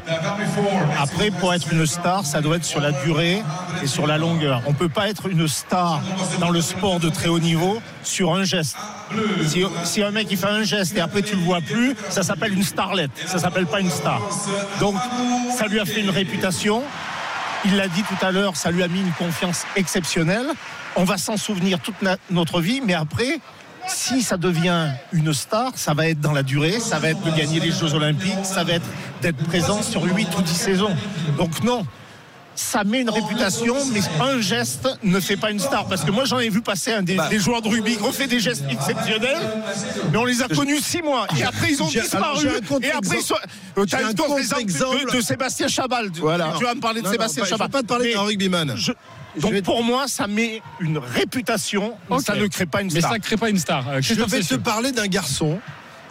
Après, 1.00 1.32
pour 1.32 1.54
être 1.54 1.74
une 1.74 1.86
star, 1.88 2.26
ça 2.26 2.42
doit 2.42 2.58
être 2.58 2.64
sur 2.64 2.80
la 2.80 2.92
durée 2.92 3.42
et 3.82 3.88
sur 3.88 4.06
la 4.06 4.18
longueur. 4.18 4.62
On 4.68 4.72
ne 4.72 4.76
peut 4.76 4.90
pas 4.90 5.10
être 5.10 5.28
une 5.28 5.48
star 5.48 6.02
dans 6.40 6.52
le 6.52 6.62
sport 6.62 7.00
de 7.00 7.10
très 7.10 7.28
haut 7.28 7.40
niveau 7.40 7.82
sur 8.04 8.36
un 8.36 8.44
geste. 8.44 8.78
Si, 9.48 9.64
si 9.84 10.04
un 10.04 10.12
mec 10.12 10.28
il 10.30 10.38
fait 10.38 10.46
un 10.48 10.64
geste 10.64 10.96
et 10.96 11.02
après 11.02 11.24
tu 11.24 11.36
le 11.36 11.42
vois 11.42 11.62
plus, 11.62 11.96
ça 12.10 12.22
s'appelle 12.22 12.54
une 12.54 12.64
starlette. 12.64 13.12
Ça 13.26 13.40
s'appelle 13.40 13.66
pas 13.66 13.80
une 13.80 13.90
star. 13.90 14.22
Donc, 14.80 14.96
ça 15.58 15.66
lui 15.66 15.80
a 15.80 15.86
fait 15.86 16.02
une 16.02 16.12
réputation. 16.12 16.84
Il 17.66 17.78
l'a 17.78 17.88
dit 17.88 18.04
tout 18.04 18.24
à 18.24 18.32
l'heure, 18.32 18.56
ça 18.56 18.70
lui 18.70 18.84
a 18.84 18.88
mis 18.88 19.00
une 19.00 19.14
confiance 19.14 19.66
exceptionnelle. 19.76 20.48
On 20.96 21.04
va 21.04 21.18
s'en 21.18 21.36
souvenir 21.36 21.80
toute 21.80 21.96
notre 22.30 22.62
vie, 22.62 22.82
mais 22.86 22.94
après, 22.94 23.40
si 23.88 24.22
ça 24.22 24.38
devient 24.38 24.90
une 25.14 25.34
star, 25.34 25.72
ça 25.76 25.94
va 25.94 26.08
être 26.08 26.20
dans 26.20 26.32
la 26.34 26.44
durée, 26.44 26.80
ça 26.80 27.00
va 27.00 27.10
être 27.10 27.22
de 27.24 27.32
gagner 27.32 27.60
les 27.60 27.72
Jeux 27.72 27.94
Olympiques, 27.94 28.44
ça 28.44 28.64
va 28.64 28.74
être 28.74 28.88
d'être 29.22 29.44
présent 29.46 29.82
sur 29.82 30.04
8 30.04 30.28
ou 30.38 30.42
10 30.42 30.54
saisons. 30.54 30.96
Donc 31.38 31.64
non, 31.64 31.86
ça 32.56 32.84
met 32.86 33.02
une 33.02 33.10
réputation, 33.10 33.76
mais 33.92 34.00
un 34.22 34.40
geste 34.40 34.88
ne 35.04 35.20
fait 35.20 35.36
pas 35.38 35.52
une 35.52 35.60
star. 35.60 35.86
Parce 35.88 36.04
que 36.04 36.12
moi, 36.12 36.24
j'en 36.26 36.40
ai 36.40 36.50
vu 36.50 36.62
passer 36.62 36.94
un 36.94 37.04
des, 37.04 37.18
des 37.30 37.40
joueurs 37.40 37.62
de 37.62 37.68
rugby 37.70 37.98
qui 37.98 38.04
ont 38.04 38.12
fait 38.14 38.28
des 38.28 38.40
gestes 38.40 38.64
exceptionnels, 38.72 39.38
mais 40.12 40.18
on 40.18 40.26
les 40.26 40.42
a 40.42 40.48
connus 40.48 40.80
six 40.80 41.02
mois. 41.02 41.28
Et 41.38 41.44
après, 41.44 41.72
ils 41.72 41.84
ont 41.84 41.88
disparu. 41.88 42.48
un 42.48 42.80
Et 42.82 42.92
après, 42.92 43.18
ils 43.18 43.24
sont- 43.24 43.36
J'ai 43.78 43.86
t'as 43.88 44.06
un 44.08 44.58
exemple 44.58 45.12
de, 45.12 45.18
de 45.18 45.22
Sébastien 45.22 45.68
Chabal. 45.68 46.12
Tu- 46.12 46.22
Voilà. 46.22 46.54
Tu 46.58 46.64
vas 46.64 46.74
me 46.76 46.80
parler 46.80 47.02
de 47.02 47.06
Non, 47.06 47.10
non, 47.10 47.14
Sébastien 47.14 47.42
pas- 47.44 47.46
je 47.46 47.50
Chabal. 47.52 47.68
veux 47.68 47.72
pas 47.72 47.82
te 47.82 47.88
parler 47.88 48.14
d'un 48.14 48.22
rugbyman. 48.22 48.74
je- 48.78 48.94
donc 49.40 49.62
pour 49.64 49.84
moi, 49.84 50.08
ça 50.08 50.28
met 50.28 50.62
une 50.80 50.98
réputation, 50.98 51.96
mais 52.10 52.20
ça 52.20 52.36
ne 52.36 52.48
crée 52.48 52.66
pas 52.66 52.82
une 52.82 52.92
Mais 52.92 53.00
star. 53.00 53.12
ça 53.12 53.18
ne 53.18 53.24
crée 53.24 53.38
pas 53.38 53.50
une 53.50 53.60
star. 53.60 53.88
Euh, 53.90 54.02
Je 54.02 54.14
vais 54.14 54.42
te 54.42 54.56
parler 54.56 54.92
d'un 54.92 55.08
garçon 55.08 55.60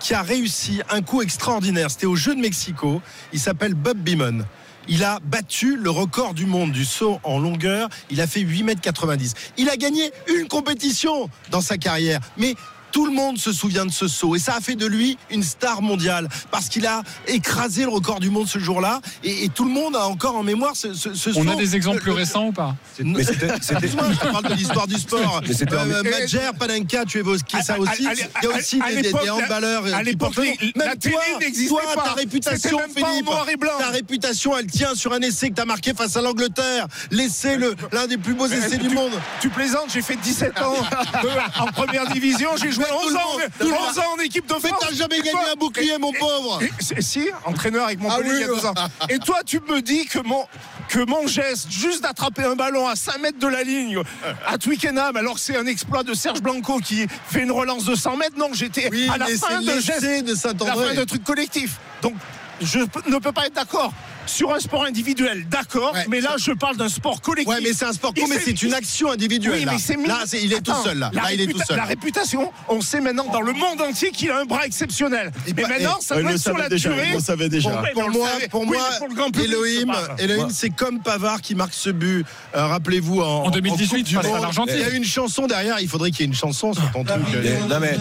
qui 0.00 0.14
a 0.14 0.22
réussi 0.22 0.82
un 0.90 1.02
coup 1.02 1.22
extraordinaire. 1.22 1.90
C'était 1.90 2.06
au 2.06 2.16
Jeu 2.16 2.34
de 2.34 2.40
Mexico. 2.40 3.00
Il 3.32 3.40
s'appelle 3.40 3.74
Bob 3.74 3.96
Beamon. 3.98 4.44
Il 4.86 5.02
a 5.02 5.18
battu 5.24 5.76
le 5.76 5.88
record 5.88 6.34
du 6.34 6.44
monde 6.44 6.70
du 6.72 6.84
saut 6.84 7.18
en 7.22 7.38
longueur. 7.38 7.88
Il 8.10 8.20
a 8.20 8.26
fait 8.26 8.40
8,90 8.42 9.12
m. 9.12 9.28
Il 9.56 9.70
a 9.70 9.76
gagné 9.76 10.12
une 10.28 10.46
compétition 10.46 11.30
dans 11.50 11.62
sa 11.62 11.78
carrière. 11.78 12.20
Mais 12.36 12.54
tout 12.94 13.06
le 13.06 13.12
monde 13.12 13.38
se 13.38 13.52
souvient 13.52 13.84
de 13.86 13.90
ce 13.90 14.06
saut 14.06 14.36
et 14.36 14.38
ça 14.38 14.54
a 14.54 14.60
fait 14.60 14.76
de 14.76 14.86
lui 14.86 15.18
une 15.28 15.42
star 15.42 15.82
mondiale 15.82 16.28
parce 16.52 16.68
qu'il 16.68 16.86
a 16.86 17.02
écrasé 17.26 17.82
le 17.82 17.88
record 17.88 18.20
du 18.20 18.30
monde 18.30 18.46
ce 18.46 18.60
jour-là 18.60 19.00
et, 19.24 19.44
et 19.44 19.48
tout 19.48 19.64
le 19.64 19.72
monde 19.72 19.96
a 19.96 20.06
encore 20.06 20.36
en 20.36 20.44
mémoire 20.44 20.76
ce, 20.76 20.94
ce, 20.94 21.12
ce 21.12 21.30
On 21.30 21.42
saut. 21.42 21.50
a 21.50 21.56
des 21.56 21.74
exemples 21.74 21.96
Le- 21.96 22.02
plus 22.02 22.10
le- 22.12 22.16
récents 22.18 22.46
ou 22.46 22.52
pas 22.52 22.76
Mais 23.00 23.24
c'était. 23.24 23.48
je 23.60 23.74
te 23.74 24.30
parle 24.30 24.44
de 24.48 24.54
l'histoire 24.54 24.86
du 24.86 24.94
sport. 24.94 25.40
Euh, 25.72 26.02
Madjer, 26.04 26.50
Panenka, 26.56 27.04
tu 27.04 27.18
évoquais 27.18 27.62
ça 27.62 27.80
aussi. 27.80 28.04
Il 28.04 28.44
y 28.44 28.46
a 28.52 28.56
aussi 28.56 28.80
à 28.80 28.92
des, 28.94 29.02
des- 29.02 29.30
handballeurs. 29.30 29.92
à 29.92 30.02
l'époque, 30.04 30.36
Même 30.36 30.54
la 30.76 30.94
télé 30.94 31.14
toi, 31.16 31.22
n'existait 31.40 31.68
toi, 31.70 31.82
pas. 31.96 32.02
ta 32.02 32.12
réputation, 32.12 32.56
C'était 32.62 32.76
même 32.76 32.94
pas 32.94 33.08
en 33.08 33.10
Philippe, 33.10 33.26
noir 33.26 33.48
et 33.48 33.56
blanc. 33.56 33.72
ta 33.80 33.88
réputation, 33.88 34.56
elle 34.56 34.66
tient 34.68 34.94
sur 34.94 35.12
un 35.12 35.20
essai 35.20 35.50
que 35.50 35.54
tu 35.56 35.60
as 35.62 35.64
marqué 35.64 35.94
face 35.94 36.16
à 36.16 36.22
l'Angleterre. 36.22 36.86
L'essai, 37.10 37.56
le- 37.56 37.74
l'un 37.92 38.06
des 38.06 38.18
plus 38.18 38.34
beaux 38.34 38.46
essais 38.46 38.78
du 38.78 38.88
monde. 38.90 39.12
tu 39.40 39.48
plaisantes, 39.48 39.90
j'ai 39.92 40.02
fait 40.02 40.16
17 40.16 40.60
ans 40.62 40.74
de- 41.22 41.28
en 41.60 41.66
première 41.66 42.06
division, 42.12 42.50
j'ai 42.56 42.70
joué 42.70 42.83
11 42.92 43.10
le 43.12 43.16
ans, 43.16 43.20
monde, 43.32 43.40
tout 43.58 43.66
le 43.68 43.72
11 43.74 43.80
monde. 43.80 43.98
ans 43.98 44.12
en 44.16 44.20
équipe 44.20 44.46
de 44.46 44.54
Mais 44.62 44.68
France. 44.68 44.84
t'as 44.88 44.94
jamais 44.94 45.18
gagné 45.18 45.30
toi- 45.30 45.40
un 45.52 45.56
bouclier, 45.56 45.98
mon 45.98 46.12
pauvre. 46.12 46.60
Si, 47.00 47.28
entraîneur 47.44 47.86
avec 47.86 48.00
Montpellier 48.00 48.30
Ah 48.30 48.34
il 48.34 48.40
y 48.40 48.44
a 48.44 48.46
deux 48.46 48.66
ans. 48.66 48.74
Et 49.08 49.18
toi, 49.18 49.40
tu 49.44 49.60
me 49.60 49.80
dis 49.82 50.06
que 50.06 50.18
mon, 50.20 50.46
que 50.88 51.00
mon 51.00 51.26
geste, 51.26 51.70
juste 51.70 52.02
d'attraper 52.02 52.44
un 52.44 52.54
ballon 52.56 52.86
à 52.88 52.96
5 52.96 53.18
mètres 53.18 53.38
de 53.38 53.48
la 53.48 53.62
ligne 53.62 54.00
à 54.46 54.58
Twickenham, 54.58 55.16
alors 55.16 55.34
que 55.34 55.40
c'est 55.40 55.56
un 55.56 55.66
exploit 55.66 56.02
de 56.02 56.14
Serge 56.14 56.40
Blanco 56.42 56.78
qui 56.78 57.06
fait 57.30 57.42
une 57.42 57.52
relance 57.52 57.84
de 57.84 57.94
100 57.94 58.16
mètres, 58.16 58.36
non, 58.38 58.50
j'étais 58.52 58.88
Oui, 58.90 59.08
à 59.12 59.18
la 59.18 59.26
mais 59.26 59.36
fin 59.36 59.60
de 59.60 59.80
geste, 59.80 60.02
de 60.02 60.64
la 60.64 60.74
fin 60.74 60.94
de 60.94 61.04
truc 61.04 61.24
collectif. 61.24 61.76
Donc, 62.02 62.14
je 62.60 62.78
ne 63.08 63.18
peux 63.18 63.32
pas 63.32 63.46
être 63.46 63.54
d'accord. 63.54 63.92
Sur 64.26 64.52
un 64.54 64.58
sport 64.60 64.84
individuel, 64.84 65.46
d'accord, 65.50 65.92
Ouais, 65.94 66.06
mais 66.08 66.20
là 66.20 66.34
je 66.38 66.52
parle 66.52 66.76
d'un 66.76 66.88
sport 66.88 67.20
collectif. 67.20 67.52
Ouais, 67.54 67.60
mais 67.62 67.72
c'est 67.72 67.84
un 67.84 67.92
sport 67.92 68.12
co, 68.14 68.20
Il 68.22 68.28
mais 68.28 68.38
c'est 68.38 68.62
une 68.62 68.74
action 68.74 69.10
individuelle. 69.10 69.58
Oui, 69.60 69.64
là. 69.64 69.72
mais 69.72 69.78
c'est 69.78 69.96
mis- 69.96 70.06
Là, 70.06 70.20
c'est- 70.26 70.42
il 70.42 70.52
est 70.52 70.60
tout 70.60 70.72
seul. 70.82 70.98
Là, 70.98 71.10
La, 71.12 71.22
Là, 71.22 71.32
il 71.32 71.40
est 71.42 71.46
tout 71.46 71.58
seul. 71.66 71.76
la 71.76 71.84
réputation, 71.84 72.50
on 72.68 72.80
sait 72.80 73.00
maintenant 73.00 73.26
dans 73.32 73.40
le 73.42 73.52
monde 73.52 73.80
entier 73.80 74.10
qu'il 74.10 74.30
a 74.30 74.38
un 74.40 74.44
bras 74.44 74.66
exceptionnel. 74.66 75.30
Et 75.46 75.52
mais 75.52 75.62
pas- 75.62 75.68
maintenant, 75.68 75.98
et- 76.00 76.02
ça 76.04 76.20
doit 76.20 76.32
être 76.32 76.38
sur 76.38 76.56
la 76.56 76.68
déjà, 76.68 76.88
durée. 76.90 77.12
le 77.14 77.20
savait 77.20 77.48
déjà. 77.48 77.70
Bon, 77.70 77.82
Pour 77.92 78.04
on 78.06 78.10
moi, 78.10 78.28
pour 78.50 78.60
Oui, 78.62 78.66
moi, 78.68 78.88
mais 78.90 78.98
pour 78.98 79.08
le 79.08 79.14
grand 79.14 79.30
public, 79.30 79.50
Elohim. 79.52 79.92
Elohim, 80.18 80.48
c'est 80.50 80.70
comme 80.70 81.00
Pavard 81.00 81.40
qui 81.40 81.54
marque 81.54 81.74
ce 81.74 81.90
but. 81.90 82.24
Euh, 82.56 82.66
Rappelez-vous 82.66 83.20
en, 83.20 83.44
En 83.46 83.50
2018, 83.50 83.88
Coupe 83.98 84.02
du 84.08 84.14
face 84.16 84.26
à 84.26 84.40
l'Argentine. 84.40 84.74
Il 84.76 84.80
y 84.82 84.84
a 84.84 84.90
une 84.90 85.04
chanson 85.04 85.46
derrière. 85.46 85.78
Il 85.80 85.88
faudrait 85.88 86.10
qu'il 86.10 86.20
y 86.20 86.22
ait 86.24 86.26
une 86.26 86.34
chanson 86.34 86.72
sur 86.72 86.90
ton 86.92 87.04
truc. 87.04 87.22
Mais- 87.42 87.58
Non 87.68 87.78
mais 87.80 87.98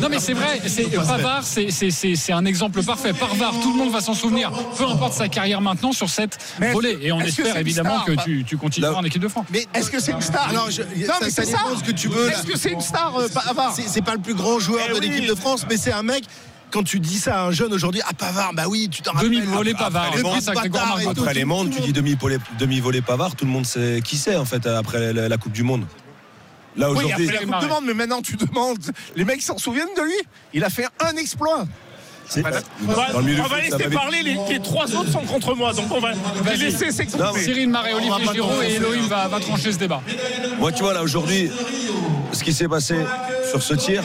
Non 0.00 0.08
mais 0.08 0.20
c'est 0.20 0.32
vrai, 0.32 0.60
c'est, 0.66 0.84
Pavard 0.84 1.42
c'est, 1.44 1.70
c'est, 1.70 1.90
c'est, 1.90 2.14
c'est 2.14 2.32
un 2.32 2.44
exemple 2.44 2.82
parfait. 2.82 3.12
Pavard, 3.12 3.54
tout 3.62 3.72
le 3.72 3.78
monde 3.78 3.90
va 3.92 4.00
s'en 4.00 4.14
souvenir, 4.14 4.50
peu 4.76 4.84
importe 4.84 5.07
sa 5.12 5.28
carrière 5.28 5.60
maintenant 5.60 5.92
sur 5.92 6.08
cette 6.08 6.38
Mais 6.60 6.72
volée. 6.72 6.98
Et 7.02 7.12
on 7.12 7.20
espère 7.20 7.56
évidemment 7.56 8.02
star 8.02 8.04
que 8.06 8.22
tu, 8.24 8.44
tu 8.44 8.56
continueras 8.56 8.94
en 8.98 9.04
équipe 9.04 9.22
de 9.22 9.28
France. 9.28 9.46
Mais 9.50 9.66
Est-ce 9.74 9.90
que 9.90 10.00
c'est 10.00 10.12
une 10.12 10.20
star? 10.20 10.48
Je- 10.50 10.54
Non, 10.54 10.70
ça- 10.70 11.18
mais 11.22 11.30
ça 11.30 11.44
ça. 11.44 11.58
ce 11.78 11.84
que 11.84 11.92
tu 11.92 12.08
veux. 12.08 12.30
Est-ce 12.30 12.44
que 12.44 12.56
c'est 12.58 12.70
une 12.72 12.80
star, 12.80 13.16
euh, 13.16 13.28
Pavard? 13.28 13.72
C'est 13.74 13.88
c'est 13.88 14.02
pas 14.02 14.14
le 14.14 14.20
plus 14.20 14.34
grand 14.34 14.58
joueur 14.58 14.82
Eh 14.86 14.94
de 14.94 14.98
oui. 15.00 15.08
l'équipe 15.08 15.28
de 15.28 15.34
France, 15.34 15.66
mais 15.68 15.76
c'est 15.76 15.92
un 15.92 16.02
mec. 16.02 16.24
Quand 16.70 16.82
tu 16.82 17.00
dis 17.00 17.18
ça 17.18 17.40
à 17.40 17.44
un 17.46 17.50
jeune 17.50 17.72
aujourd'hui, 17.72 18.02
ah 18.06 18.12
Pavard, 18.12 18.52
bah 18.52 18.64
oui, 18.68 18.88
tu 18.90 19.00
t'en 19.00 19.12
rappelles. 19.12 19.30
Demi-volée 19.30 19.72
Pavard, 19.72 20.14
Le 20.14 20.22
Margot. 20.22 20.38
tout, 21.14 21.20
après 21.22 21.32
les 21.34 21.44
mondes, 21.46 21.70
tu 21.70 21.80
dis 21.80 21.92
demi-volée 21.94 22.36
demi 22.58 22.82
Pavard, 23.00 23.34
tout 23.36 23.46
le 23.46 23.50
monde 23.50 23.64
sait 23.64 24.02
qui 24.04 24.18
c'est 24.18 24.36
en 24.36 24.44
fait 24.44 24.66
après 24.66 25.14
la, 25.14 25.28
la 25.30 25.36
Coupe 25.38 25.52
du 25.52 25.62
Monde. 25.62 25.86
Là 26.76 26.90
Oui, 26.90 26.98
aujourd'hui. 26.98 27.28
après 27.30 27.46
la 27.46 27.52
Coupe 27.52 27.60
du 27.66 27.72
Monde, 27.72 27.84
mais 27.86 27.94
maintenant 27.94 28.20
tu 28.20 28.36
demandes, 28.36 28.84
les 29.16 29.24
mecs 29.24 29.40
s'en 29.40 29.56
souviennent 29.56 29.88
de 29.96 30.02
lui 30.02 30.14
Il 30.52 30.62
a 30.62 30.68
fait 30.68 30.86
un 31.00 31.16
exploit. 31.16 31.64
C'est- 32.28 32.42
On 32.86 32.92
va, 32.92 33.06
on 33.14 33.22
foot, 33.22 33.52
laisser 33.62 33.88
parler, 33.90 34.22
les, 34.22 34.36
les 34.50 34.60
trois 34.60 34.84
autres 34.94 35.10
sont 35.10 35.20
contre 35.24 35.54
moi, 35.54 35.72
donc 35.72 35.86
on 35.90 36.00
va 36.00 36.10
les 36.50 36.56
laisser 36.56 36.90
s'exprimer. 36.92 37.40
Cyril 37.42 37.68
Marais, 37.68 37.92
Olivier 37.94 38.10
t'enfoncer. 38.24 38.66
et 38.68 38.74
Elohim 38.76 39.06
va, 39.08 39.28
va 39.28 39.40
trancher 39.40 39.72
ce 39.72 39.78
débat. 39.78 40.00
Moi, 40.58 40.72
tu 40.72 40.82
vois, 40.82 40.92
là, 40.94 41.02
aujourd'hui, 41.02 41.50
ce 42.32 42.44
qui 42.44 42.52
s'est 42.52 42.68
passé 42.68 42.96
sur 43.50 43.62
ce 43.62 43.74
tir, 43.74 44.02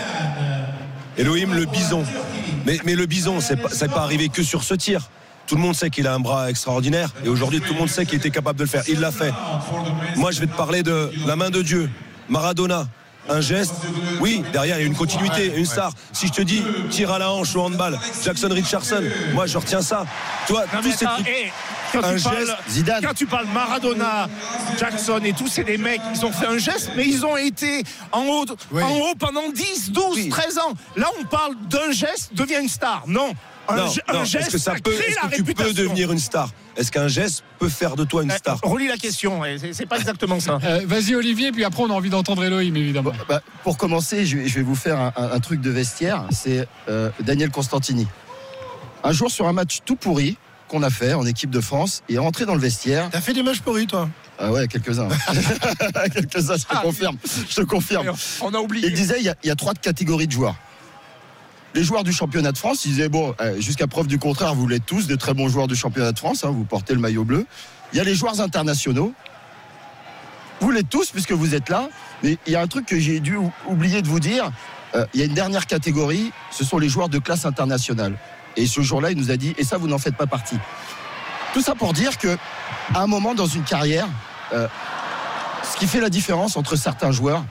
Elohim, 1.17 1.53
le 1.53 1.65
bison. 1.65 2.03
Mais, 2.65 2.79
mais 2.85 2.95
le 2.95 3.05
bison, 3.05 3.39
c'est 3.41 3.57
pas, 3.57 3.69
c'est 3.71 3.91
pas 3.91 4.01
arrivé 4.01 4.29
que 4.29 4.41
sur 4.43 4.63
ce 4.63 4.73
tir. 4.73 5.09
Tout 5.45 5.55
le 5.55 5.61
monde 5.61 5.75
sait 5.75 5.89
qu'il 5.89 6.07
a 6.07 6.13
un 6.13 6.19
bras 6.21 6.49
extraordinaire 6.49 7.09
et 7.25 7.27
aujourd'hui 7.27 7.59
tout 7.59 7.73
le 7.73 7.79
monde 7.79 7.89
sait 7.89 8.05
qu'il 8.05 8.17
était 8.17 8.29
capable 8.29 8.57
de 8.57 8.63
le 8.63 8.69
faire. 8.69 8.83
Il 8.87 9.01
l'a 9.01 9.11
fait. 9.11 9.33
Moi 10.15 10.31
je 10.31 10.39
vais 10.39 10.47
te 10.47 10.55
parler 10.55 10.83
de 10.83 11.11
la 11.27 11.35
main 11.35 11.49
de 11.49 11.61
Dieu, 11.61 11.89
Maradona. 12.29 12.87
Un 13.29 13.39
geste, 13.39 13.75
oui, 14.19 14.43
derrière 14.51 14.77
il 14.77 14.81
y 14.81 14.83
a 14.83 14.87
une 14.87 14.95
continuité, 14.95 15.53
une 15.55 15.65
star. 15.65 15.91
Si 16.11 16.27
je 16.27 16.33
te 16.33 16.41
dis 16.41 16.61
tir 16.89 17.11
à 17.11 17.19
la 17.19 17.31
hanche 17.31 17.55
au 17.55 17.61
handball, 17.61 17.97
Jackson 18.23 18.49
Richardson, 18.51 19.01
moi 19.33 19.45
je 19.45 19.57
retiens 19.57 19.81
ça. 19.81 20.05
Toi, 20.47 20.65
tous 20.81 20.91
ces 20.91 21.05
trucs. 21.05 21.27
Quand, 21.93 22.03
Un 22.03 22.15
tu 22.15 22.21
parles, 22.23 22.57
Zidane. 22.69 23.03
quand 23.05 23.13
tu 23.13 23.25
parles 23.25 23.47
Maradona, 23.53 24.27
Jackson 24.79 25.19
et 25.23 25.33
tous, 25.33 25.47
c'est 25.47 25.63
des 25.63 25.77
mecs, 25.77 26.01
ils 26.15 26.25
ont 26.25 26.31
fait 26.31 26.47
un 26.47 26.57
geste, 26.57 26.91
mais 26.95 27.05
ils 27.07 27.25
ont 27.25 27.37
été 27.37 27.83
en 28.11 28.23
haut, 28.25 28.45
Oui. 28.71 28.83
en 28.83 28.97
haut 28.97 29.15
pendant 29.17 29.49
10, 29.49 29.91
12, 29.91 30.15
Oui. 30.15 30.29
13 30.29 30.57
ans. 30.57 30.73
Là, 30.95 31.07
on 31.19 31.23
parle 31.25 31.55
d'un 31.69 31.91
geste, 31.91 32.33
devient 32.33 32.57
une 32.61 32.69
star. 32.69 33.03
Non. 33.07 33.33
Un, 33.69 33.77
Non, 33.77 33.87
ge- 33.87 34.01
un 34.09 34.13
non, 34.13 34.23
geste, 34.25 34.47
est-ce 34.47 34.51
que 34.51 34.57
ça 34.57 34.73
peut, 34.73 34.91
crée 34.91 35.05
est-ce 35.11 35.15
la 35.23 35.29
que 35.29 35.35
tu 35.37 35.43
peux 35.53 35.71
devenir 35.73 36.11
une 36.11 36.19
star? 36.19 36.49
Est-ce 36.75 36.91
qu'un 36.91 37.07
geste 37.07 37.45
peut 37.59 37.69
faire 37.69 37.95
de 37.95 38.03
toi 38.03 38.21
une 38.23 38.31
Eh, 38.31 38.37
star? 38.37 38.59
Relis 38.61 38.87
la 38.89 38.97
question, 38.97 39.41
c'est 39.57 39.71
c'est 39.73 39.85
pas 39.85 39.97
exactement 39.99 40.41
ça. 40.41 40.57
Euh, 40.65 40.81
vas-y 40.85 41.15
Olivier, 41.15 41.53
puis 41.53 41.63
après 41.63 41.81
on 41.83 41.89
a 41.89 41.93
envie 41.93 42.09
d'entendre 42.09 42.43
Elohim 42.43 42.75
évidemment. 42.75 43.13
Bah, 43.29 43.41
pour 43.63 43.77
commencer, 43.77 44.25
je 44.25 44.37
vais, 44.39 44.47
je 44.49 44.55
vais 44.55 44.63
vous 44.63 44.75
faire 44.75 44.99
un, 44.99 45.13
un- 45.15 45.31
un 45.31 45.39
truc 45.39 45.61
de 45.61 45.69
vestiaire. 45.69 46.25
C'est 46.31 46.67
euh, 46.89 47.09
Daniel 47.21 47.51
Constantini. 47.51 48.05
Un 49.05 49.13
jour, 49.13 49.31
sur 49.31 49.47
un 49.47 49.53
match 49.53 49.79
tout 49.85 49.95
pourri 49.95 50.37
qu'on 50.73 50.81
a 50.81 50.89
fait 50.89 51.13
en 51.13 51.23
équipe 51.27 51.51
de 51.51 51.61
France, 51.61 52.01
il 52.09 52.15
est 52.15 52.19
rentré 52.19 52.45
dans 52.47 52.55
le 52.55 52.59
vestiaire. 52.59 53.07
T'as 53.11 53.21
fait 53.21 53.33
des 53.33 53.43
matchs 53.43 53.59
pourris, 53.59 53.85
toi 53.85 54.09
Ah 54.39 54.51
ouais, 54.51 54.67
quelques-uns. 54.67 55.07
quelques-uns, 56.13 56.57
je 56.57 56.65
te 56.65 56.81
confirme. 56.81 57.15
Je 57.47 57.55
te 57.55 57.61
confirme. 57.61 58.11
On 58.41 58.51
a 58.55 58.57
oublié. 58.57 58.87
Il 58.87 58.93
disait 58.93 59.17
il 59.19 59.25
y, 59.25 59.29
a, 59.29 59.35
il 59.43 59.47
y 59.47 59.51
a 59.51 59.55
trois 59.55 59.75
catégories 59.75 60.25
de 60.25 60.31
joueurs. 60.31 60.55
Les 61.75 61.83
joueurs 61.83 62.03
du 62.03 62.11
championnat 62.11 62.51
de 62.51 62.57
France, 62.57 62.85
ils 62.85 62.89
disaient 62.91 63.09
bon, 63.09 63.35
euh, 63.39 63.61
jusqu'à 63.61 63.85
preuve 63.85 64.07
du 64.07 64.17
contraire, 64.17 64.55
vous 64.55 64.67
l'êtes 64.67 64.85
tous 64.85 65.05
des 65.05 65.17
très 65.17 65.35
bons 65.35 65.47
joueurs 65.47 65.67
du 65.67 65.75
championnat 65.75 66.11
de 66.11 66.17
France, 66.17 66.43
hein, 66.43 66.49
vous 66.49 66.63
portez 66.63 66.95
le 66.95 66.99
maillot 66.99 67.23
bleu. 67.23 67.45
Il 67.93 67.97
y 67.97 67.99
a 67.99 68.03
les 68.03 68.15
joueurs 68.15 68.41
internationaux. 68.41 69.13
Vous 70.59 70.71
l'êtes 70.71 70.89
tous 70.89 71.11
puisque 71.11 71.33
vous 71.33 71.53
êtes 71.53 71.69
là. 71.69 71.87
Mais 72.23 72.37
il 72.47 72.53
y 72.53 72.55
a 72.55 72.61
un 72.61 72.67
truc 72.67 72.87
que 72.87 72.99
j'ai 72.99 73.19
dû 73.19 73.35
ou- 73.35 73.51
oublier 73.67 74.01
de 74.01 74.07
vous 74.07 74.19
dire. 74.19 74.51
Euh, 74.95 75.05
il 75.13 75.19
y 75.19 75.23
a 75.23 75.25
une 75.27 75.33
dernière 75.35 75.67
catégorie, 75.67 76.31
ce 76.51 76.63
sont 76.63 76.79
les 76.79 76.89
joueurs 76.89 77.09
de 77.09 77.19
classe 77.19 77.45
internationale. 77.45 78.17
Et 78.55 78.67
ce 78.67 78.81
jour-là, 78.81 79.11
il 79.11 79.17
nous 79.17 79.31
a 79.31 79.37
dit, 79.37 79.53
et 79.57 79.63
ça, 79.63 79.77
vous 79.77 79.87
n'en 79.87 79.97
faites 79.97 80.15
pas 80.15 80.27
partie. 80.27 80.57
Tout 81.53 81.61
ça 81.61 81.75
pour 81.75 81.93
dire 81.93 82.17
que, 82.17 82.37
à 82.93 83.01
un 83.01 83.07
moment 83.07 83.33
dans 83.35 83.45
une 83.45 83.63
carrière, 83.63 84.07
euh, 84.53 84.67
ce 85.63 85.77
qui 85.77 85.87
fait 85.87 85.99
la 85.99 86.09
différence 86.09 86.57
entre 86.57 86.75
certains 86.75 87.11
joueurs, 87.11 87.43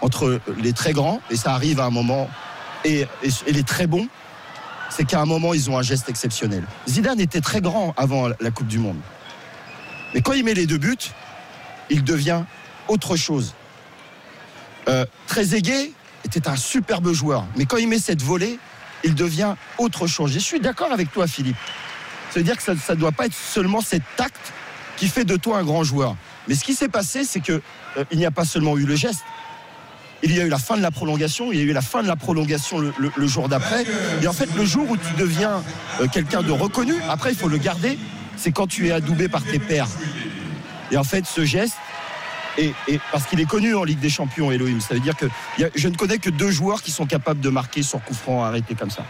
entre 0.00 0.40
les 0.58 0.72
très 0.72 0.92
grands, 0.92 1.20
et 1.30 1.36
ça 1.36 1.52
arrive 1.52 1.80
à 1.80 1.84
un 1.84 1.90
moment 1.90 2.28
et, 2.84 3.06
les 3.46 3.62
très 3.62 3.86
bons, 3.86 4.08
c'est 4.90 5.04
qu'à 5.04 5.20
un 5.20 5.26
moment, 5.26 5.54
ils 5.54 5.70
ont 5.70 5.76
un 5.76 5.82
geste 5.82 6.08
exceptionnel. 6.08 6.64
Zidane 6.88 7.20
était 7.20 7.40
très 7.40 7.60
grand 7.60 7.94
avant 7.96 8.28
la 8.40 8.50
Coupe 8.50 8.68
du 8.68 8.78
Monde. 8.78 8.98
Mais 10.14 10.22
quand 10.22 10.32
il 10.32 10.44
met 10.44 10.54
les 10.54 10.66
deux 10.66 10.78
buts, 10.78 10.96
il 11.90 12.04
devient 12.04 12.44
autre 12.86 13.16
chose. 13.16 13.54
Euh, 14.88 15.04
Trezeguet 15.26 15.92
était 16.24 16.48
un 16.48 16.56
superbe 16.56 17.12
joueur, 17.12 17.44
mais 17.56 17.66
quand 17.66 17.76
il 17.76 17.88
met 17.88 17.98
cette 17.98 18.22
volée, 18.22 18.58
il 19.04 19.14
devient 19.14 19.54
autre 19.78 20.06
chose. 20.06 20.32
Je 20.32 20.38
suis 20.38 20.60
d'accord 20.60 20.92
avec 20.92 21.12
toi, 21.12 21.26
Philippe. 21.26 21.56
Ça 22.30 22.40
veut 22.40 22.44
dire 22.44 22.56
que 22.56 22.62
ça 22.62 22.74
ne 22.74 23.00
doit 23.00 23.12
pas 23.12 23.26
être 23.26 23.34
seulement 23.34 23.80
cet 23.80 24.02
acte 24.18 24.52
qui 24.96 25.08
fait 25.08 25.24
de 25.24 25.36
toi 25.36 25.58
un 25.58 25.64
grand 25.64 25.84
joueur. 25.84 26.16
Mais 26.46 26.54
ce 26.54 26.64
qui 26.64 26.74
s'est 26.74 26.88
passé, 26.88 27.24
c'est 27.24 27.40
que 27.40 27.60
euh, 27.96 28.04
il 28.10 28.18
n'y 28.18 28.26
a 28.26 28.30
pas 28.30 28.44
seulement 28.44 28.76
eu 28.76 28.84
le 28.84 28.96
geste. 28.96 29.20
Il 30.22 30.34
y 30.34 30.40
a 30.40 30.44
eu 30.44 30.48
la 30.48 30.58
fin 30.58 30.76
de 30.76 30.82
la 30.82 30.90
prolongation, 30.90 31.52
il 31.52 31.58
y 31.58 31.62
a 31.62 31.64
eu 31.64 31.72
la 31.72 31.80
fin 31.80 32.02
de 32.02 32.08
la 32.08 32.16
prolongation 32.16 32.78
le 32.80 33.26
jour 33.28 33.48
d'après. 33.48 33.84
Et 34.20 34.26
en 34.26 34.32
fait, 34.32 34.52
le 34.56 34.64
jour 34.64 34.90
où 34.90 34.96
tu 34.96 35.14
deviens 35.16 35.62
euh, 36.00 36.08
quelqu'un 36.08 36.42
de 36.42 36.50
reconnu, 36.50 36.94
après, 37.08 37.30
il 37.30 37.36
faut 37.36 37.48
le 37.48 37.58
garder, 37.58 37.96
c'est 38.36 38.50
quand 38.50 38.66
tu 38.66 38.88
es 38.88 38.90
adoubé 38.90 39.28
par 39.28 39.44
tes 39.44 39.60
pairs. 39.60 39.86
Et 40.90 40.96
en 40.96 41.04
fait, 41.04 41.24
ce 41.24 41.44
geste, 41.44 41.76
et, 42.56 42.72
et 42.88 43.00
parce 43.12 43.26
qu'il 43.26 43.40
est 43.40 43.44
connu 43.48 43.74
en 43.74 43.84
Ligue 43.84 44.00
des 44.00 44.10
Champions, 44.10 44.50
Elohim, 44.50 44.80
ça 44.80 44.94
veut 44.94 45.00
dire 45.00 45.16
que 45.16 45.26
il 45.58 45.62
y 45.62 45.64
a- 45.64 45.70
je 45.74 45.88
ne 45.88 45.94
connais 45.96 46.18
que 46.18 46.30
deux 46.30 46.50
joueurs 46.50 46.82
qui 46.82 46.90
sont 46.90 47.06
capables 47.06 47.40
de 47.40 47.50
marquer 47.50 47.82
sur 47.82 48.02
coup 48.02 48.14
franc 48.14 48.44
arrêté 48.44 48.74
comme 48.74 48.90
ça. 48.90 49.04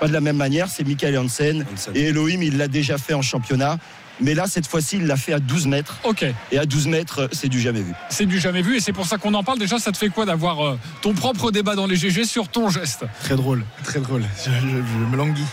Pas 0.00 0.08
de 0.08 0.12
la 0.12 0.20
même 0.22 0.36
manière, 0.36 0.68
c'est 0.68 0.82
Michael 0.86 1.18
Hansen. 1.18 1.66
Et 1.94 2.04
Elohim, 2.08 2.40
il 2.42 2.56
l'a 2.56 2.68
déjà 2.68 2.96
fait 2.96 3.12
en 3.12 3.20
championnat. 3.22 3.76
Mais 4.22 4.34
là, 4.34 4.44
cette 4.46 4.66
fois-ci, 4.66 4.96
il 4.96 5.06
l'a 5.06 5.16
fait 5.16 5.32
à 5.32 5.38
12 5.40 5.66
mètres. 5.66 5.96
Ok. 6.04 6.26
Et 6.52 6.58
à 6.58 6.66
12 6.66 6.88
mètres, 6.88 7.28
c'est 7.32 7.48
du 7.48 7.58
jamais 7.58 7.80
vu. 7.80 7.92
C'est 8.10 8.26
du 8.26 8.38
jamais 8.38 8.60
vu 8.60 8.76
et 8.76 8.80
c'est 8.80 8.92
pour 8.92 9.06
ça 9.06 9.16
qu'on 9.16 9.32
en 9.32 9.42
parle. 9.42 9.58
Déjà, 9.58 9.78
ça 9.78 9.92
te 9.92 9.96
fait 9.98 10.10
quoi 10.10 10.26
d'avoir 10.26 10.60
euh, 10.66 10.78
ton 11.00 11.14
propre 11.14 11.50
débat 11.50 11.74
dans 11.74 11.86
les 11.86 11.96
GG 11.96 12.24
sur 12.24 12.48
ton 12.48 12.68
geste? 12.68 13.04
Très 13.22 13.34
drôle, 13.36 13.64
très 13.82 14.00
drôle. 14.00 14.22
Je, 14.44 14.50
je- 14.50 14.68
je 14.68 15.10
me 15.10 15.16
languis. 15.16 15.44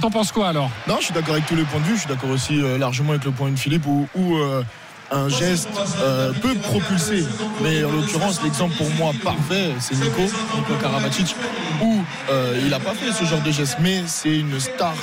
T'en 0.00 0.10
penses 0.10 0.30
quoi 0.32 0.48
alors? 0.48 0.70
Non, 0.86 0.96
je 1.00 1.06
suis 1.06 1.14
d'accord 1.14 1.34
avec 1.34 1.46
tous 1.46 1.56
les 1.56 1.64
points 1.64 1.80
de 1.80 1.84
vue. 1.86 1.94
Je 1.94 2.00
suis 2.00 2.08
d'accord 2.08 2.30
aussi 2.30 2.60
euh, 2.60 2.78
largement 2.78 3.10
avec 3.10 3.24
le 3.24 3.32
point 3.32 3.50
de 3.50 3.58
Philippe 3.58 3.86
où, 3.86 4.08
où, 4.14 4.36
euh, 4.36 4.62
un 5.10 5.28
geste 5.28 5.68
euh, 6.00 6.32
peut 6.32 6.54
propulser. 6.56 7.24
Mais 7.62 7.84
en 7.84 7.90
l'occurrence, 7.90 8.42
l'exemple 8.42 8.74
pour 8.76 8.90
moi 8.90 9.12
parfait, 9.22 9.72
c'est 9.80 9.94
Nico, 9.94 10.22
Nico 10.22 10.74
Karabatic, 10.80 11.34
où 11.82 11.98
euh, 12.30 12.58
il 12.62 12.68
n'a 12.68 12.80
pas 12.80 12.92
fait 12.94 13.12
ce 13.12 13.24
genre 13.24 13.40
de 13.40 13.50
geste. 13.50 13.76
Mais 13.80 14.02
c'est 14.06 14.36
une 14.38 14.58
star 14.60 14.94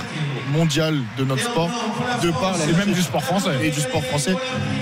mondiale 0.51 0.99
de 1.17 1.23
notre 1.23 1.43
sport, 1.43 1.69
de 2.21 2.31
par 2.31 2.57
la 2.57 2.65
Et 2.65 2.73
même 2.73 2.93
du 2.93 3.01
sport 3.01 3.23
français. 3.23 3.49
et 3.61 3.71
du 3.71 3.79
sport 3.81 4.03
français, 4.03 4.35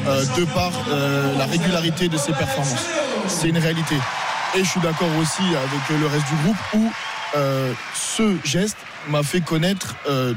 euh, 0.07 0.25
de 0.37 0.45
par 0.45 0.71
euh, 0.89 1.37
la 1.37 1.45
régularité 1.45 2.09
de 2.09 2.17
ses 2.17 2.33
performances. 2.33 2.85
C'est 3.27 3.49
une 3.49 3.57
réalité. 3.57 3.95
Et 4.55 4.59
je 4.63 4.69
suis 4.69 4.81
d'accord 4.81 5.09
aussi 5.19 5.43
avec 5.55 6.01
le 6.01 6.07
reste 6.07 6.27
du 6.27 6.35
groupe 6.43 6.57
où 6.75 6.91
euh, 7.35 7.73
ce 7.95 8.35
geste 8.43 8.77
m'a 9.07 9.23
fait 9.23 9.41
connaître 9.41 9.95
euh, 10.07 10.33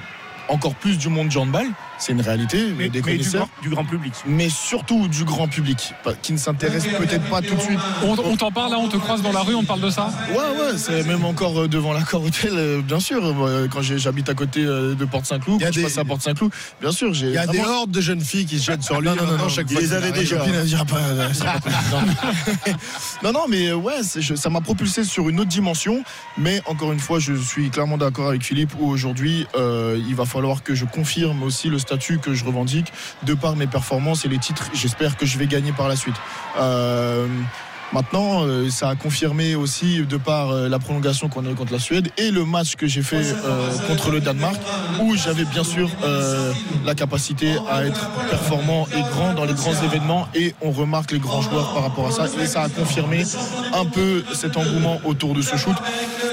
encore 0.49 0.75
plus 0.75 0.97
du 0.97 1.09
monde 1.09 1.29
du 1.29 1.37
handball. 1.39 1.67
C'est 1.99 2.13
une 2.13 2.21
réalité, 2.21 2.59
mais, 2.77 2.89
des 2.89 3.01
mais 3.01 3.17
du 3.17 3.19
connaisseurs. 3.19 3.41
grand- 3.41 3.63
du 3.63 3.69
grand 3.71 3.85
public. 3.85 4.13
Mais 4.27 4.49
surtout 4.51 5.09
du 5.09 5.25
grand 5.25 5.49
public, 5.49 5.95
qui 6.23 6.33
ne 6.33 6.39
s'intéresse 6.39 6.87
peut-être 6.87 7.29
pas 7.31 7.41
tout 7.41 7.55
de 7.55 7.61
suite. 7.61 7.79
On, 8.03 8.13
on 8.19 8.37
t'en 8.37 8.51
parle 8.51 8.73
là, 8.73 8.79
on 8.79 8.89
te 8.89 8.97
croise 8.99 9.23
dans 9.23 9.33
la 9.33 9.41
rue, 9.41 9.55
on 9.55 9.63
te 9.63 9.67
parle 9.67 9.81
de 9.81 9.91
ça? 9.91 10.11
Ouais, 10.31 10.37
ouais, 10.37 10.77
c'est 10.77 11.05
même 11.05 11.25
encore 11.25 11.63
euh, 11.63 11.69
devant 11.69 11.93
l'accord 11.95 12.23
hôtel, 12.23 12.51
euh, 12.55 12.83
bien 12.83 13.01
sûr. 13.01 13.23
Moi, 13.35 13.51
Quand 13.71 13.81
j'habite 13.83 14.29
à 14.29 14.35
côté 14.35 14.63
euh, 14.65 14.95
de 14.95 15.05
Porte-Saint-Cloud, 15.07 15.61
quand 15.63 15.73
je 15.73 15.81
passe 15.83 15.99
à 15.99 16.05
Porte-Saint-Cloud, 16.05 16.51
bien 16.81 16.93
sûr, 16.93 17.15
j'ai. 17.15 17.29
Il 17.29 17.33
y 17.33 17.39
a 17.39 17.47
des 17.47 17.59
vraiment- 17.59 17.79
hordes 17.81 17.91
de 17.91 18.01
jeunes 18.01 18.21
filles 18.21 18.45
qui 18.47 18.59
se 18.59 18.65
jettent 18.67 18.83
sur 18.83 19.01
lui 19.01 19.09
non, 19.09 19.17
non, 19.17 19.27
non, 19.27 19.39
non, 19.39 19.49
chaque 19.49 19.67
il 19.71 19.75
fois. 19.75 19.81
les 19.83 19.93
avait 19.95 20.13
déjà. 20.13 20.37
Euh, 20.37 20.65
non. 21.93 22.03
non, 23.23 23.33
non, 23.33 23.45
mais 23.49 23.69
euh, 23.69 23.75
ouais, 23.77 24.03
ça 24.03 24.51
m'a 24.51 24.61
propulsé 24.61 25.05
sur 25.05 25.29
une 25.29 25.41
autre 25.41 25.49
dimension. 25.49 26.03
Mais 26.39 26.61
encore 26.67 26.93
une 26.93 27.01
fois, 27.01 27.19
je 27.19 27.35
suis 27.35 27.71
clairement 27.71 27.97
d'accord 27.99 28.29
avec 28.29 28.43
Philippe 28.43 28.73
où 28.79 28.89
aujourd'hui, 28.89 29.47
euh, 29.57 29.99
il 30.09 30.15
va 30.15 30.25
falloir 30.27 30.63
que 30.63 30.75
je 30.75 30.85
confirme 30.85 31.43
aussi 31.43 31.69
le 31.69 31.79
statut 31.87 32.19
que 32.19 32.35
je 32.35 32.45
revendique 32.45 32.93
de 33.23 33.35
par 33.35 33.57
mes 33.57 33.67
performances 33.67 34.25
et 34.25 34.29
les 34.29 34.39
titres. 34.39 34.69
J'espère 34.75 35.17
que 35.17 35.25
je 35.25 35.39
vais 35.39 35.47
gagner 35.47 35.73
par 35.73 35.89
la 35.89 35.97
suite. 35.97 36.17
Euh, 36.59 37.27
Maintenant, 37.93 38.45
euh, 38.45 38.69
ça 38.69 38.89
a 38.89 38.95
confirmé 38.97 39.55
aussi 39.55 40.05
de 40.05 40.17
par 40.17 40.51
euh, 40.51 40.69
la 40.69 40.79
prolongation 40.79 41.29
qu'on 41.29 41.47
a 41.47 41.51
eu 41.51 41.55
contre 41.55 41.73
la 41.73 41.79
Suède 41.79 42.09
et 42.19 42.31
le 42.31 42.45
match 42.45 42.75
que 42.75 42.87
j'ai 42.87 43.03
fait 43.03 43.23
euh, 43.45 43.71
contre 43.87 44.11
le 44.11 44.21
Danemark, 44.21 44.57
où 45.01 45.15
j'avais 45.15 45.45
bien 45.45 45.63
sûr 45.63 45.89
euh, 46.03 46.53
la 46.85 46.95
capacité 46.95 47.55
à 47.71 47.85
être 47.85 48.11
performant 48.29 48.89
et 48.97 49.01
grand 49.03 49.35
dans 49.35 49.45
les 49.45 49.55
grands 49.55 49.81
événements 49.85 50.27
et 50.35 50.55
on 50.63 50.73
remarque 50.73 51.13
les 51.13 51.21
grands 51.21 51.43
joueurs 51.43 51.73
par 51.75 51.85
rapport 51.85 52.09
à 52.09 52.11
ça 52.11 52.27
et 52.41 52.47
ça 52.47 52.63
a 52.63 52.69
confirmé 52.69 53.23
un 53.73 53.85
peu 53.85 54.25
cet 54.35 54.57
engouement 54.57 55.01
autour 55.05 55.35
de 55.35 55.43
ce 55.43 55.57
shoot. 55.57 55.77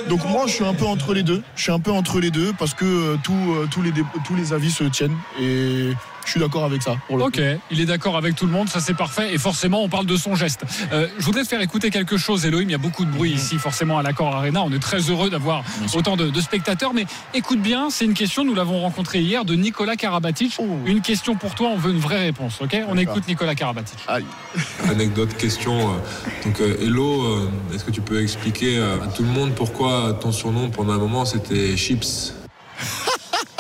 Donc 0.10 0.26
moi, 0.28 0.46
je 0.48 0.54
suis 0.54 0.66
un 0.66 0.74
peu 0.74 0.86
entre 0.86 1.14
les 1.14 1.24
deux. 1.24 1.44
Je 1.56 1.64
suis 1.64 1.72
un 1.72 1.80
peu 1.80 1.92
entre 1.92 2.20
les 2.20 2.32
deux 2.32 2.52
parce 2.58 2.74
que 2.74 2.86
euh, 2.86 3.18
tout, 3.24 3.34
tous, 3.72 3.82
les, 3.84 3.92
tous 4.26 4.36
les 4.36 4.54
avis 4.54 4.72
se 4.72 4.84
tiennent 4.86 5.16
et 5.40 5.92
je 6.26 6.32
suis 6.32 6.40
d'accord 6.40 6.64
avec 6.66 6.82
ça. 6.82 6.96
Pour 7.08 7.18
le 7.18 7.24
Ok, 7.24 7.42
il 7.72 7.80
est 7.82 7.86
d'accord 7.86 8.18
avec 8.18 8.36
tout 8.36 8.46
le 8.46 8.52
monde, 8.52 8.70
ça 8.70 8.80
c'est 8.80 8.94
parfait. 8.96 9.34
Et 9.34 9.38
forcément, 9.38 9.84
on 9.84 9.90
parle 9.90 10.06
de 10.06 10.16
son 10.18 10.36
geste. 10.36 10.62
Euh, 10.92 11.08
je 11.20 11.26
voudrais 11.26 11.44
te 11.44 11.48
faire 11.48 11.62
écouter 11.62 11.90
quelque 11.90 12.18
chose, 12.18 12.46
Elohim. 12.46 12.64
Il 12.70 12.72
y 12.72 12.76
a 12.76 12.80
beaucoup 12.80 13.06
de 13.06 13.12
bruit 13.12 13.32
ici, 13.32 13.58
forcément, 13.58 13.98
à 13.98 14.04
l'Accord 14.04 14.36
Arena. 14.36 14.64
On 14.64 14.72
est 14.72 14.80
très 14.80 15.00
heureux 15.10 15.30
d'avoir 15.30 15.64
autant 15.96 16.16
de, 16.18 16.30
de 16.30 16.42
spectateurs. 16.42 16.94
Mais 16.94 17.06
écoute 17.34 17.62
bien, 17.62 17.90
c'est 17.90 18.06
une 18.06 18.14
question, 18.14 18.44
nous 18.46 18.56
l'avons 18.56 18.82
rencontré 18.82 19.20
hier, 19.22 19.46
de 19.46 19.56
Nicolas 19.56 19.96
Karabatic. 19.96 20.58
Une 20.86 21.02
question 21.02 21.36
pour 21.36 21.56
toi, 21.56 21.70
on 21.74 21.78
veut 21.78 21.92
une 21.92 22.00
vraie 22.00 22.20
réponse. 22.26 22.60
Ok? 22.62 22.78
On 22.88 22.98
écoute 22.98 23.28
Nicolas 23.28 23.56
Karabatic. 23.56 23.98
Anecdote, 24.90 25.36
question. 25.38 25.78
euh, 25.94 25.98
Donc, 26.46 26.60
euh, 26.62 26.78
Hello, 26.82 27.24
euh, 27.24 27.50
est-ce 27.74 27.84
que 27.84 27.92
tu 27.92 28.02
peux 28.02 28.22
expliquer 28.22 28.78
à 28.80 29.08
tout 29.08 29.24
le 29.24 29.30
monde 29.30 29.54
pourquoi 29.56 30.18
ton 30.22 30.32
surnom 30.32 30.70
pendant 30.70 30.94
un 30.94 30.98
moment 30.98 31.26
c'était 31.26 31.76
Chips? 31.78 32.34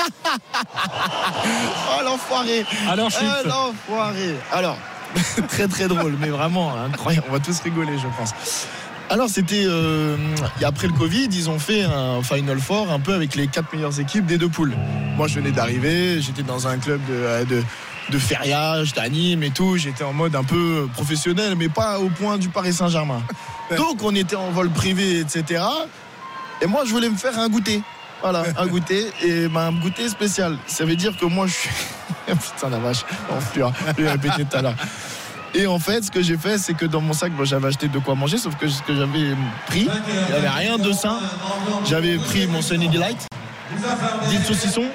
Oh 1.45 2.03
l'enfoiré 2.03 2.65
Alors, 2.89 3.09
Chips 3.09 3.45
l'enfoiré 3.45 4.35
Alors, 4.51 4.77
très 5.47 5.67
très 5.67 5.87
drôle, 5.87 6.15
mais 6.19 6.29
vraiment 6.29 6.75
incroyable. 6.75 7.27
On 7.29 7.33
va 7.33 7.39
tous 7.39 7.59
rigoler, 7.61 7.97
je 7.97 8.07
pense. 8.17 8.33
Alors, 9.09 9.29
c'était 9.29 9.65
euh, 9.65 10.15
après 10.63 10.87
le 10.87 10.93
Covid, 10.93 11.27
ils 11.31 11.49
ont 11.49 11.59
fait 11.59 11.83
un 11.83 12.23
Final 12.23 12.59
Four 12.59 12.91
un 12.91 12.99
peu 12.99 13.13
avec 13.13 13.35
les 13.35 13.47
quatre 13.47 13.73
meilleures 13.73 13.99
équipes 13.99 14.25
des 14.25 14.37
deux 14.37 14.49
poules. 14.49 14.73
Moi, 15.17 15.27
je 15.27 15.35
venais 15.35 15.51
d'arriver, 15.51 16.19
j'étais 16.21 16.41
dans 16.41 16.67
un 16.67 16.77
club 16.77 16.99
de, 17.05 17.13
euh, 17.13 17.45
de, 17.45 17.63
de 18.09 18.17
fériage, 18.17 18.93
d'anime 18.93 19.43
et 19.43 19.51
tout. 19.51 19.77
J'étais 19.77 20.03
en 20.03 20.13
mode 20.13 20.35
un 20.35 20.43
peu 20.43 20.87
professionnel, 20.93 21.55
mais 21.55 21.69
pas 21.69 21.99
au 21.99 22.09
point 22.09 22.37
du 22.37 22.49
Paris 22.49 22.73
Saint-Germain. 22.73 23.21
Donc, 23.77 24.01
on 24.03 24.15
était 24.15 24.35
en 24.35 24.49
vol 24.51 24.69
privé, 24.69 25.19
etc. 25.19 25.63
Et 26.61 26.65
moi, 26.65 26.83
je 26.85 26.91
voulais 26.91 27.09
me 27.09 27.17
faire 27.17 27.37
un 27.37 27.49
goûter. 27.49 27.83
Voilà, 28.21 28.43
un 28.57 28.67
goûter 28.67 29.11
et 29.21 29.47
ben, 29.47 29.67
un 29.67 29.71
goûter 29.73 30.07
spécial. 30.07 30.57
Ça 30.67 30.85
veut 30.85 30.95
dire 30.95 31.15
que 31.17 31.25
moi, 31.25 31.47
je 31.47 31.53
suis. 31.53 31.69
Putain, 32.27 32.69
la 32.69 32.79
vache, 32.79 33.05
on 33.29 33.41
plus, 33.51 33.63
je 33.97 34.07
répéter 34.07 34.45
tout 34.45 34.57
à 34.57 34.61
l'heure. 34.61 34.75
Et 35.55 35.67
en 35.67 35.77
fait, 35.77 36.03
ce 36.03 36.09
que 36.09 36.21
j'ai 36.21 36.37
fait, 36.37 36.57
c'est 36.57 36.73
que 36.73 36.85
dans 36.85 37.01
mon 37.01 37.13
sac, 37.13 37.31
j'avais 37.43 37.67
acheté 37.67 37.87
de 37.87 37.99
quoi 37.99 38.15
manger, 38.15 38.37
sauf 38.37 38.55
que 38.55 38.67
ce 38.67 38.81
que 38.81 38.95
j'avais 38.95 39.35
pris, 39.67 39.87
il 39.87 40.29
n'y 40.29 40.33
avait 40.33 40.49
rien 40.49 40.77
de 40.77 40.91
sain. 40.93 41.19
J'avais 41.85 42.17
pris 42.17 42.47
mon 42.47 42.61
Sunny 42.61 42.87
Delight, 42.87 43.27
des 44.29 44.43
saucissons 44.43 44.85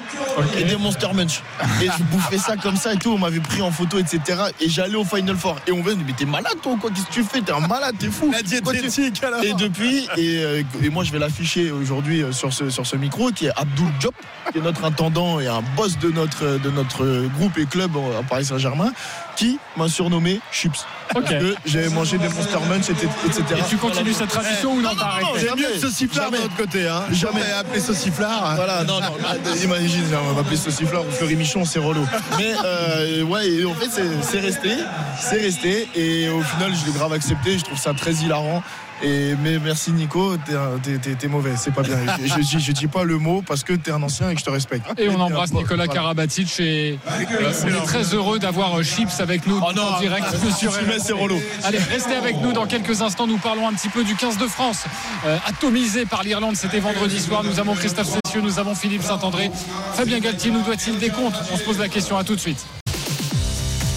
et 0.57 0.63
des 0.63 0.75
Monster 0.77 1.09
Munch. 1.13 1.41
Et 1.81 1.85
je 1.85 2.03
bouffais 2.03 2.37
ça 2.37 2.55
comme 2.57 2.75
ça 2.75 2.93
et 2.93 2.97
tout. 2.97 3.11
On 3.11 3.17
m'avait 3.17 3.39
pris 3.39 3.61
en 3.61 3.71
photo, 3.71 3.99
etc. 3.99 4.41
Et 4.59 4.69
j'allais 4.69 4.95
au 4.95 5.03
Final 5.03 5.35
Four. 5.35 5.57
Et 5.67 5.71
on 5.71 5.77
me 5.77 5.93
dit, 5.93 6.03
mais 6.05 6.13
t'es 6.13 6.25
malade 6.25 6.55
toi 6.61 6.73
ou 6.73 6.77
quoi? 6.77 6.89
Qu'est-ce 6.89 7.07
que 7.07 7.13
tu 7.13 7.23
fais? 7.23 7.41
T'es 7.41 7.51
un 7.51 7.65
malade, 7.67 7.95
t'es 7.97 8.07
fou. 8.07 8.31
La 8.31 8.41
diététique, 8.41 9.23
alors. 9.23 9.43
Et 9.43 9.53
depuis, 9.53 10.07
et, 10.17 10.43
euh, 10.43 10.63
et 10.81 10.89
moi 10.89 11.03
je 11.03 11.11
vais 11.11 11.19
l'afficher 11.19 11.71
aujourd'hui 11.71 12.23
euh, 12.23 12.31
sur 12.31 12.53
ce, 12.53 12.69
sur 12.69 12.85
ce 12.85 12.95
micro, 12.95 13.31
qui 13.31 13.47
est 13.47 13.51
Abdul 13.55 13.87
Diop, 13.99 14.15
qui 14.51 14.57
est 14.57 14.61
notre 14.61 14.83
intendant 14.83 15.39
et 15.39 15.47
un 15.47 15.61
boss 15.75 15.97
de 15.97 16.09
notre, 16.09 16.59
de 16.59 16.69
notre 16.69 17.27
groupe 17.37 17.57
et 17.57 17.65
club 17.65 17.91
à 18.17 18.23
Paris 18.23 18.45
Saint-Germain, 18.45 18.91
qui 19.35 19.59
m'a 19.77 19.87
surnommé 19.87 20.39
Chips. 20.51 20.85
Ok. 21.15 21.23
Parce 21.23 21.33
que 21.43 21.53
j'avais 21.65 21.89
mangé 21.89 22.17
des 22.17 22.29
Monster 22.29 22.57
Munch, 22.69 22.89
etc. 22.89 23.43
Et 23.57 23.69
tu 23.69 23.77
continues 23.77 24.13
cette 24.13 24.29
tradition 24.29 24.73
ou 24.73 24.81
non, 24.81 24.91
t'as 24.97 25.05
arrêté 25.05 25.39
J'ai 25.39 25.55
mieux 25.61 25.69
que 25.73 25.79
sauciflard 25.79 26.31
de 26.31 26.37
l'autre 26.37 26.55
côté. 26.55 26.87
Hein. 26.87 27.03
Jamais. 27.11 27.41
Appelé 27.59 27.79
sauciflard. 27.79 28.55
Voilà, 28.55 28.83
non, 28.83 28.99
non, 28.99 29.07
bah, 29.21 29.35
imagine, 29.63 30.03
on 30.29 30.33
va 30.33 30.41
appeler 30.41 30.57
saucifleur 30.57 31.05
ou 31.07 31.11
Fleury 31.11 31.35
Michon, 31.35 31.65
c'est 31.65 31.79
relou. 31.79 32.05
Mais 32.37 32.53
euh, 32.63 33.23
ouais, 33.23 33.65
en 33.65 33.73
fait, 33.73 33.89
c'est- 33.91 34.21
c'est 34.21 34.39
resté, 34.39 34.71
c'est 35.19 35.41
resté, 35.41 35.87
et 35.95 36.29
au 36.29 36.41
final, 36.41 36.71
je 36.75 36.85
l'ai 36.85 36.91
grave 36.97 37.13
accepté, 37.13 37.57
je 37.57 37.63
trouve 37.63 37.77
ça 37.79 37.93
très 37.93 38.13
hilarant. 38.13 38.61
Et, 39.01 39.35
mais 39.41 39.59
merci 39.59 39.91
Nico, 39.93 40.35
t'es 40.37 41.27
mauvais, 41.27 41.51
c'est 41.57 41.73
pas 41.73 41.83
bien. 41.83 41.97
Je, 42.25 42.27
je, 42.27 42.39
dis- 42.41 42.59
je 42.59 42.71
dis 42.73 42.87
pas 42.87 43.03
le 43.03 43.17
mot 43.17 43.41
parce 43.45 43.63
que 43.63 43.73
t'es 43.73 43.91
un 43.91 44.03
ancien 44.03 44.29
et 44.29 44.33
que 44.33 44.39
je 44.41 44.45
te 44.45 44.49
respecte. 44.49 44.85
Et 44.99 45.07
on 45.09 45.19
embrasse 45.19 45.53
Nicolas 45.53 45.85
voilà. 45.85 45.93
Karabatic 46.01 46.59
et 46.59 46.99
euh, 47.07 47.51
on 47.63 47.67
est 47.67 47.85
très 47.85 48.03
heureux 48.13 48.39
d'avoir 48.39 48.77
euh, 48.77 48.83
Chips 48.83 49.19
avec 49.19 49.47
nous 49.47 49.59
Oh 49.65 49.71
non, 49.73 49.83
en 49.83 49.99
direct 49.99 50.25
euh, 50.33 50.51
sur 50.51 50.73
c'est 50.99 51.13
relou. 51.13 51.39
Allez, 51.63 51.77
restez 51.77 52.15
avec 52.15 52.41
nous 52.41 52.51
dans 52.51 52.65
quelques 52.67 53.01
instants. 53.01 53.25
Nous 53.27 53.37
parlons 53.37 53.67
un 53.67 53.73
petit 53.73 53.89
peu 53.89 54.03
du 54.03 54.15
15 54.15 54.37
de 54.37 54.47
France, 54.47 54.83
euh, 55.25 55.37
atomisé 55.45 56.05
par 56.05 56.23
l'Irlande. 56.23 56.55
C'était 56.57 56.79
vendredi 56.79 57.19
soir. 57.19 57.43
Nous 57.43 57.59
avons 57.59 57.75
Christophe 57.75 58.09
Cessieux, 58.25 58.41
nous 58.41 58.59
avons 58.59 58.75
Philippe 58.75 59.03
Saint-André. 59.03 59.49
Fabien 59.93 60.19
Galtier 60.19 60.51
nous 60.51 60.61
doit-il 60.61 60.97
des 60.99 61.09
comptes? 61.09 61.35
On 61.53 61.57
se 61.57 61.63
pose 61.63 61.79
la 61.79 61.87
question. 61.87 62.17
À 62.17 62.23
tout 62.23 62.35
de 62.35 62.41
suite. 62.41 62.65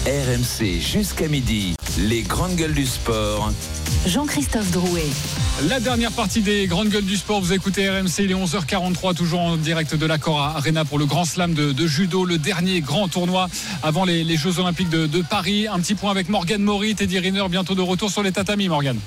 RMC 0.05 0.79
jusqu'à 0.81 1.27
midi. 1.27 1.75
Les 1.97 2.21
grandes 2.21 2.55
gueules 2.55 2.73
du 2.73 2.85
sport. 2.85 3.51
Jean-Christophe 4.05 4.71
Drouet. 4.71 5.05
La 5.67 5.79
dernière 5.79 6.11
partie 6.11 6.41
des 6.41 6.65
grandes 6.65 6.89
gueules 6.89 7.05
du 7.05 7.17
sport, 7.17 7.39
vous 7.39 7.53
écoutez 7.53 7.89
RMC, 7.89 8.19
il 8.19 8.31
est 8.31 8.35
11h43, 8.35 9.13
toujours 9.15 9.41
en 9.41 9.57
direct 9.57 9.95
de 9.95 10.05
l'accord 10.05 10.41
à 10.41 10.57
Arena 10.57 10.85
pour 10.85 10.97
le 10.97 11.05
Grand 11.05 11.25
Slam 11.25 11.53
de, 11.53 11.71
de, 11.71 11.87
judo, 11.87 12.25
le 12.25 12.37
dernier 12.37 12.81
grand 12.81 13.07
tournoi 13.07 13.47
avant 13.83 14.05
les, 14.05 14.23
les 14.23 14.37
Jeux 14.37 14.59
Olympiques 14.59 14.89
de, 14.89 15.05
de, 15.05 15.21
Paris. 15.21 15.67
Un 15.67 15.79
petit 15.79 15.95
point 15.95 16.11
avec 16.11 16.29
Morgan 16.29 16.61
Maury, 16.61 16.95
Teddy 16.95 17.19
Riner, 17.19 17.45
bientôt 17.49 17.75
de 17.75 17.81
retour 17.81 18.09
sur 18.09 18.23
les 18.23 18.31
tatamis, 18.31 18.67
Morgan. 18.67 18.97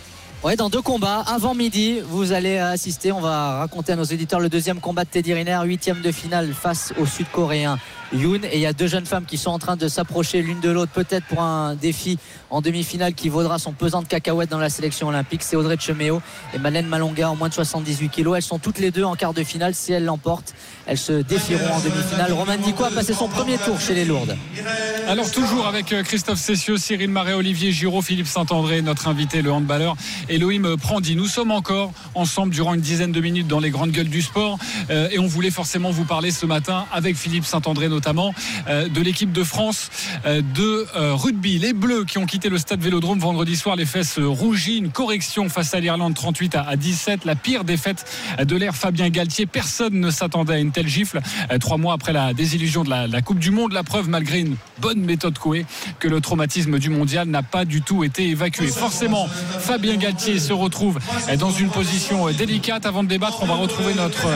Ouais, 0.45 0.55
dans 0.55 0.68
deux 0.68 0.82
combats, 0.82 1.24
avant 1.26 1.55
midi, 1.55 1.99
vous 2.09 2.32
allez 2.32 2.59
assister. 2.59 3.11
On 3.11 3.20
va 3.20 3.59
raconter 3.59 3.93
à 3.93 3.97
nos 3.97 4.05
éditeurs 4.05 4.39
le 4.39 4.49
deuxième 4.49 4.80
combat 4.80 5.05
de 5.05 5.11
Teddy 5.11 5.34
Riner, 5.34 5.61
huitième 5.64 6.03
de 6.03 6.12
finale 6.12 6.53
face 6.55 6.93
au 7.01 7.07
Sud-Coréen 7.07 7.78
Yoon. 8.12 8.40
Et 8.44 8.57
il 8.57 8.61
y 8.61 8.66
a 8.66 8.72
deux 8.72 8.86
jeunes 8.86 9.07
femmes 9.07 9.24
qui 9.24 9.38
sont 9.38 9.50
en 9.50 9.59
train 9.59 9.76
de 9.76 9.88
s'approcher 9.88 10.42
l'une 10.42 10.61
de 10.61 10.70
l'autre, 10.70 10.92
peut-être 10.92 11.26
pour 11.26 11.40
un 11.40 11.74
défi 11.74 12.18
en 12.50 12.61
demi-finale 12.61 13.14
qui 13.14 13.28
vaudra 13.28 13.59
son 13.59 13.72
pesant 13.72 14.02
de 14.02 14.07
cacahuètes 14.09 14.50
dans 14.50 14.59
la 14.59 14.70
sélection 14.70 15.09
olympique. 15.09 15.42
C'est 15.42 15.57
Audrey 15.57 15.76
Cheméo 15.78 16.20
et 16.54 16.59
Malène 16.59 16.86
Malonga 16.86 17.30
en 17.30 17.36
moins 17.36 17.48
de 17.48 17.54
78 17.54 18.09
kilos. 18.09 18.36
Elles 18.36 18.42
sont 18.42 18.59
toutes 18.59 18.78
les 18.78 18.90
deux 18.90 19.04
en 19.04 19.14
quart 19.14 19.34
de 19.34 19.42
finale. 19.42 19.74
Si 19.74 19.92
elles 19.92 20.04
l'emportent, 20.04 20.54
elles 20.86 20.98
se 20.98 21.12
défieront 21.12 21.74
en 21.74 21.80
demi-finale. 21.80 22.32
Romain 22.32 22.57
Dico 22.57 22.84
a 22.84 22.90
passé 22.90 23.14
son 23.14 23.28
premier 23.28 23.59
tour 23.59 23.80
chez 23.80 23.94
les 23.94 24.04
lourdes. 24.04 24.36
Alors 25.09 25.30
toujours 25.30 25.66
avec 25.66 25.86
Christophe 26.04 26.38
Cessieux, 26.38 26.78
Cyril 26.78 27.11
Marais, 27.11 27.34
Olivier 27.34 27.72
Giraud, 27.72 28.02
Philippe 28.02 28.26
Saint-André, 28.26 28.82
notre 28.82 29.09
invité, 29.09 29.42
le 29.42 29.52
handballeur 29.52 29.96
Elohim 30.28 30.76
Prandi. 30.76 31.16
Nous 31.16 31.26
sommes 31.26 31.50
encore 31.50 31.92
ensemble 32.14 32.52
durant 32.52 32.74
une 32.74 32.80
dizaine 32.80 33.12
de 33.12 33.20
minutes 33.20 33.46
dans 33.46 33.61
les 33.61 33.70
grandes 33.70 33.90
gueules 33.90 34.09
du 34.09 34.22
sport 34.22 34.59
euh, 34.90 35.09
et 35.11 35.18
on 35.18 35.26
voulait 35.26 35.50
forcément 35.50 35.90
vous 35.90 36.04
parler 36.04 36.30
ce 36.30 36.46
matin 36.46 36.86
avec 36.92 37.16
Philippe 37.16 37.44
Saint-André 37.44 37.88
notamment 37.97 38.34
euh, 38.68 38.88
de 38.88 39.01
l'équipe 39.01 39.32
de 39.32 39.42
France 39.42 39.88
euh, 40.26 40.42
de 40.55 40.86
rugby. 41.14 41.59
Les 41.59 41.72
Bleus 41.72 42.05
qui 42.05 42.18
ont 42.18 42.26
quitté 42.26 42.51
le 42.51 42.59
stade 42.59 42.80
Vélodrome 42.80 43.18
vendredi 43.18 43.57
soir, 43.57 43.74
les 43.74 43.86
fesses 43.86 44.18
rougies, 44.18 44.76
une 44.76 44.90
correction 44.90 45.49
face 45.49 45.72
à 45.72 45.80
l'Irlande 45.80 46.14
38 46.14 46.57
à 46.57 46.76
17, 46.76 47.24
la 47.24 47.34
pire 47.34 47.64
défaite 47.64 48.05
de 48.42 48.57
l'ère 48.57 48.76
Fabien 48.76 49.09
Galtier. 49.09 49.47
Personne 49.47 49.99
ne 49.99 50.11
s'attendait 50.11 50.55
à 50.55 50.59
une 50.59 50.72
telle 50.72 50.88
gifle 50.88 51.20
trois 51.61 51.78
mois 51.78 51.94
après 51.94 52.12
la 52.12 52.34
désillusion 52.34 52.84
de 52.84 52.90
la, 52.90 53.22
Coupe 53.22 53.38
du 53.38 53.51
Monde. 53.51 53.72
La 53.72 53.82
preuve, 53.82 54.09
malgré 54.09 54.40
une 54.40 54.57
bonne 54.80 55.01
méthode 55.01 55.38
Coué, 55.38 55.64
que 55.99 56.09
le 56.09 56.20
traumatisme 56.20 56.78
du 56.78 56.90
mondial 56.90 57.28
n'a 57.28 57.42
pas 57.42 57.64
du 57.64 57.80
tout 57.80 58.05
été 58.05 58.28
évacué. 58.28 58.68
Forcément, 58.68 59.26
Fabien 59.26 59.97
Galtier 59.97 60.38
se 60.38 60.53
retrouve 60.53 60.99
dans 61.38 61.51
une 61.51 61.70
position 61.70 62.30
délicate. 62.30 62.84
Avant 62.86 63.03
de 63.03 63.09
débattre, 63.09 63.42
on 63.42 63.47
va 63.47 63.55
retrouver 63.55 63.94
notre 63.94 64.26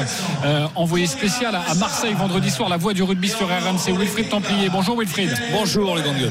euh, 0.45 0.67
envoyé 0.75 1.07
spécial 1.07 1.55
à 1.55 1.75
Marseille 1.75 2.15
vendredi 2.15 2.51
soir, 2.51 2.69
la 2.69 2.77
voix 2.77 2.95
du 2.95 3.03
rugby 3.03 3.29
sur 3.29 3.50
RMC, 3.51 3.99
Wilfried 3.99 4.29
Templier. 4.29 4.69
Bonjour 4.69 4.97
Wilfried. 4.97 5.37
Bonjour 5.53 5.97
les 5.97 6.03
grandes 6.03 6.31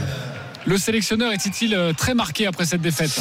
Le 0.65 0.77
sélectionneur 0.77 1.33
est-il 1.33 1.77
très 1.97 2.13
marqué 2.13 2.47
après 2.47 2.63
cette 2.63 2.81
défaite? 2.81 3.11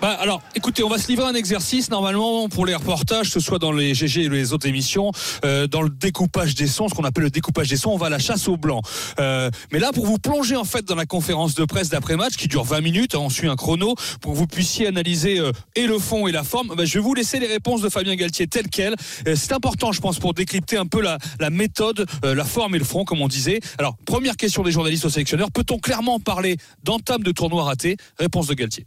Bah, 0.00 0.16
alors, 0.20 0.42
écoutez, 0.54 0.84
on 0.84 0.88
va 0.88 0.96
se 0.98 1.08
livrer 1.08 1.26
un 1.26 1.34
exercice 1.34 1.90
normalement 1.90 2.48
pour 2.48 2.66
les 2.66 2.74
reportages, 2.76 3.26
que 3.26 3.32
ce 3.32 3.40
soit 3.40 3.58
dans 3.58 3.72
les 3.72 3.94
GG 3.94 4.24
et 4.24 4.28
les 4.28 4.52
autres 4.52 4.68
émissions, 4.68 5.10
euh, 5.44 5.66
dans 5.66 5.82
le 5.82 5.90
découpage 5.90 6.54
des 6.54 6.68
sons, 6.68 6.88
ce 6.88 6.94
qu'on 6.94 7.02
appelle 7.02 7.24
le 7.24 7.30
découpage 7.30 7.68
des 7.68 7.76
sons, 7.76 7.90
on 7.90 7.96
va 7.96 8.06
à 8.06 8.10
la 8.10 8.20
chasse 8.20 8.46
au 8.46 8.56
blanc. 8.56 8.80
Euh, 9.18 9.50
mais 9.72 9.80
là, 9.80 9.90
pour 9.92 10.06
vous 10.06 10.18
plonger 10.18 10.54
en 10.54 10.64
fait 10.64 10.84
dans 10.84 10.94
la 10.94 11.04
conférence 11.04 11.56
de 11.56 11.64
presse 11.64 11.88
d'après-match 11.88 12.36
qui 12.36 12.46
dure 12.46 12.62
20 12.62 12.80
minutes, 12.80 13.14
hein, 13.16 13.20
on 13.22 13.28
suit 13.28 13.48
un 13.48 13.56
chrono, 13.56 13.96
pour 14.20 14.34
que 14.34 14.38
vous 14.38 14.46
puissiez 14.46 14.86
analyser 14.86 15.40
euh, 15.40 15.50
et 15.74 15.88
le 15.88 15.98
fond 15.98 16.28
et 16.28 16.32
la 16.32 16.44
forme, 16.44 16.74
bah, 16.76 16.84
je 16.84 16.94
vais 16.94 17.00
vous 17.00 17.14
laisser 17.14 17.40
les 17.40 17.48
réponses 17.48 17.82
de 17.82 17.88
Fabien 17.88 18.14
Galtier 18.14 18.46
telles 18.46 18.68
quelles. 18.68 18.94
C'est 19.34 19.52
important, 19.52 19.90
je 19.90 20.00
pense, 20.00 20.20
pour 20.20 20.32
décrypter 20.32 20.76
un 20.76 20.86
peu 20.86 21.02
la, 21.02 21.18
méthode, 21.50 22.06
la 22.22 22.44
forme 22.44 22.76
et 22.76 22.78
le 22.78 22.84
front, 22.84 23.04
comme 23.04 23.20
on 23.20 23.28
disait. 23.28 23.58
Alors, 23.78 23.96
première 24.04 24.36
question 24.36 24.62
des 24.62 24.70
journalistes 24.70 25.04
au 25.04 25.10
sélectionneur, 25.10 25.50
peut-on 25.50 25.78
clairement 25.78 26.20
parler 26.20 26.56
d'entame 26.84 27.22
de 27.22 27.32
tournoi 27.32 27.64
raté 27.64 27.96
Réponse 28.18 28.46
de 28.46 28.54
Galtier. 28.54 28.84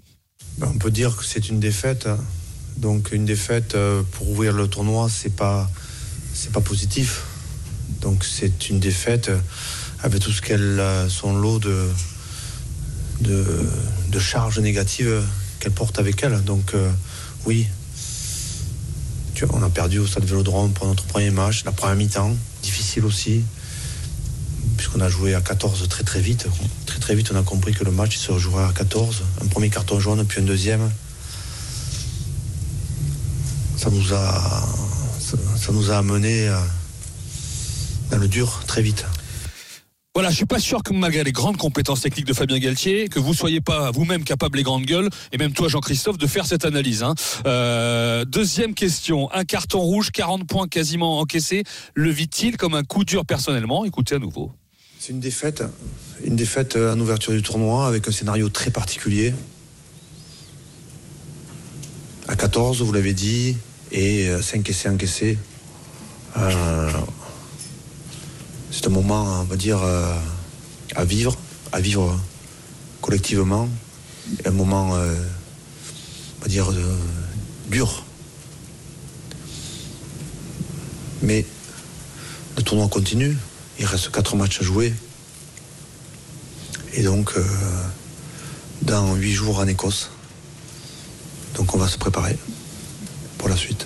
Ben, 0.57 0.71
on 0.73 0.77
peut 0.77 0.91
dire 0.91 1.15
que 1.15 1.25
c'est 1.25 1.49
une 1.49 1.59
défaite. 1.59 2.07
Donc 2.77 3.11
une 3.11 3.25
défaite 3.25 3.75
euh, 3.75 4.03
pour 4.11 4.29
ouvrir 4.29 4.53
le 4.53 4.67
tournoi, 4.67 5.07
c'est 5.09 5.35
pas 5.35 5.69
pas 6.53 6.61
positif. 6.61 7.21
Donc 8.01 8.23
c'est 8.23 8.69
une 8.69 8.79
défaite 8.79 9.29
euh, 9.29 9.37
avec 10.01 10.21
tout 10.21 10.31
ce 10.31 10.41
qu'elle 10.41 10.79
a 10.79 11.09
son 11.09 11.35
lot 11.35 11.59
de 11.59 11.89
charges 14.19 14.59
négatives 14.59 15.21
qu'elle 15.59 15.71
porte 15.71 15.99
avec 15.99 16.23
elle. 16.23 16.43
Donc 16.43 16.73
euh, 16.73 16.91
oui, 17.45 17.67
on 19.49 19.63
a 19.63 19.69
perdu 19.69 19.99
au 19.99 20.07
stade 20.07 20.25
Vélodrome 20.25 20.71
pour 20.73 20.87
notre 20.87 21.03
premier 21.05 21.31
match, 21.31 21.63
la 21.65 21.71
première 21.71 21.95
mi-temps, 21.95 22.35
difficile 22.61 23.05
aussi, 23.05 23.43
puisqu'on 24.77 25.01
a 25.01 25.09
joué 25.09 25.35
à 25.35 25.41
14 25.41 25.87
très 25.89 26.03
très 26.03 26.19
vite. 26.19 26.47
Très 26.85 26.99
très 26.99 27.15
vite, 27.15 27.31
on 27.33 27.37
a 27.37 27.43
compris 27.43 27.73
que 27.73 27.83
le 27.83 27.91
match 27.91 28.17
se 28.17 28.31
rejouerait 28.31 28.65
à 28.65 28.71
14. 28.73 29.23
Un 29.43 29.47
premier 29.47 29.69
carton 29.69 29.99
jaune, 29.99 30.25
puis 30.25 30.41
un 30.41 30.45
deuxième. 30.45 30.91
Ça 33.77 33.89
nous 33.89 34.13
a, 34.13 34.63
ça, 35.19 35.37
ça 35.57 35.71
nous 35.71 35.91
a 35.91 35.97
amené 35.97 36.51
dans 38.11 38.17
le 38.17 38.27
dur 38.27 38.61
très 38.67 38.81
vite. 38.81 39.05
Voilà, 40.13 40.29
je 40.29 40.35
suis 40.35 40.45
pas 40.45 40.59
sûr 40.59 40.83
que 40.83 40.91
malgré 40.91 41.23
les 41.23 41.31
grandes 41.31 41.55
compétences 41.55 42.01
techniques 42.01 42.25
de 42.25 42.33
Fabien 42.33 42.59
Galtier, 42.59 43.07
que 43.07 43.17
vous 43.17 43.33
soyez 43.33 43.61
pas 43.61 43.91
vous-même 43.91 44.25
capable 44.25 44.57
les 44.57 44.63
grandes 44.63 44.83
gueules, 44.83 45.09
et 45.31 45.37
même 45.37 45.53
toi 45.53 45.69
Jean-Christophe, 45.69 46.17
de 46.17 46.27
faire 46.27 46.45
cette 46.45 46.65
analyse. 46.65 47.01
Hein. 47.01 47.15
Euh, 47.45 48.25
deuxième 48.25 48.73
question, 48.73 49.31
un 49.31 49.45
carton 49.45 49.79
rouge, 49.79 50.11
40 50.11 50.45
points 50.45 50.67
quasiment 50.67 51.19
encaissés, 51.19 51.63
le 51.93 52.09
vit-il 52.09 52.57
comme 52.57 52.73
un 52.73 52.83
coup 52.83 53.05
dur 53.05 53.25
personnellement? 53.25 53.85
Écoutez 53.85 54.15
à 54.15 54.19
nouveau. 54.19 54.51
C'est 54.99 55.13
une 55.13 55.21
défaite, 55.21 55.63
une 56.25 56.35
défaite 56.35 56.75
en 56.75 56.99
ouverture 56.99 57.31
du 57.31 57.41
tournoi 57.41 57.87
avec 57.87 58.05
un 58.05 58.11
scénario 58.11 58.49
très 58.49 58.69
particulier. 58.69 59.33
À 62.27 62.35
14, 62.35 62.81
vous 62.81 62.91
l'avez 62.91 63.13
dit, 63.13 63.55
et 63.93 64.29
5 64.41 64.69
essais 64.69 64.89
encaissés. 64.89 65.37
Euh, 66.35 66.91
c'est 68.81 68.87
un 68.87 68.91
moment, 68.91 69.41
on 69.41 69.43
va 69.43 69.55
dire, 69.57 69.79
euh, 69.83 70.17
à 70.95 71.05
vivre, 71.05 71.37
à 71.71 71.79
vivre 71.79 72.19
collectivement. 72.99 73.69
Un 74.43 74.49
moment, 74.49 74.95
euh, 74.95 75.13
on 76.39 76.41
va 76.41 76.47
dire, 76.47 76.71
euh, 76.71 76.97
dur. 77.69 78.03
Mais 81.21 81.45
le 82.57 82.63
tournoi 82.63 82.87
continue. 82.87 83.37
Il 83.77 83.85
reste 83.85 84.09
quatre 84.09 84.35
matchs 84.35 84.61
à 84.61 84.63
jouer. 84.63 84.95
Et 86.93 87.03
donc, 87.03 87.35
dans 88.81 89.13
huit 89.13 89.33
jours 89.33 89.59
en 89.59 89.67
Écosse. 89.67 90.09
Donc, 91.53 91.75
on 91.75 91.77
va 91.77 91.87
se 91.87 91.99
préparer 91.99 92.35
pour 93.37 93.47
la 93.47 93.55
suite. 93.55 93.85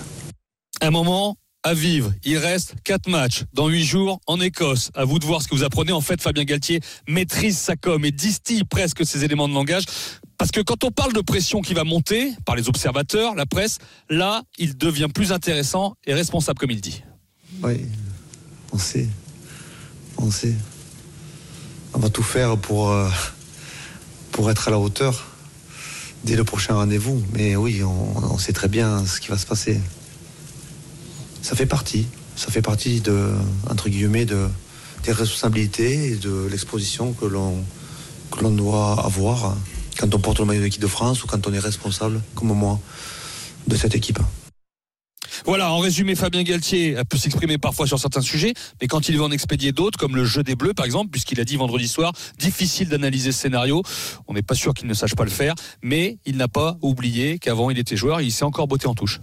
Un 0.79 0.91
moment 0.91 1.35
à 1.65 1.73
vivre. 1.73 2.13
Il 2.23 2.37
reste 2.37 2.75
quatre 2.83 3.09
matchs 3.09 3.43
dans 3.53 3.67
huit 3.67 3.83
jours 3.83 4.21
en 4.27 4.39
Écosse. 4.39 4.91
À 4.93 5.03
vous 5.03 5.17
de 5.17 5.25
voir 5.25 5.41
ce 5.41 5.47
que 5.47 5.55
vous 5.55 5.63
apprenez. 5.63 5.91
En 5.91 5.99
fait, 5.99 6.21
Fabien 6.21 6.43
Galtier 6.43 6.79
maîtrise 7.07 7.57
sa 7.57 7.75
com 7.75 8.05
et 8.05 8.11
distille 8.11 8.63
presque 8.63 9.03
ses 9.03 9.23
éléments 9.23 9.49
de 9.49 9.53
langage. 9.53 9.83
Parce 10.37 10.51
que 10.51 10.61
quand 10.61 10.83
on 10.83 10.91
parle 10.91 11.13
de 11.13 11.21
pression 11.21 11.61
qui 11.61 11.73
va 11.73 11.83
monter 11.83 12.33
par 12.45 12.55
les 12.55 12.69
observateurs, 12.69 13.33
la 13.33 13.47
presse, 13.47 13.79
là, 14.11 14.43
il 14.59 14.77
devient 14.77 15.07
plus 15.13 15.31
intéressant 15.31 15.95
et 16.05 16.13
responsable, 16.13 16.59
comme 16.59 16.69
il 16.69 16.81
dit. 16.81 17.03
Oui, 17.63 17.83
on 18.71 18.77
sait. 18.77 19.09
On 20.17 20.29
sait. 20.29 20.53
On 21.95 21.99
va 21.99 22.09
tout 22.09 22.23
faire 22.23 22.57
pour, 22.57 22.91
euh, 22.91 23.09
être 24.49 24.67
à 24.67 24.71
la 24.71 24.77
hauteur 24.77 25.25
dès 26.25 26.35
le 26.35 26.43
prochain 26.43 26.75
rendez-vous. 26.75 27.23
Mais 27.33 27.55
oui, 27.55 27.81
on 27.83 28.37
sait 28.37 28.53
très 28.53 28.67
bien 28.67 29.03
ce 29.07 29.19
qui 29.19 29.29
va 29.29 29.37
se 29.39 29.47
passer 29.47 29.79
ça 31.45 31.55
fait 31.55 31.67
partie. 31.67 32.07
Ça 32.35 32.49
fait 32.49 32.63
partie 32.63 33.01
de, 33.01 33.29
entre 33.69 33.87
guillemets, 33.87 34.25
de, 34.25 34.47
des 35.03 35.11
responsabilités 35.11 36.07
et 36.07 36.15
de 36.15 36.47
l'exposition 36.49 37.13
que 37.13 37.25
l'on, 37.25 37.63
que 38.31 38.41
l'on 38.41 38.49
doit 38.49 39.05
avoir 39.05 39.55
quand 39.99 40.13
on 40.15 40.19
porte 40.19 40.39
le 40.39 40.45
maillot 40.45 40.61
de 40.61 40.65
l'équipe 40.65 40.81
de 40.81 40.87
France 40.87 41.23
ou 41.23 41.27
quand 41.27 41.45
on 41.45 41.53
est 41.53 41.59
responsable, 41.59 42.19
comme 42.33 42.47
moi, 42.47 42.79
de 43.67 43.75
cette 43.75 43.93
équipe. 43.93 44.17
Voilà, 45.45 45.69
en 45.69 45.77
résumé, 45.77 46.15
Fabien 46.15 46.41
Galtier 46.41 46.97
peut 47.07 47.17
s'exprimer 47.17 47.59
parfois 47.59 47.85
sur 47.85 47.99
certains 47.99 48.21
sujets, 48.21 48.55
mais 48.81 48.87
quand 48.87 49.07
il 49.07 49.15
veut 49.15 49.23
en 49.23 49.31
expédier 49.31 49.71
d'autres, 49.71 49.99
comme 49.99 50.15
le 50.15 50.25
jeu 50.25 50.41
des 50.41 50.55
Bleus 50.55 50.73
par 50.73 50.87
exemple, 50.87 51.11
puisqu'il 51.11 51.39
a 51.39 51.43
dit 51.43 51.57
vendredi 51.57 51.87
soir, 51.87 52.11
difficile 52.39 52.89
d'analyser 52.89 53.31
ce 53.31 53.41
scénario, 53.41 53.83
on 54.27 54.33
n'est 54.33 54.41
pas 54.41 54.55
sûr 54.55 54.73
qu'il 54.73 54.87
ne 54.87 54.95
sache 54.95 55.13
pas 55.13 55.25
le 55.25 55.29
faire, 55.29 55.53
mais 55.83 56.17
il 56.25 56.37
n'a 56.37 56.47
pas 56.47 56.77
oublié 56.81 57.37
qu'avant 57.37 57.69
il 57.69 57.77
était 57.77 57.97
joueur 57.97 58.21
et 58.21 58.25
il 58.25 58.31
s'est 58.31 58.45
encore 58.45 58.67
botté 58.67 58.87
en 58.87 58.95
touche. 58.95 59.19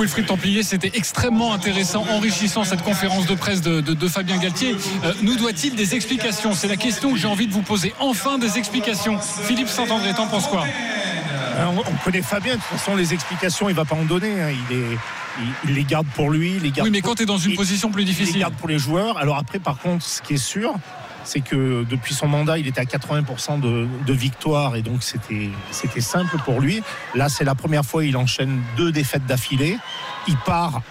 Wilfried 0.00 0.26
Templier, 0.26 0.62
c'était 0.62 0.90
extrêmement 0.94 1.52
intéressant, 1.52 2.04
enrichissant 2.10 2.64
cette 2.64 2.82
conférence 2.82 3.26
de 3.26 3.34
presse 3.34 3.60
de, 3.60 3.80
de, 3.80 3.94
de 3.94 4.08
Fabien 4.08 4.38
Galtier. 4.38 4.76
Euh, 5.04 5.12
nous 5.22 5.36
doit-il 5.36 5.74
des 5.74 5.94
explications? 5.94 6.54
C'est 6.54 6.68
la 6.68 6.76
question 6.76 7.12
que 7.12 7.18
j'ai 7.18 7.28
envie 7.28 7.46
de 7.46 7.52
vous 7.52 7.62
poser. 7.62 7.94
Enfin 8.00 8.38
des 8.38 8.58
explications. 8.58 9.18
Philippe 9.18 9.68
Saint-André, 9.68 10.12
t'en 10.14 10.26
penses 10.26 10.46
quoi? 10.46 10.64
On, 11.58 11.78
on 11.80 12.04
connaît 12.04 12.22
Fabien, 12.22 12.54
de 12.54 12.60
toute 12.60 12.78
façon 12.78 12.96
les 12.96 13.12
explications 13.12 13.68
il 13.68 13.74
va 13.74 13.84
pas 13.84 13.94
en 13.94 14.04
donner, 14.04 14.40
hein. 14.40 14.48
il, 14.50 14.76
est, 14.76 14.98
il, 15.38 15.68
il, 15.68 15.74
les 15.74 15.84
garde 15.84 16.06
pour 16.14 16.30
lui. 16.30 16.58
Les 16.58 16.70
garde 16.70 16.88
oui 16.88 16.90
mais 16.90 17.02
quand 17.02 17.14
tu 17.14 17.22
es 17.22 17.26
dans 17.26 17.36
une 17.36 17.52
il, 17.52 17.56
position 17.56 17.90
plus 17.90 18.04
difficile. 18.04 18.30
Il 18.30 18.34
les 18.34 18.40
garde 18.40 18.54
pour 18.54 18.68
les 18.68 18.78
joueurs. 18.78 19.18
Alors 19.18 19.36
après 19.36 19.58
par 19.58 19.78
contre 19.78 20.04
ce 20.04 20.22
qui 20.22 20.34
est 20.34 20.38
sûr, 20.38 20.74
c'est 21.24 21.40
que 21.40 21.84
depuis 21.84 22.14
son 22.14 22.28
mandat, 22.28 22.58
il 22.58 22.66
était 22.66 22.80
à 22.80 22.84
80% 22.84 23.60
de, 23.60 23.86
de 24.06 24.12
victoire 24.12 24.76
et 24.76 24.82
donc 24.82 25.02
c'était 25.02 26.00
simple 26.00 26.36
pour 26.44 26.60
lui. 26.60 26.82
Là, 27.14 27.28
c'est 27.28 27.44
la 27.44 27.54
première 27.54 27.84
fois 27.84 28.04
il 28.04 28.16
enchaîne 28.16 28.60
deux 28.76 28.92
défaites 28.92 29.26
d'affilée. 29.26 29.78
Il 30.28 30.36
part 30.38 30.82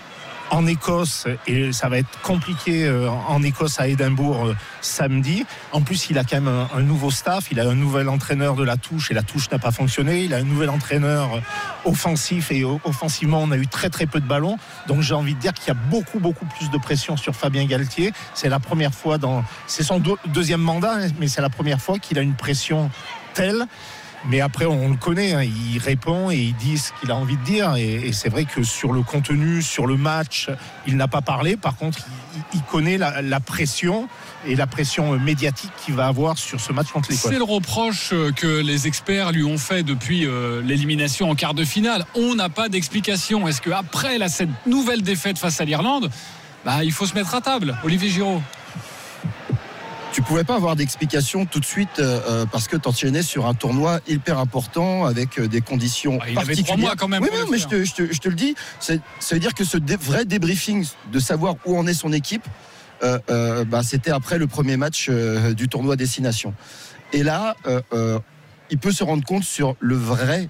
en 0.51 0.67
Écosse 0.67 1.27
et 1.47 1.71
ça 1.71 1.87
va 1.89 1.97
être 1.97 2.21
compliqué 2.21 2.85
euh, 2.85 3.09
en 3.09 3.41
Écosse 3.41 3.79
à 3.79 3.87
Édimbourg 3.87 4.47
euh, 4.47 4.55
samedi. 4.81 5.45
En 5.71 5.81
plus, 5.81 6.09
il 6.09 6.17
a 6.17 6.23
quand 6.23 6.35
même 6.41 6.47
un, 6.49 6.69
un 6.75 6.81
nouveau 6.81 7.09
staff, 7.09 7.47
il 7.51 7.59
a 7.59 7.67
un 7.67 7.73
nouvel 7.73 8.09
entraîneur 8.09 8.55
de 8.55 8.63
la 8.63 8.75
touche 8.75 9.11
et 9.11 9.13
la 9.13 9.23
touche 9.23 9.49
n'a 9.49 9.59
pas 9.59 9.71
fonctionné. 9.71 10.23
Il 10.25 10.33
a 10.33 10.37
un 10.37 10.43
nouvel 10.43 10.69
entraîneur 10.69 11.35
euh, 11.35 11.39
offensif 11.85 12.51
et 12.51 12.63
offensivement, 12.65 13.41
on 13.41 13.51
a 13.51 13.57
eu 13.57 13.67
très 13.67 13.89
très 13.89 14.05
peu 14.05 14.19
de 14.19 14.27
ballons. 14.27 14.57
Donc 14.87 15.01
j'ai 15.01 15.13
envie 15.13 15.35
de 15.35 15.39
dire 15.39 15.53
qu'il 15.53 15.69
y 15.69 15.71
a 15.71 15.79
beaucoup 15.89 16.19
beaucoup 16.19 16.45
plus 16.45 16.69
de 16.69 16.77
pression 16.77 17.15
sur 17.15 17.33
Fabien 17.35 17.65
Galtier. 17.65 18.11
C'est 18.33 18.49
la 18.49 18.59
première 18.59 18.93
fois 18.93 19.17
dans, 19.17 19.43
c'est 19.67 19.83
son 19.83 19.99
deux- 19.99 20.17
deuxième 20.27 20.61
mandat, 20.61 20.95
hein, 20.95 21.07
mais 21.17 21.29
c'est 21.29 21.41
la 21.41 21.49
première 21.49 21.81
fois 21.81 21.97
qu'il 21.97 22.19
a 22.19 22.21
une 22.21 22.35
pression 22.35 22.91
telle. 23.33 23.65
Mais 24.30 24.39
après, 24.39 24.65
on 24.65 24.89
le 24.89 24.95
connaît, 24.95 25.34
hein, 25.34 25.43
il 25.43 25.80
répond 25.80 26.30
et 26.30 26.38
il 26.38 26.55
dit 26.55 26.78
ce 26.78 26.91
qu'il 26.99 27.09
a 27.11 27.15
envie 27.15 27.38
de 27.38 27.43
dire. 27.43 27.76
Et, 27.76 28.11
c'est 28.13 28.30
vrai 28.30 28.45
que 28.45 28.63
sur 28.63 28.93
le 28.93 29.01
contenu, 29.01 29.61
sur 29.61 29.88
le 29.88 29.97
match, 29.97 30.49
il 30.86 30.95
n'a 30.95 31.07
pas 31.07 31.22
parlé. 31.22 31.57
Par 31.57 31.76
contre, 31.76 31.99
il, 32.53 32.61
connaît 32.63 32.97
la, 32.97 33.22
la 33.22 33.39
pression 33.39 34.07
et 34.45 34.55
la 34.55 34.67
pression 34.67 35.17
médiatique 35.17 35.72
qu'il 35.84 35.95
va 35.95 36.07
avoir 36.07 36.38
sur 36.38 36.59
ce 36.59 36.72
match 36.72 36.91
contre 36.91 37.09
l'Écosse. 37.09 37.32
C'est 37.32 37.38
le 37.38 37.43
reproche 37.43 38.11
euh, 38.13 38.32
que 38.32 38.61
les 38.61 38.88
experts 38.88 39.32
lui 39.32 39.43
ont 39.43 39.57
fait 39.57 39.84
depuis 39.84 40.26
euh, 40.26 40.61
l'élimination 40.61 41.30
en 41.30 41.36
quart 41.36 41.53
de 41.53 41.63
finale. 41.63 42.05
On 42.15 42.36
n'a 42.36 42.49
pas 42.49 42.69
d'explication. 42.69 43.47
Est-ce 43.47 43.61
qu'après 43.61 44.17
cette 44.30 44.49
nouvelle 44.67 45.01
défaite 45.01 45.39
face 45.39 45.59
à 45.61 45.65
l'Irlande, 45.65 46.09
bah, 46.63 46.84
il 46.84 46.91
faut 46.91 47.05
se 47.05 47.15
mettre 47.15 47.34
à 47.34 47.41
table 47.41 47.76
Olivier 47.84 48.09
Giraud? 48.09 48.41
Tu 50.12 50.22
pouvais 50.22 50.43
pas 50.43 50.55
avoir 50.55 50.76
d'explication 50.76 51.45
tout 51.45 51.59
de 51.59 51.66
suite 51.66 51.99
euh, 51.99 52.20
euh, 52.28 52.45
parce 52.45 52.68
que 52.68 52.76
t'enchaînais 52.76 53.22
sur 53.24 53.45
un 53.47 53.53
tournoi 53.53 53.99
hyper 54.07 54.39
important 54.39 55.05
avec 55.05 55.39
euh, 55.39 55.47
des 55.47 55.62
conditions 55.62 56.16
il 56.16 56.22
avait 56.24 56.34
particulières. 56.36 56.66
trois 56.66 56.78
mois 56.78 56.95
quand 56.97 57.07
même 57.07 57.24
Oui, 57.24 57.30
mais 57.49 57.57
je 57.57 57.68
te, 57.68 57.84
je 57.86 57.93
te- 57.93 58.14
je 58.14 58.20
te 58.20 58.28
le 58.30 58.36
dis, 58.36 58.55
ça 58.80 58.93
veut 59.32 59.39
dire 59.39 59.53
que 59.53 59.64
ce 59.64 59.78
dé- 59.78 59.95
vrai 59.95 60.26
débriefing 60.26 60.86
de 61.12 61.20
savoir 61.20 61.55
où 61.66 61.78
en 61.78 61.88
est 61.88 61.93
son 61.93 62.12
équipe, 62.12 62.45
euh, 63.03 63.20
euh, 63.30 63.64
bah, 63.66 63.82
c'était 63.84 64.12
après 64.12 64.38
le 64.38 64.47
premier 64.47 64.78
match 64.78 65.09
du 65.09 65.68
tournoi 65.70 65.95
Destination. 65.95 66.53
Et 67.14 67.24
là, 67.24 67.55
il 68.70 68.78
peut 68.78 68.91
se 68.91 69.03
rendre 69.03 69.24
compte 69.26 69.43
sur 69.43 69.76
le 69.80 69.95
vrai 69.95 70.49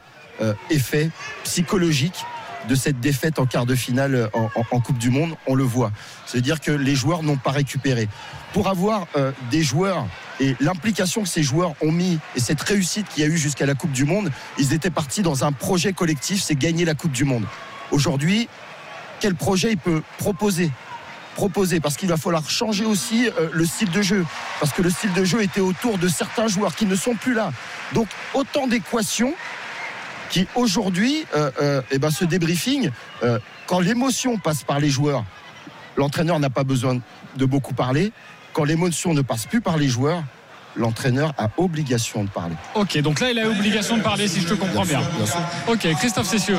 effet 0.70 1.10
psychologique 1.44 2.26
de 2.70 2.76
cette 2.76 3.00
défaite 3.00 3.40
en 3.40 3.46
quart 3.46 3.66
de 3.66 3.76
finale 3.76 4.30
en, 4.34 4.50
en- 4.56 4.66
en 4.72 4.80
Coupe 4.80 4.98
du 4.98 5.10
Monde, 5.10 5.36
on 5.48 5.56
le 5.56 5.64
voit. 5.64 5.92
C'est-à-dire 6.26 6.60
que 6.62 6.72
les 6.72 6.96
joueurs 6.96 7.24
n'ont 7.24 7.38
pas 7.38 7.52
récupéré. 7.52 8.08
Pour 8.54 8.68
avoir 8.68 9.08
euh, 9.16 9.32
des 9.50 9.64
joueurs 9.64 10.06
et 10.40 10.56
l'implication 10.60 11.24
que 11.24 11.30
ces 11.30 11.44
joueurs 11.44 11.74
ont 11.82 11.92
mis 11.92 12.20
et 12.36 12.40
cette 12.40 12.62
réussite 12.62 13.08
qu'il 13.10 13.24
y 13.24 13.26
a 13.26 13.30
eu 13.30 13.38
jusqu'à 13.38 13.66
la 13.66 13.74
Coupe 13.76 13.92
du 13.92 14.06
Monde, 14.06 14.32
ils 14.58 14.74
étaient 14.74 14.90
partis 14.90 15.22
dans 15.22 15.44
un 15.46 15.52
projet 15.52 15.94
collectif, 15.94 16.42
c'est 16.44 16.56
gagner 16.56 16.86
la 16.86 16.94
Coupe 16.96 17.12
du 17.14 17.24
Monde. 17.24 17.46
Aujourd'hui, 17.92 18.48
quel 19.20 19.36
projet 19.36 19.72
il 19.72 19.78
peut 19.78 20.02
proposer? 20.18 20.72
Proposer 21.36 21.80
parce 21.80 21.96
qu'il 21.96 22.10
va 22.10 22.18
falloir 22.18 22.50
changer 22.50 22.84
aussi 22.86 23.28
euh, 23.28 23.50
le 23.54 23.66
style 23.66 23.90
de 23.90 24.02
jeu 24.02 24.26
parce 24.60 24.74
que 24.74 24.82
le 24.82 24.90
style 24.90 25.14
de 25.14 25.24
jeu 25.24 25.42
était 25.42 25.62
autour 25.62 25.98
de 25.98 26.10
certains 26.10 26.48
joueurs 26.48 26.76
qui 26.76 26.86
ne 26.86 26.96
sont 26.96 27.16
plus 27.16 27.34
là 27.34 27.54
donc 27.94 28.10
autant 28.34 28.68
d'équations 28.68 29.34
qui 30.32 30.48
aujourd'hui 30.56 31.26
euh, 31.36 31.52
euh, 31.62 31.82
eh 31.92 32.00
ben, 32.00 32.10
ce 32.10 32.26
débriefing 32.26 32.90
euh, 33.24 33.38
quand 33.68 33.80
l'émotion 33.80 34.38
passe 34.38 34.64
par 34.64 34.80
les 34.80 34.90
joueurs 34.90 35.24
l'entraîneur 35.98 36.40
n'a 36.40 36.50
pas 36.50 36.64
besoin 36.64 37.00
de 37.36 37.46
beaucoup 37.46 37.76
parler 37.76 38.12
quand 38.54 38.64
l'émotion 38.64 39.14
ne 39.14 39.22
passe 39.22 39.46
plus 39.46 39.62
par 39.62 39.78
les 39.78 39.88
joueurs 39.88 40.24
l'entraîneur 40.76 41.34
a 41.38 41.50
obligation 41.58 42.24
de 42.24 42.30
parler 42.30 42.56
Ok, 42.76 42.98
donc 43.00 43.20
là, 43.20 43.32
il 43.32 43.40
a 43.40 43.48
obligation 43.48 43.98
de 43.98 44.02
parler, 44.02 44.28
si 44.28 44.40
je 44.40 44.48
te 44.48 44.54
comprends 44.54 44.86
bien. 44.86 45.02
Ok, 45.68 45.86
Christophe 46.00 46.28
Cessieux. 46.28 46.58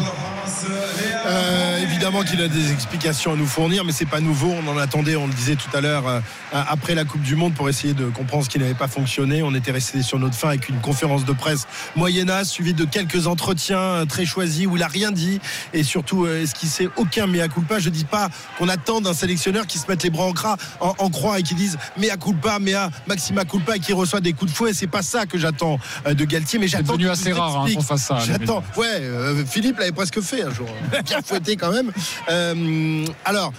Euh, 1.33 1.78
évidemment 1.83 2.22
qu'il 2.22 2.41
a 2.43 2.49
des 2.49 2.72
explications 2.72 3.33
à 3.33 3.37
nous 3.37 3.47
fournir, 3.47 3.85
mais 3.85 3.93
c'est 3.93 4.07
pas 4.07 4.20
nouveau. 4.20 4.53
On 4.53 4.68
en 4.68 4.76
attendait, 4.76 5.16
on 5.16 5.26
le 5.26 5.33
disait 5.33 5.57
tout 5.57 5.74
à 5.74 5.80
l'heure, 5.80 6.07
euh, 6.07 6.20
après 6.53 6.95
la 6.95 7.05
Coupe 7.05 7.22
du 7.22 7.37
Monde 7.37 7.55
pour 7.55 7.68
essayer 7.68 7.95
de 7.95 8.07
comprendre 8.07 8.45
ce 8.45 8.51
qui 8.51 8.59
n'avait 8.59 8.74
pas 8.74 8.89
fonctionné. 8.89 9.43
On 9.43 9.55
était 9.55 9.70
resté 9.72 10.03
sur 10.03 10.18
notre 10.18 10.35
fin 10.35 10.49
avec 10.49 10.68
une 10.68 10.80
conférence 10.80 11.24
de 11.24 11.33
presse 11.33 11.66
moyennasse 11.97 12.51
suivie 12.51 12.74
de 12.74 12.85
quelques 12.85 13.26
entretiens 13.26 13.78
euh, 13.78 14.05
très 14.05 14.26
choisis 14.26 14.66
où 14.66 14.76
il 14.76 14.83
a 14.83 14.89
rien 14.89 15.11
dit 15.11 15.41
et 15.72 15.83
surtout 15.83 16.26
euh, 16.26 16.43
esquissé 16.43 16.89
aucun 16.97 17.26
mea 17.26 17.49
culpa. 17.49 17.78
Je 17.78 17.89
dis 17.89 18.05
pas 18.05 18.28
qu'on 18.59 18.68
attend 18.68 19.01
d'un 19.01 19.14
sélectionneur 19.14 19.66
qui 19.66 19.78
se 19.78 19.87
mette 19.89 20.03
les 20.03 20.11
bras 20.11 20.24
en, 20.26 20.33
cra- 20.33 20.59
en, 20.80 20.95
en 20.99 21.11
croix 21.11 21.39
et 21.39 21.43
qui 21.43 21.55
dise 21.55 21.78
mea 21.99 22.16
culpa, 22.16 22.59
mea 22.59 22.91
maxima 23.07 23.45
culpa 23.45 23.76
et 23.76 23.80
qui 23.80 23.93
reçoit 23.93 24.20
des 24.20 24.33
coups 24.35 24.51
de 24.53 24.57
fouet. 24.57 24.72
C'est 24.74 24.87
pas 24.87 25.03
ça 25.03 25.24
que 25.26 25.39
j'attends 25.39 25.78
euh, 26.07 26.14
de 26.14 26.24
Galtier, 26.24 26.59
mais 26.59 26.68
j'attends. 26.68 26.93
devenu 26.97 27.05
qu'il 27.05 27.11
assez 27.12 27.33
rare, 27.33 27.62
hein, 27.62 27.74
qu'on 27.74 27.80
fasse 27.80 28.03
ça, 28.03 28.18
J'attends. 28.18 28.62
Ouais, 28.76 28.87
euh, 29.01 29.45
Philippe 29.47 29.78
l'avait 29.78 29.93
presque 29.93 30.20
fait 30.20 30.43
un 30.43 30.51
jour. 30.53 30.68
Bien 31.05 31.20
fouetté 31.27 31.57
quand 31.57 31.73
même. 31.73 31.93
Euh, 32.31 33.05
alors. 33.25 33.53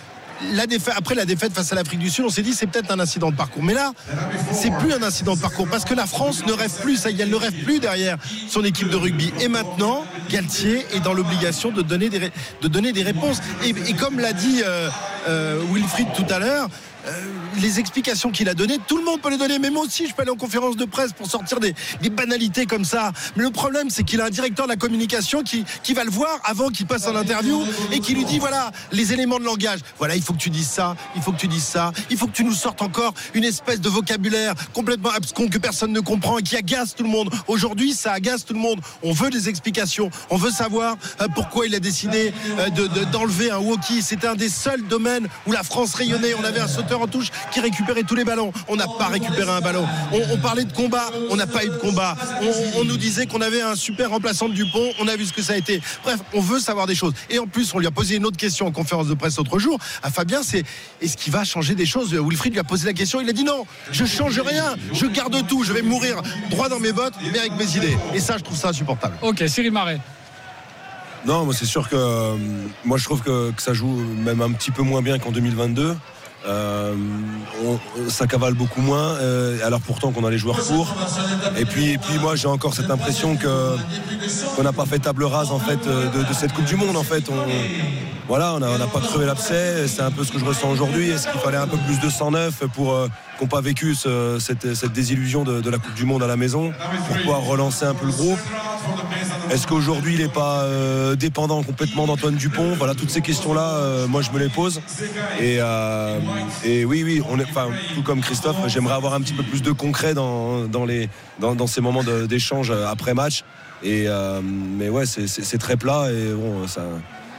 Après 0.97 1.16
la 1.16 1.24
défaite 1.24 1.53
face 1.53 1.72
à 1.72 1.76
l'Afrique 1.76 1.99
du 1.99 2.09
Sud, 2.09 2.26
on 2.26 2.30
s'est 2.30 2.41
dit 2.41 2.53
c'est 2.53 2.68
peut-être 2.68 2.91
un 2.91 2.99
incident 2.99 3.32
de 3.32 3.36
parcours. 3.36 3.64
Mais 3.64 3.74
là, 3.74 3.93
c'est 4.51 4.72
plus 4.72 4.91
un 4.91 5.01
incident 5.01 5.36
de 5.36 5.39
parcours 5.39 5.70
parce 5.70 5.86
que 5.86 5.93
la 5.93 6.05
France 6.05 6.45
ne 6.45 6.51
rêve 6.51 6.74
plus, 6.82 6.97
ça 6.97 7.11
y 7.11 7.22
elle 7.22 7.30
ne 7.30 7.36
rêve 7.36 7.64
plus 7.64 7.80
derrière 7.80 8.18
son 8.49 8.61
équipe 8.66 8.89
de 8.89 8.97
rugby. 8.97 9.32
Et 9.39 9.47
maintenant, 9.47 10.03
Galtier 10.30 10.86
est 10.93 10.99
dans 10.99 11.14
l'obligation 11.14 11.72
de 11.72 11.82
donner 11.82 12.09
des, 12.09 13.03
réponses. 13.03 13.38
Et, 13.64 13.70
et 13.70 13.93
comme 13.93 14.20
l'a 14.20 14.34
dit 14.34 14.64
euh, 14.66 14.89
euh, 15.28 15.61
Wilfried 15.71 16.07
tout 16.15 16.26
à 16.30 16.39
l'heure, 16.39 16.69
euh, 17.05 17.11
les 17.61 17.80
explications 17.80 18.32
qu'il 18.32 18.47
a 18.47 18.53
données, 18.53 18.78
tout 18.88 18.97
le 18.97 19.03
monde 19.03 19.19
peut 19.21 19.30
les 19.30 19.38
donner. 19.38 19.59
Mais 19.59 19.69
moi 19.69 19.84
aussi, 19.84 20.07
je 20.07 20.13
peux 20.15 20.21
aller 20.21 20.32
en 20.32 20.38
conférence 20.38 20.78
de 20.78 20.86
presse 20.86 21.11
pour 21.11 21.30
sortir 21.30 21.59
des, 21.59 21.76
banalités 22.09 22.65
comme 22.65 22.86
ça. 22.86 23.11
Mais 23.36 23.43
le 23.43 23.49
problème, 23.51 23.89
c'est 23.89 24.03
qu'il 24.03 24.21
a 24.21 24.26
un 24.26 24.30
directeur 24.30 24.65
de 24.67 24.71
la 24.71 24.78
communication 24.78 25.43
qui, 25.43 25.65
qui 25.84 25.93
va 25.93 26.05
le 26.05 26.11
voir 26.11 26.39
avant 26.45 26.69
qu'il 26.69 26.86
passe 26.86 27.05
en 27.07 27.15
interview 27.15 27.61
et 27.91 27.99
qui 27.99 28.13
lui 28.13 28.24
dit 28.24 28.39
voilà 28.39 28.71
les 28.93 29.11
éléments 29.11 29.38
de 29.39 29.43
langage. 29.43 29.80
Voilà, 29.97 30.15
il 30.15 30.21
faut 30.21 30.32
que 30.32 30.38
tu 30.38 30.49
dises 30.49 30.67
ça, 30.69 30.95
il 31.17 31.21
faut 31.21 31.34
que 31.34 31.39
tu 31.39 31.47
dises 31.49 31.63
ça, 31.65 31.91
il 32.09 32.15
faut 32.17 32.28
que 32.28 32.32
tu 32.32 32.45
nous 32.45 32.53
sortes 32.53 32.82
encore 32.82 33.13
une 33.34 33.43
espèce 33.43 33.82
de 33.82 33.89
vocabulaire 33.89 34.53
complètement 34.74 35.09
abscon 35.11 35.49
que 35.49 35.57
personne 35.57 35.91
ne 35.91 35.99
comprend 35.99 36.38
et 36.38 36.43
qui 36.43 36.55
agace 36.55 36.95
tout 36.95 37.03
le 37.03 37.09
monde. 37.09 37.30
Aujourd'hui, 37.47 37.93
ça 37.93 38.13
agace 38.13 38.45
tout 38.45 38.53
le 38.53 38.59
monde. 38.59 38.80
On 39.01 39.11
veut 39.11 39.30
des 39.30 39.49
explications. 39.49 40.09
On 40.30 40.38
veut 40.38 40.51
savoir 40.51 40.95
euh, 41.19 41.28
pourquoi 41.36 41.65
il 41.67 41.76
a 41.76 41.80
décidé 41.82 42.34
de- 42.78 42.88
de- 42.88 43.03
d'enlever 43.11 43.51
un 43.51 43.57
walkie. 43.59 44.01
C'était 44.01 44.28
un 44.28 44.36
des 44.36 44.49
seuls 44.49 44.84
domaines 44.88 45.12
où 45.47 45.51
la 45.51 45.64
France 45.64 45.93
rayonnait. 45.95 46.34
On 46.39 46.43
avait 46.43 46.59
un 46.59 46.68
sauteur 46.68 47.01
en 47.01 47.07
touche 47.07 47.28
qui 47.51 47.59
récupérait 47.59 48.03
tous 48.03 48.16
les 48.16 48.24
ballons. 48.24 48.51
On 48.68 48.76
n'a 48.76 48.88
pas 48.88 49.07
récupéré 49.07 49.51
un 49.51 49.61
ballon. 49.61 49.86
On, 50.11 50.38
parlait 50.38 50.66
de 50.66 50.74
combat. 50.74 51.09
On 51.30 51.36
n'a 51.36 51.47
pas 51.47 51.64
eu 51.64 51.70
de 51.70 51.78
combat. 51.78 52.16
On, 52.78 52.84
nous 52.84 52.97
disait 52.97 53.26
qu'on 53.26 53.41
avait 53.41 53.61
un 53.61 53.76
super 53.76 54.09
remplaçant 54.09 54.49
de 54.49 54.53
Dupont. 54.53 54.91
On 54.99 55.07
a 55.07 55.16
vu 55.16 55.26
ce 55.26 55.34
que 55.34 55.41
ça 55.41 55.53
a 55.53 55.57
été. 55.57 55.82
Bref, 56.03 56.20
on 56.34 56.41
veut 56.41 56.59
savoir 56.59 56.88
des 56.88 56.95
choses. 56.95 57.14
Et 57.30 57.39
en 57.39 57.47
plus, 57.47 57.74
on 57.74 57.80
lui 57.80 57.88
a 57.88 57.91
posé 57.91 58.16
une 58.16 58.26
autre 58.26 58.38
question 58.38 58.68
en 58.68 58.72
conférence 58.72 59.07
de 59.07 59.14
presse 59.14 59.38
l'autre 59.38 59.59
jour. 59.59 59.80
À 60.01 60.11
Fabien, 60.11 60.41
c'est 60.43 60.64
est-ce 61.01 61.18
qu'il 61.18 61.32
va 61.32 61.43
changer 61.43 61.76
des 61.76 61.86
choses? 61.86 62.14
Wilfried 62.14 62.53
lui 62.53 62.59
a 62.59 62.64
posé 62.64 62.86
la 62.86 62.93
question. 62.93 63.22
Il 63.22 63.30
a 63.30 63.34
dit 63.34 63.43
non, 63.43 63.66
je 63.91 64.05
change 64.05 64.39
rien. 64.39 64.76
Je 64.93 65.05
garde 65.05 65.45
tout. 65.47 65.64
Je 65.64 65.74
vais 65.74 65.82
mourir 65.82 66.22
droit 66.49 66.70
dans 66.70 66.80
mes 66.80 66.91
bottes, 66.91 67.16
mais 67.32 67.39
avec 67.39 67.53
mes 67.53 67.78
idées. 67.78 67.97
Et 68.14 68.20
ça, 68.20 68.38
je 68.38 68.43
trouve 68.43 68.57
ça 68.57 68.70
insupportable. 68.70 69.16
Ok, 69.22 69.43
Cyril 69.47 69.72
Marais. 69.72 69.99
Non, 71.26 71.45
moi 71.45 71.53
c'est 71.53 71.65
sûr 71.65 71.88
que 71.88 71.95
euh, 71.95 72.36
moi 72.84 72.97
je 72.97 73.05
trouve 73.05 73.21
que, 73.21 73.51
ça 73.57 73.74
joue 73.74 73.95
même 74.26 74.41
un 74.41 74.51
petit 74.51 74.71
peu 74.71 74.82
moins 74.84 75.01
bien 75.01 75.19
qu'en 75.19 75.32
2022. 75.32 75.95
Euh, 76.45 76.93
ça 78.09 78.28
cavale 78.28 78.53
beaucoup 78.53 78.82
moins, 78.82 79.15
euh, 79.21 79.65
alors 79.65 79.80
pourtant 79.80 80.11
qu'on 80.11 80.26
a 80.26 80.30
les 80.30 80.38
joueurs 80.38 80.59
pour. 80.59 80.93
Et 81.57 81.63
puis, 81.63 81.91
et 81.91 81.97
puis 81.97 82.19
moi 82.19 82.36
j'ai 82.36 82.49
encore 82.49 82.74
cette 82.74 82.91
impression 82.91 83.38
que 83.38 83.78
qu'on 84.55 84.63
n'a 84.63 84.74
pas 84.74 84.86
fait 84.86 84.99
table 84.99 85.24
rase 85.24 85.51
en 85.51 85.59
fait 85.59 85.80
de, 85.86 86.34
cette 86.34 86.51
Coupe 86.51 86.65
du 86.65 86.76
Monde. 86.76 86.97
En 86.97 87.03
fait, 87.03 87.24
on, 87.30 87.36
voilà, 88.28 88.55
on 88.55 88.59
n'a 88.59 88.88
pas 88.88 88.99
crevé 88.99 89.26
l'abcès. 89.26 89.88
C'est 89.88 90.01
un 90.01 90.11
peu 90.11 90.26
ce 90.26 90.34
que 90.34 90.39
je 90.39 90.43
ressens 90.43 90.69
aujourd'hui. 90.69 91.09
Est-ce 91.11 91.30
qu'il 91.30 91.39
fallait 91.39 91.55
un 91.57 91.67
peu 91.67 91.78
plus 91.78 91.97
de 92.01 92.09
109 92.09 92.65
pour 92.74 92.93
qu'on 93.39 93.47
pas 93.47 93.61
vécu 93.61 93.95
ce- 93.95 94.38
cette, 94.41 94.76
cette 94.76 94.91
désillusion 94.91 95.45
de, 95.45 95.61
de 95.61 95.69
la 95.69 95.78
Coupe 95.78 95.93
du 95.93 96.03
Monde 96.03 96.24
à 96.24 96.28
la 96.28 96.36
maison 96.36 96.74
pour 97.07 97.17
pouvoir 97.19 97.39
relancer 97.43 97.86
un 97.86 97.93
peu 97.93 98.05
le 98.05 98.11
groupe? 98.11 98.39
Est-ce 99.54 99.68
qu'aujourd'hui 99.68 100.16
il 100.16 100.22
n'est 100.22 100.28
pas 100.28 100.64
euh, 100.64 101.16
dépendant 101.16 101.62
complètement 101.62 102.08
d'Antoine 102.08 102.36
Dupont? 102.36 102.74
Voilà, 102.76 102.95
toutes 102.95 103.12
ces 103.12 103.22
questions-là, 103.22 103.76
euh, 103.76 104.08
moi 104.08 104.24
je 104.24 104.32
me 104.32 104.39
les 104.39 104.49
pose. 104.49 104.82
Et, 105.39 105.58
euh, 105.60 106.20
oui, 106.66 107.04
oui, 107.04 107.22
on 107.30 107.39
est, 107.39 107.45
tout 107.93 108.01
comme 108.04 108.22
Christophe, 108.22 108.58
j'aimerais 108.68 108.95
avoir 108.95 109.14
un 109.14 109.22
petit 109.22 109.34
peu 109.34 109.43
plus 109.43 109.62
de 109.62 109.72
concret 109.72 110.16
dans, 110.16 110.68
ces 111.68 111.82
moments 111.82 112.04
d'échange 112.04 112.72
après 112.72 113.14
match. 113.14 113.43
Mais 113.84 114.89
ouais, 114.89 115.06
c'est 115.06 115.58
très 115.60 115.78
plat 115.78 116.08
et 116.12 116.34
bon, 116.34 116.68
ça, 116.68 116.82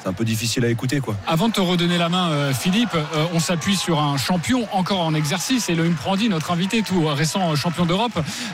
c'est 0.04 0.10
un 0.10 0.12
peu 0.12 0.24
difficile 0.24 0.64
à 0.66 0.68
écouter 0.68 1.00
quoi. 1.00 1.16
Avant 1.26 1.48
de 1.48 1.54
te 1.54 1.60
redonner 1.60 1.96
la 1.96 2.10
main, 2.10 2.30
euh, 2.30 2.52
Philippe, 2.52 2.94
euh, 2.94 3.24
on 3.32 3.40
s'appuie 3.40 3.76
sur 3.76 4.00
un 4.00 4.18
champion 4.18 4.68
encore 4.72 5.00
en 5.00 5.14
exercice, 5.14 5.70
Elohim 5.70 5.94
Prandi, 5.94 6.28
notre 6.28 6.50
invité, 6.50 6.82
tout 6.82 7.06
récent 7.06 7.54
champion 7.56 7.86
d'Europe. 7.86 8.12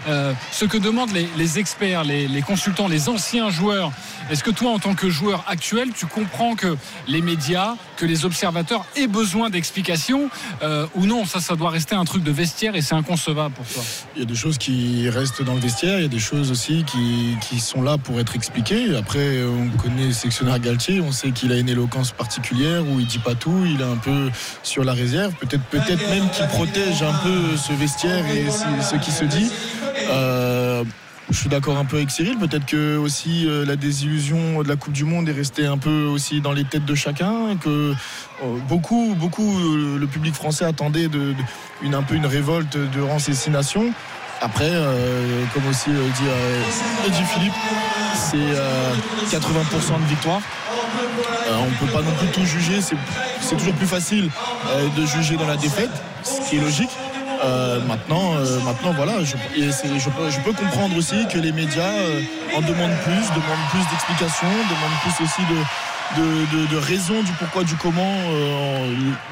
Euh, 0.08 0.32
ce 0.52 0.64
que 0.64 0.78
demandent 0.78 1.12
les, 1.12 1.28
les 1.36 1.58
experts, 1.58 2.04
les, 2.04 2.28
les 2.28 2.42
consultants, 2.42 2.86
les 2.86 3.08
anciens 3.08 3.50
joueurs, 3.50 3.90
est-ce 4.30 4.44
que 4.44 4.50
toi, 4.52 4.70
en 4.70 4.78
tant 4.78 4.94
que 4.94 5.10
joueur 5.10 5.44
actuel, 5.48 5.90
tu 5.92 6.06
comprends 6.06 6.54
que 6.54 6.76
les 7.08 7.20
médias, 7.20 7.74
que 7.96 8.06
les 8.06 8.24
observateurs 8.24 8.86
aient 8.94 9.08
besoin 9.08 9.50
d'explications 9.50 10.30
euh, 10.62 10.86
ou 10.94 11.04
non 11.06 11.24
Ça, 11.24 11.40
ça 11.40 11.56
doit 11.56 11.70
rester 11.70 11.96
un 11.96 12.04
truc 12.04 12.22
de 12.22 12.30
vestiaire 12.30 12.76
et 12.76 12.80
c'est 12.80 12.94
inconcevable 12.94 13.54
pour 13.56 13.66
toi? 13.66 13.82
Il 14.14 14.20
y 14.20 14.22
a 14.22 14.26
des 14.26 14.36
choses 14.36 14.56
qui 14.56 15.08
restent 15.08 15.42
dans 15.42 15.54
le 15.54 15.60
vestiaire, 15.60 15.98
il 15.98 16.02
y 16.02 16.04
a 16.04 16.08
des 16.08 16.20
choses 16.20 16.52
aussi 16.52 16.84
qui, 16.84 17.36
qui 17.40 17.58
sont 17.58 17.82
là 17.82 17.98
pour 17.98 18.20
être 18.20 18.36
expliquées. 18.36 18.96
Après, 18.96 19.42
on 19.42 19.68
connaît 19.76 20.06
le 20.06 20.12
sectionnaire 20.12 20.60
Galtier, 20.60 21.00
on 21.00 21.10
sait 21.10 21.32
qu'il 21.40 21.52
a 21.52 21.56
une 21.56 21.70
éloquence 21.70 22.12
particulière 22.12 22.82
où 22.86 23.00
il 23.00 23.06
dit 23.06 23.18
pas 23.18 23.34
tout, 23.34 23.64
il 23.64 23.80
est 23.80 23.84
un 23.84 23.96
peu 23.96 24.30
sur 24.62 24.84
la 24.84 24.92
réserve. 24.92 25.32
Peut-être 25.36 25.64
peut-être 25.64 26.08
même 26.10 26.28
qu'il 26.30 26.46
protège 26.48 27.02
un 27.02 27.14
peu 27.14 27.56
ce 27.56 27.72
vestiaire 27.72 28.24
et 28.26 28.44
ce 28.50 28.96
qui 28.96 29.10
se 29.10 29.24
dit. 29.24 29.50
Euh, 30.10 30.84
je 31.30 31.38
suis 31.38 31.48
d'accord 31.48 31.78
un 31.78 31.86
peu 31.86 31.96
avec 31.96 32.10
Cyril. 32.10 32.36
Peut-être 32.36 32.66
que 32.66 32.98
aussi 32.98 33.46
euh, 33.46 33.64
la 33.64 33.76
désillusion 33.76 34.62
de 34.62 34.68
la 34.68 34.76
Coupe 34.76 34.92
du 34.92 35.04
Monde 35.04 35.28
est 35.30 35.32
restée 35.32 35.64
un 35.64 35.78
peu 35.78 36.04
aussi 36.04 36.42
dans 36.42 36.52
les 36.52 36.64
têtes 36.64 36.84
de 36.84 36.94
chacun, 36.94 37.50
et 37.50 37.56
que 37.56 37.94
euh, 37.94 38.58
beaucoup, 38.68 39.14
beaucoup, 39.16 39.58
le 39.58 40.06
public 40.06 40.34
français 40.34 40.66
attendait 40.66 41.08
une 41.82 41.94
un 41.94 42.02
peu 42.02 42.16
une 42.16 42.26
révolte 42.26 42.76
durant 42.92 43.18
ces. 43.18 43.32
Après, 44.42 44.72
comme 45.52 45.66
aussi 45.68 45.90
dit, 45.90 47.10
dit 47.10 47.24
Philippe, 47.24 47.52
c'est 48.14 48.36
euh, 48.36 48.92
80% 49.30 50.00
de 50.02 50.06
victoire. 50.08 50.40
Euh, 51.50 51.56
on 51.58 51.66
ne 51.66 51.86
peut 51.86 51.92
pas 51.92 52.02
non 52.02 52.12
plus 52.18 52.28
tout 52.28 52.44
juger. 52.44 52.80
C'est 52.80 53.56
toujours 53.56 53.74
plus 53.74 53.86
facile 53.86 54.30
euh, 54.68 54.88
de 54.96 55.06
juger 55.06 55.36
dans 55.36 55.46
la 55.46 55.56
défaite, 55.56 55.90
ce 56.22 56.40
qui 56.48 56.56
est 56.56 56.60
logique. 56.60 56.90
Euh, 57.42 57.80
maintenant, 57.86 58.34
voilà, 58.94 59.24
je, 59.24 59.34
peux, 60.40 60.52
comprendre 60.52 60.96
aussi 60.96 61.26
que 61.32 61.38
les 61.38 61.52
médias 61.52 61.94
en 62.54 62.60
demandent 62.60 62.98
plus, 63.04 63.26
demandent 63.30 63.68
plus 63.70 63.86
d'explications, 63.90 64.46
demandent 64.46 65.00
plus 65.02 65.24
aussi 65.24 65.42
de, 66.18 66.66
de, 66.66 66.76
raisons 66.76 67.22
du 67.22 67.32
pourquoi, 67.32 67.64
du 67.64 67.76
comment 67.76 68.14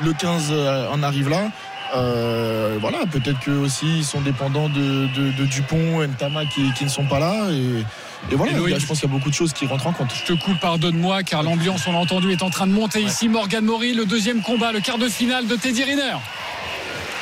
le 0.03 0.12
15 0.14 0.55
en 0.90 1.03
arrive 1.03 1.28
là. 1.28 1.51
Euh, 1.97 2.76
voilà, 2.80 2.99
peut-être 3.11 3.41
que 3.41 3.51
aussi 3.51 3.86
ils 3.99 4.05
sont 4.05 4.20
dépendants 4.20 4.68
de, 4.68 5.07
de, 5.14 5.32
de 5.32 5.45
Dupont 5.47 6.03
et 6.03 6.07
Ntama 6.07 6.45
qui, 6.47 6.72
qui 6.74 6.84
ne 6.84 6.89
sont 6.91 7.07
pas 7.07 7.18
là. 7.18 7.51
Et, 7.51 7.84
et 8.32 8.36
voilà, 8.36 8.53
Et 8.53 8.78
je 8.78 8.86
pense 8.86 9.01
qu'il 9.01 9.09
y 9.09 9.12
a 9.12 9.14
beaucoup 9.14 9.30
de 9.30 9.34
choses 9.34 9.53
qui 9.53 9.66
rentrent 9.66 9.86
en 9.86 9.93
compte. 9.93 10.12
Je 10.14 10.32
te 10.34 10.39
coupe, 10.39 10.59
pardonne-moi, 10.61 11.22
car 11.22 11.43
l'ambiance, 11.43 11.86
on 11.86 11.93
l'a 11.93 11.99
entendu, 11.99 12.32
est 12.32 12.43
en 12.43 12.51
train 12.51 12.66
de 12.66 12.72
monter 12.72 13.01
ici. 13.01 13.28
Morgan 13.28 13.64
Mori, 13.64 13.95
le 13.95 14.05
deuxième 14.05 14.43
combat, 14.43 14.72
le 14.72 14.80
quart 14.80 14.99
de 14.99 15.09
finale 15.09 15.47
de 15.47 15.57
Teddy 15.57 15.84
Riner. 15.84 16.16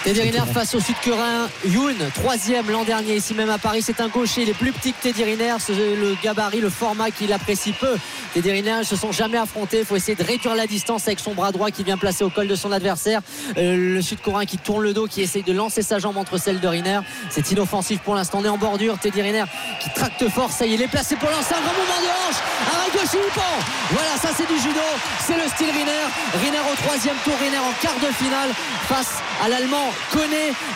Teddy 0.07 0.21
Riner 0.21 0.47
face 0.55 0.73
au 0.77 0.79
Sud-Coréen 0.79 1.49
Yoon, 1.65 1.97
troisième 2.15 2.71
l'an 2.71 2.85
dernier 2.85 3.17
ici 3.17 3.35
même 3.35 3.51
à 3.51 3.59
Paris. 3.59 3.83
C'est 3.83 4.01
un 4.01 4.07
gaucher, 4.07 4.43
il 4.43 4.49
est 4.49 4.55
plus 4.55 4.71
petit 4.71 4.93
que 4.93 5.03
Teddy 5.03 5.25
Riner, 5.25 5.57
le 5.69 6.15
gabarit, 6.23 6.61
le 6.61 6.71
format 6.71 7.11
qu'il 7.11 7.33
apprécie 7.33 7.73
peu. 7.73 7.97
Teddy 8.33 8.53
Riner, 8.53 8.77
ils 8.83 8.87
se 8.87 8.95
sont 8.95 9.11
jamais 9.11 9.37
affrontés. 9.37 9.81
Il 9.81 9.85
faut 9.85 9.97
essayer 9.97 10.15
de 10.15 10.23
réduire 10.23 10.55
la 10.55 10.69
distance 10.69 11.09
avec 11.09 11.19
son 11.19 11.35
bras 11.35 11.51
droit 11.51 11.73
qui 11.73 11.83
vient 11.83 11.99
placer 11.99 12.23
au 12.23 12.31
col 12.31 12.47
de 12.47 12.55
son 12.55 12.71
adversaire. 12.71 13.21
Euh, 13.57 13.95
le 13.95 14.01
Sud-Coréen 14.01 14.47
qui 14.47 14.59
tourne 14.59 14.85
le 14.85 14.93
dos, 14.93 15.09
qui 15.09 15.23
essaye 15.23 15.43
de 15.43 15.53
lancer 15.53 15.83
sa 15.83 15.99
jambe 15.99 16.19
entre 16.19 16.39
celles 16.39 16.61
de 16.61 16.69
Riner. 16.69 17.01
C'est 17.31 17.51
inoffensif 17.51 17.99
pour 17.99 18.15
l'instant. 18.15 18.39
On 18.43 18.45
est 18.45 18.49
en 18.49 18.59
bordure. 18.59 19.01
Teddy 19.01 19.23
Riner 19.23 19.47
qui 19.81 19.91
tracte 19.91 20.29
fort. 20.29 20.53
Ça 20.53 20.67
y 20.67 20.71
est, 20.71 20.75
il 20.77 20.83
est 20.83 20.89
placé 20.89 21.17
pour 21.17 21.31
lancer 21.31 21.53
un 21.53 21.63
grand 21.63 21.75
mouvement 21.75 22.01
de 22.01 22.29
hanche. 22.29 22.41
Arrêt 22.73 22.91
gauche 22.93 23.13
Ippon. 23.13 23.43
Voilà, 23.91 24.17
ça 24.23 24.29
c'est 24.37 24.47
du 24.47 24.61
judo. 24.61 24.87
C'est 25.27 25.37
le 25.37 25.49
style 25.49 25.71
Riner. 25.73 26.45
Riner 26.45 26.63
au 26.73 26.77
troisième 26.77 27.17
tour. 27.25 27.35
Riner 27.43 27.59
en 27.59 27.73
quart 27.83 27.99
de 27.99 28.15
finale 28.15 28.51
face 28.89 29.15
à 29.43 29.49
l'Allemand 29.49 29.96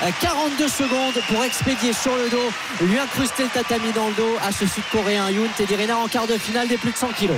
Euh, 0.02 0.10
42 0.20 0.68
secondes 0.68 1.14
pour 1.28 1.44
expédier 1.44 1.92
sur 1.92 2.14
le 2.16 2.28
dos, 2.28 2.50
lui 2.82 2.98
incruster 2.98 3.44
le 3.44 3.48
tatami 3.48 3.92
dans 3.92 4.08
le 4.08 4.14
dos 4.14 4.36
à 4.42 4.52
ce 4.52 4.66
Sud-Coréen 4.66 5.30
Yoon. 5.30 5.48
Teddy 5.56 5.76
Riner 5.76 5.92
en 5.92 6.08
quart 6.08 6.26
de 6.26 6.38
finale 6.38 6.68
des 6.68 6.76
plus 6.76 6.92
de 6.92 6.96
100 6.96 7.08
kilos. 7.08 7.36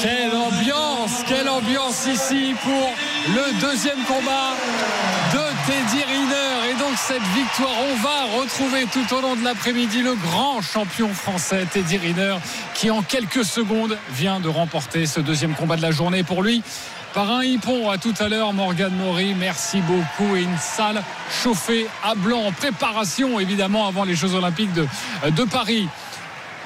Quelle 0.00 0.34
ambiance, 0.34 1.22
quelle 1.26 1.48
ambiance 1.48 2.06
ici 2.06 2.54
pour 2.62 2.94
le 3.28 3.60
deuxième 3.60 4.02
combat 4.04 4.54
de 5.32 5.38
Teddy 5.66 6.04
cette 6.96 7.22
victoire, 7.34 7.70
on 7.90 7.96
va 8.02 8.40
retrouver 8.40 8.86
tout 8.92 9.14
au 9.14 9.20
long 9.20 9.34
de 9.36 9.44
l'après-midi 9.44 10.02
le 10.02 10.14
grand 10.14 10.60
champion 10.60 11.08
français 11.08 11.66
Teddy 11.70 11.96
Riner 11.96 12.36
qui 12.74 12.90
en 12.90 13.02
quelques 13.02 13.44
secondes 13.44 13.96
vient 14.10 14.40
de 14.40 14.48
remporter 14.48 15.06
ce 15.06 15.20
deuxième 15.20 15.54
combat 15.54 15.76
de 15.76 15.82
la 15.82 15.90
journée 15.90 16.22
pour 16.22 16.42
lui. 16.42 16.62
Par 17.14 17.30
un 17.30 17.42
hippon 17.42 17.90
à 17.90 17.98
tout 17.98 18.14
à 18.18 18.28
l'heure, 18.28 18.52
Morgan 18.52 18.92
Maury, 18.94 19.34
merci 19.34 19.80
beaucoup. 19.80 20.36
Et 20.36 20.42
une 20.42 20.58
salle 20.58 21.02
chauffée 21.30 21.86
à 22.02 22.14
blanc 22.14 22.46
en 22.46 22.52
préparation 22.52 23.40
évidemment 23.40 23.86
avant 23.86 24.04
les 24.04 24.14
Jeux 24.14 24.34
Olympiques 24.34 24.72
de 24.72 25.44
Paris. 25.44 25.88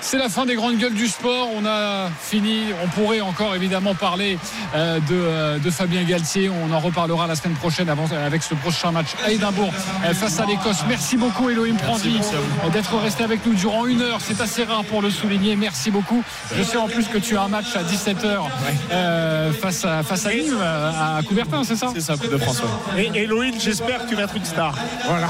C'est 0.01 0.19
la 0.19 0.29
fin 0.29 0.47
des 0.47 0.55
grandes 0.55 0.77
gueules 0.79 0.95
du 0.95 1.09
sport. 1.09 1.49
On 1.57 1.67
a 1.67 2.09
fini. 2.21 2.67
On 2.85 2.89
pourrait 2.89 3.21
encore 3.21 3.55
évidemment 3.57 3.95
parler 3.95 4.39
euh, 4.75 5.01
de, 5.01 5.03
euh, 5.13 5.59
de 5.59 5.71
Fabien 5.71 6.05
Galtier. 6.05 6.49
On 6.49 6.73
en 6.73 6.79
reparlera 6.79 7.27
la 7.27 7.35
semaine 7.35 7.57
prochaine 7.57 7.89
avant, 7.89 8.07
avec 8.25 8.43
ce 8.45 8.55
prochain 8.55 8.93
match 8.93 9.09
à 9.25 9.33
Édimbourg 9.33 9.73
euh, 10.05 10.15
face 10.15 10.39
à 10.39 10.47
l'Écosse. 10.47 10.79
Merci 10.89 11.17
beaucoup 11.17 11.51
Elohim 11.51 11.77
Prandi 11.77 12.21
euh, 12.65 12.71
d'être 12.71 12.95
resté 12.99 13.25
avec 13.25 13.45
nous 13.47 13.55
durant 13.55 13.87
une 13.87 14.01
heure. 14.03 14.19
C'est 14.21 14.41
assez 14.41 14.63
rare 14.65 14.85
pour 14.85 15.03
le 15.03 15.11
souligner. 15.11 15.57
Merci 15.57 15.91
beaucoup. 15.91 16.23
Je 16.57 16.63
sais 16.63 16.77
en 16.77 16.87
plus 16.89 17.09
que 17.09 17.19
tu 17.19 17.37
as 17.37 17.43
un 17.43 17.49
match 17.49 17.75
à 17.75 17.83
17h 17.83 19.53
face, 19.61 19.85
à, 19.85 20.03
face 20.05 20.27
à 20.27 20.35
Nîmes, 20.35 20.61
à 20.63 21.21
Coubertin, 21.27 21.65
c'est 21.65 21.77
ça? 21.77 21.89
C'est 21.93 22.01
ça, 22.01 22.17
Coupe 22.17 22.31
de 22.31 22.39
France. 22.39 22.63
ouais. 22.95 23.11
Et 23.15 23.23
Elohim, 23.23 23.55
j'espère 23.59 24.05
que 24.05 24.09
tu 24.11 24.15
vas 24.15 24.23
être 24.23 24.37
une 24.37 24.45
star. 24.45 24.75
Voilà. 25.09 25.27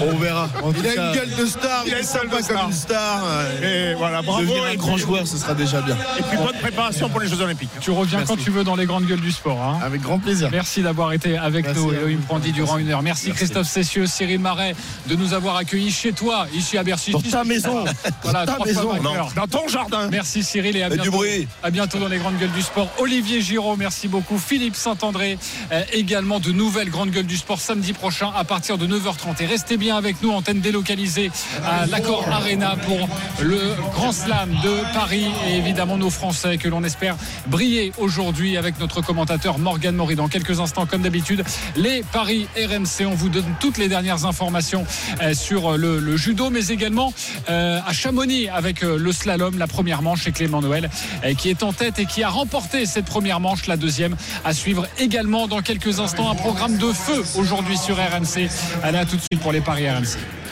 On 0.00 0.16
verra. 0.16 0.48
En 0.62 0.72
tout 0.72 0.80
Il 0.82 0.88
a 0.88 0.94
cas, 0.94 1.06
une 1.08 1.14
gueule 1.14 1.34
de 1.36 1.46
star, 1.46 1.82
Il 1.86 1.92
il 1.92 1.98
est 1.98 2.02
sympa 2.02 2.36
comme 2.46 2.66
une 2.68 2.72
star. 2.72 3.20
Et 3.62 3.79
voilà, 3.96 4.22
bravo. 4.22 4.40
devenir 4.42 4.66
Et 4.66 4.72
un 4.72 4.74
grand 4.76 4.96
joueur, 4.96 5.26
ce 5.26 5.36
sera 5.36 5.54
déjà 5.54 5.80
bien. 5.80 5.96
Et 6.18 6.22
puis 6.22 6.36
bonne 6.36 6.58
préparation 6.60 7.08
pour 7.08 7.20
les 7.20 7.28
Jeux 7.28 7.40
Olympiques. 7.40 7.70
Tu 7.80 7.90
reviens 7.90 8.22
quand 8.24 8.36
tu 8.36 8.50
veux 8.50 8.64
dans 8.64 8.76
les 8.76 8.86
grandes 8.86 9.06
gueules 9.06 9.20
du 9.20 9.32
sport. 9.32 9.60
hein. 9.62 9.78
Avec 9.84 10.00
grand 10.02 10.18
plaisir. 10.18 10.48
Merci 10.52 10.82
d'avoir 10.82 11.12
été 11.12 11.36
avec 11.36 11.66
Merci 11.66 11.80
nous, 11.80 11.92
Elohim. 11.92 12.20
Prandi, 12.26 12.52
durant 12.52 12.78
une 12.78 12.90
heure. 12.90 13.02
Merci, 13.02 13.30
Christophe 13.32 13.68
Cessieux, 13.68 14.06
Cyril 14.06 14.38
Marais, 14.40 14.74
de 15.08 15.16
nous 15.16 15.34
avoir 15.34 15.56
accueillis 15.56 15.90
chez 15.90 16.12
toi, 16.12 16.46
ici 16.54 16.76
à 16.78 16.82
Bercy. 16.82 17.12
Dans 17.12 17.20
ta 17.20 17.44
maison. 17.44 17.84
Voilà, 18.22 18.46
Dans 18.46 18.52
ta 18.52 18.54
trois 18.54 18.66
maison. 18.66 18.90
Dans 19.36 19.46
ton 19.46 19.68
jardin. 19.68 20.08
Merci 20.10 20.42
Cyril 20.42 20.76
et 20.76 20.82
à 20.82 20.88
du 20.90 20.96
bientôt, 20.96 21.10
bruit. 21.12 21.48
à 21.62 21.70
bientôt 21.70 21.98
dans 21.98 22.08
les 22.08 22.18
grandes 22.18 22.38
gueules 22.38 22.52
du 22.52 22.62
sport. 22.62 22.88
Olivier 22.98 23.40
Giraud, 23.40 23.76
merci 23.76 24.08
beaucoup. 24.08 24.38
Philippe 24.38 24.76
Saint-André, 24.76 25.38
euh, 25.72 25.82
également 25.92 26.40
de 26.40 26.50
nouvelles 26.52 26.90
grandes 26.90 27.10
gueules 27.10 27.26
du 27.26 27.36
sport 27.36 27.60
samedi 27.60 27.92
prochain 27.92 28.30
à 28.36 28.44
partir 28.44 28.78
de 28.78 28.86
9h30. 28.86 29.42
Et 29.42 29.46
restez 29.46 29.76
bien 29.76 29.96
avec 29.96 30.22
nous, 30.22 30.30
antenne 30.30 30.60
délocalisée 30.60 31.30
à 31.64 31.86
l'Accord 31.86 32.24
Arena 32.30 32.76
pour 32.86 33.08
le 33.40 33.60
Grand 33.92 34.12
Slam 34.12 34.50
de 34.62 34.94
Paris 34.94 35.26
et 35.48 35.56
évidemment 35.56 35.96
nos 35.96 36.10
Français 36.10 36.58
que 36.58 36.68
l'on 36.68 36.84
espère 36.84 37.16
briller 37.46 37.92
aujourd'hui 37.98 38.56
avec 38.56 38.78
notre 38.78 39.00
commentateur 39.00 39.58
Morgan 39.58 39.94
Maury. 39.94 40.14
Dans 40.14 40.28
quelques 40.28 40.60
instants, 40.60 40.86
comme 40.86 41.02
d'habitude, 41.02 41.44
les 41.76 42.02
Paris 42.12 42.46
RMC. 42.56 43.06
On 43.06 43.14
vous 43.14 43.28
donne 43.28 43.44
toutes 43.60 43.78
les 43.78 43.88
dernières 43.88 44.24
informations 44.24 44.84
euh, 45.22 45.34
sur 45.34 45.76
le, 45.76 46.16
judo, 46.16 46.50
mais 46.50 46.68
également 46.68 47.12
euh, 47.48 47.80
à 47.86 47.92
Chamonix 47.92 48.48
avec 48.48 48.82
euh, 48.82 48.98
le 48.98 49.12
slalom, 49.12 49.58
la 49.58 49.66
première 49.66 50.02
manche 50.02 50.26
et 50.26 50.32
Clément 50.32 50.60
Noël 50.60 50.90
qui 51.38 51.50
est 51.50 51.62
en 51.62 51.72
tête 51.72 51.98
et 51.98 52.06
qui 52.06 52.22
a 52.22 52.28
remporté 52.28 52.86
cette 52.86 53.04
première 53.04 53.40
manche, 53.40 53.66
la 53.66 53.76
deuxième 53.76 54.16
à 54.44 54.52
suivre 54.52 54.86
également 54.98 55.48
dans 55.48 55.60
quelques 55.60 56.00
instants. 56.00 56.30
Un 56.30 56.34
programme 56.34 56.76
de 56.76 56.92
feu 56.92 57.22
aujourd'hui 57.36 57.76
sur 57.76 57.96
RMC. 57.96 58.48
Allez 58.82 58.98
à 58.98 59.04
tout 59.04 59.16
de 59.16 59.22
suite 59.22 59.40
pour 59.40 59.52
les 59.52 59.60
Paris 59.60 59.88
RMC. 59.88 60.40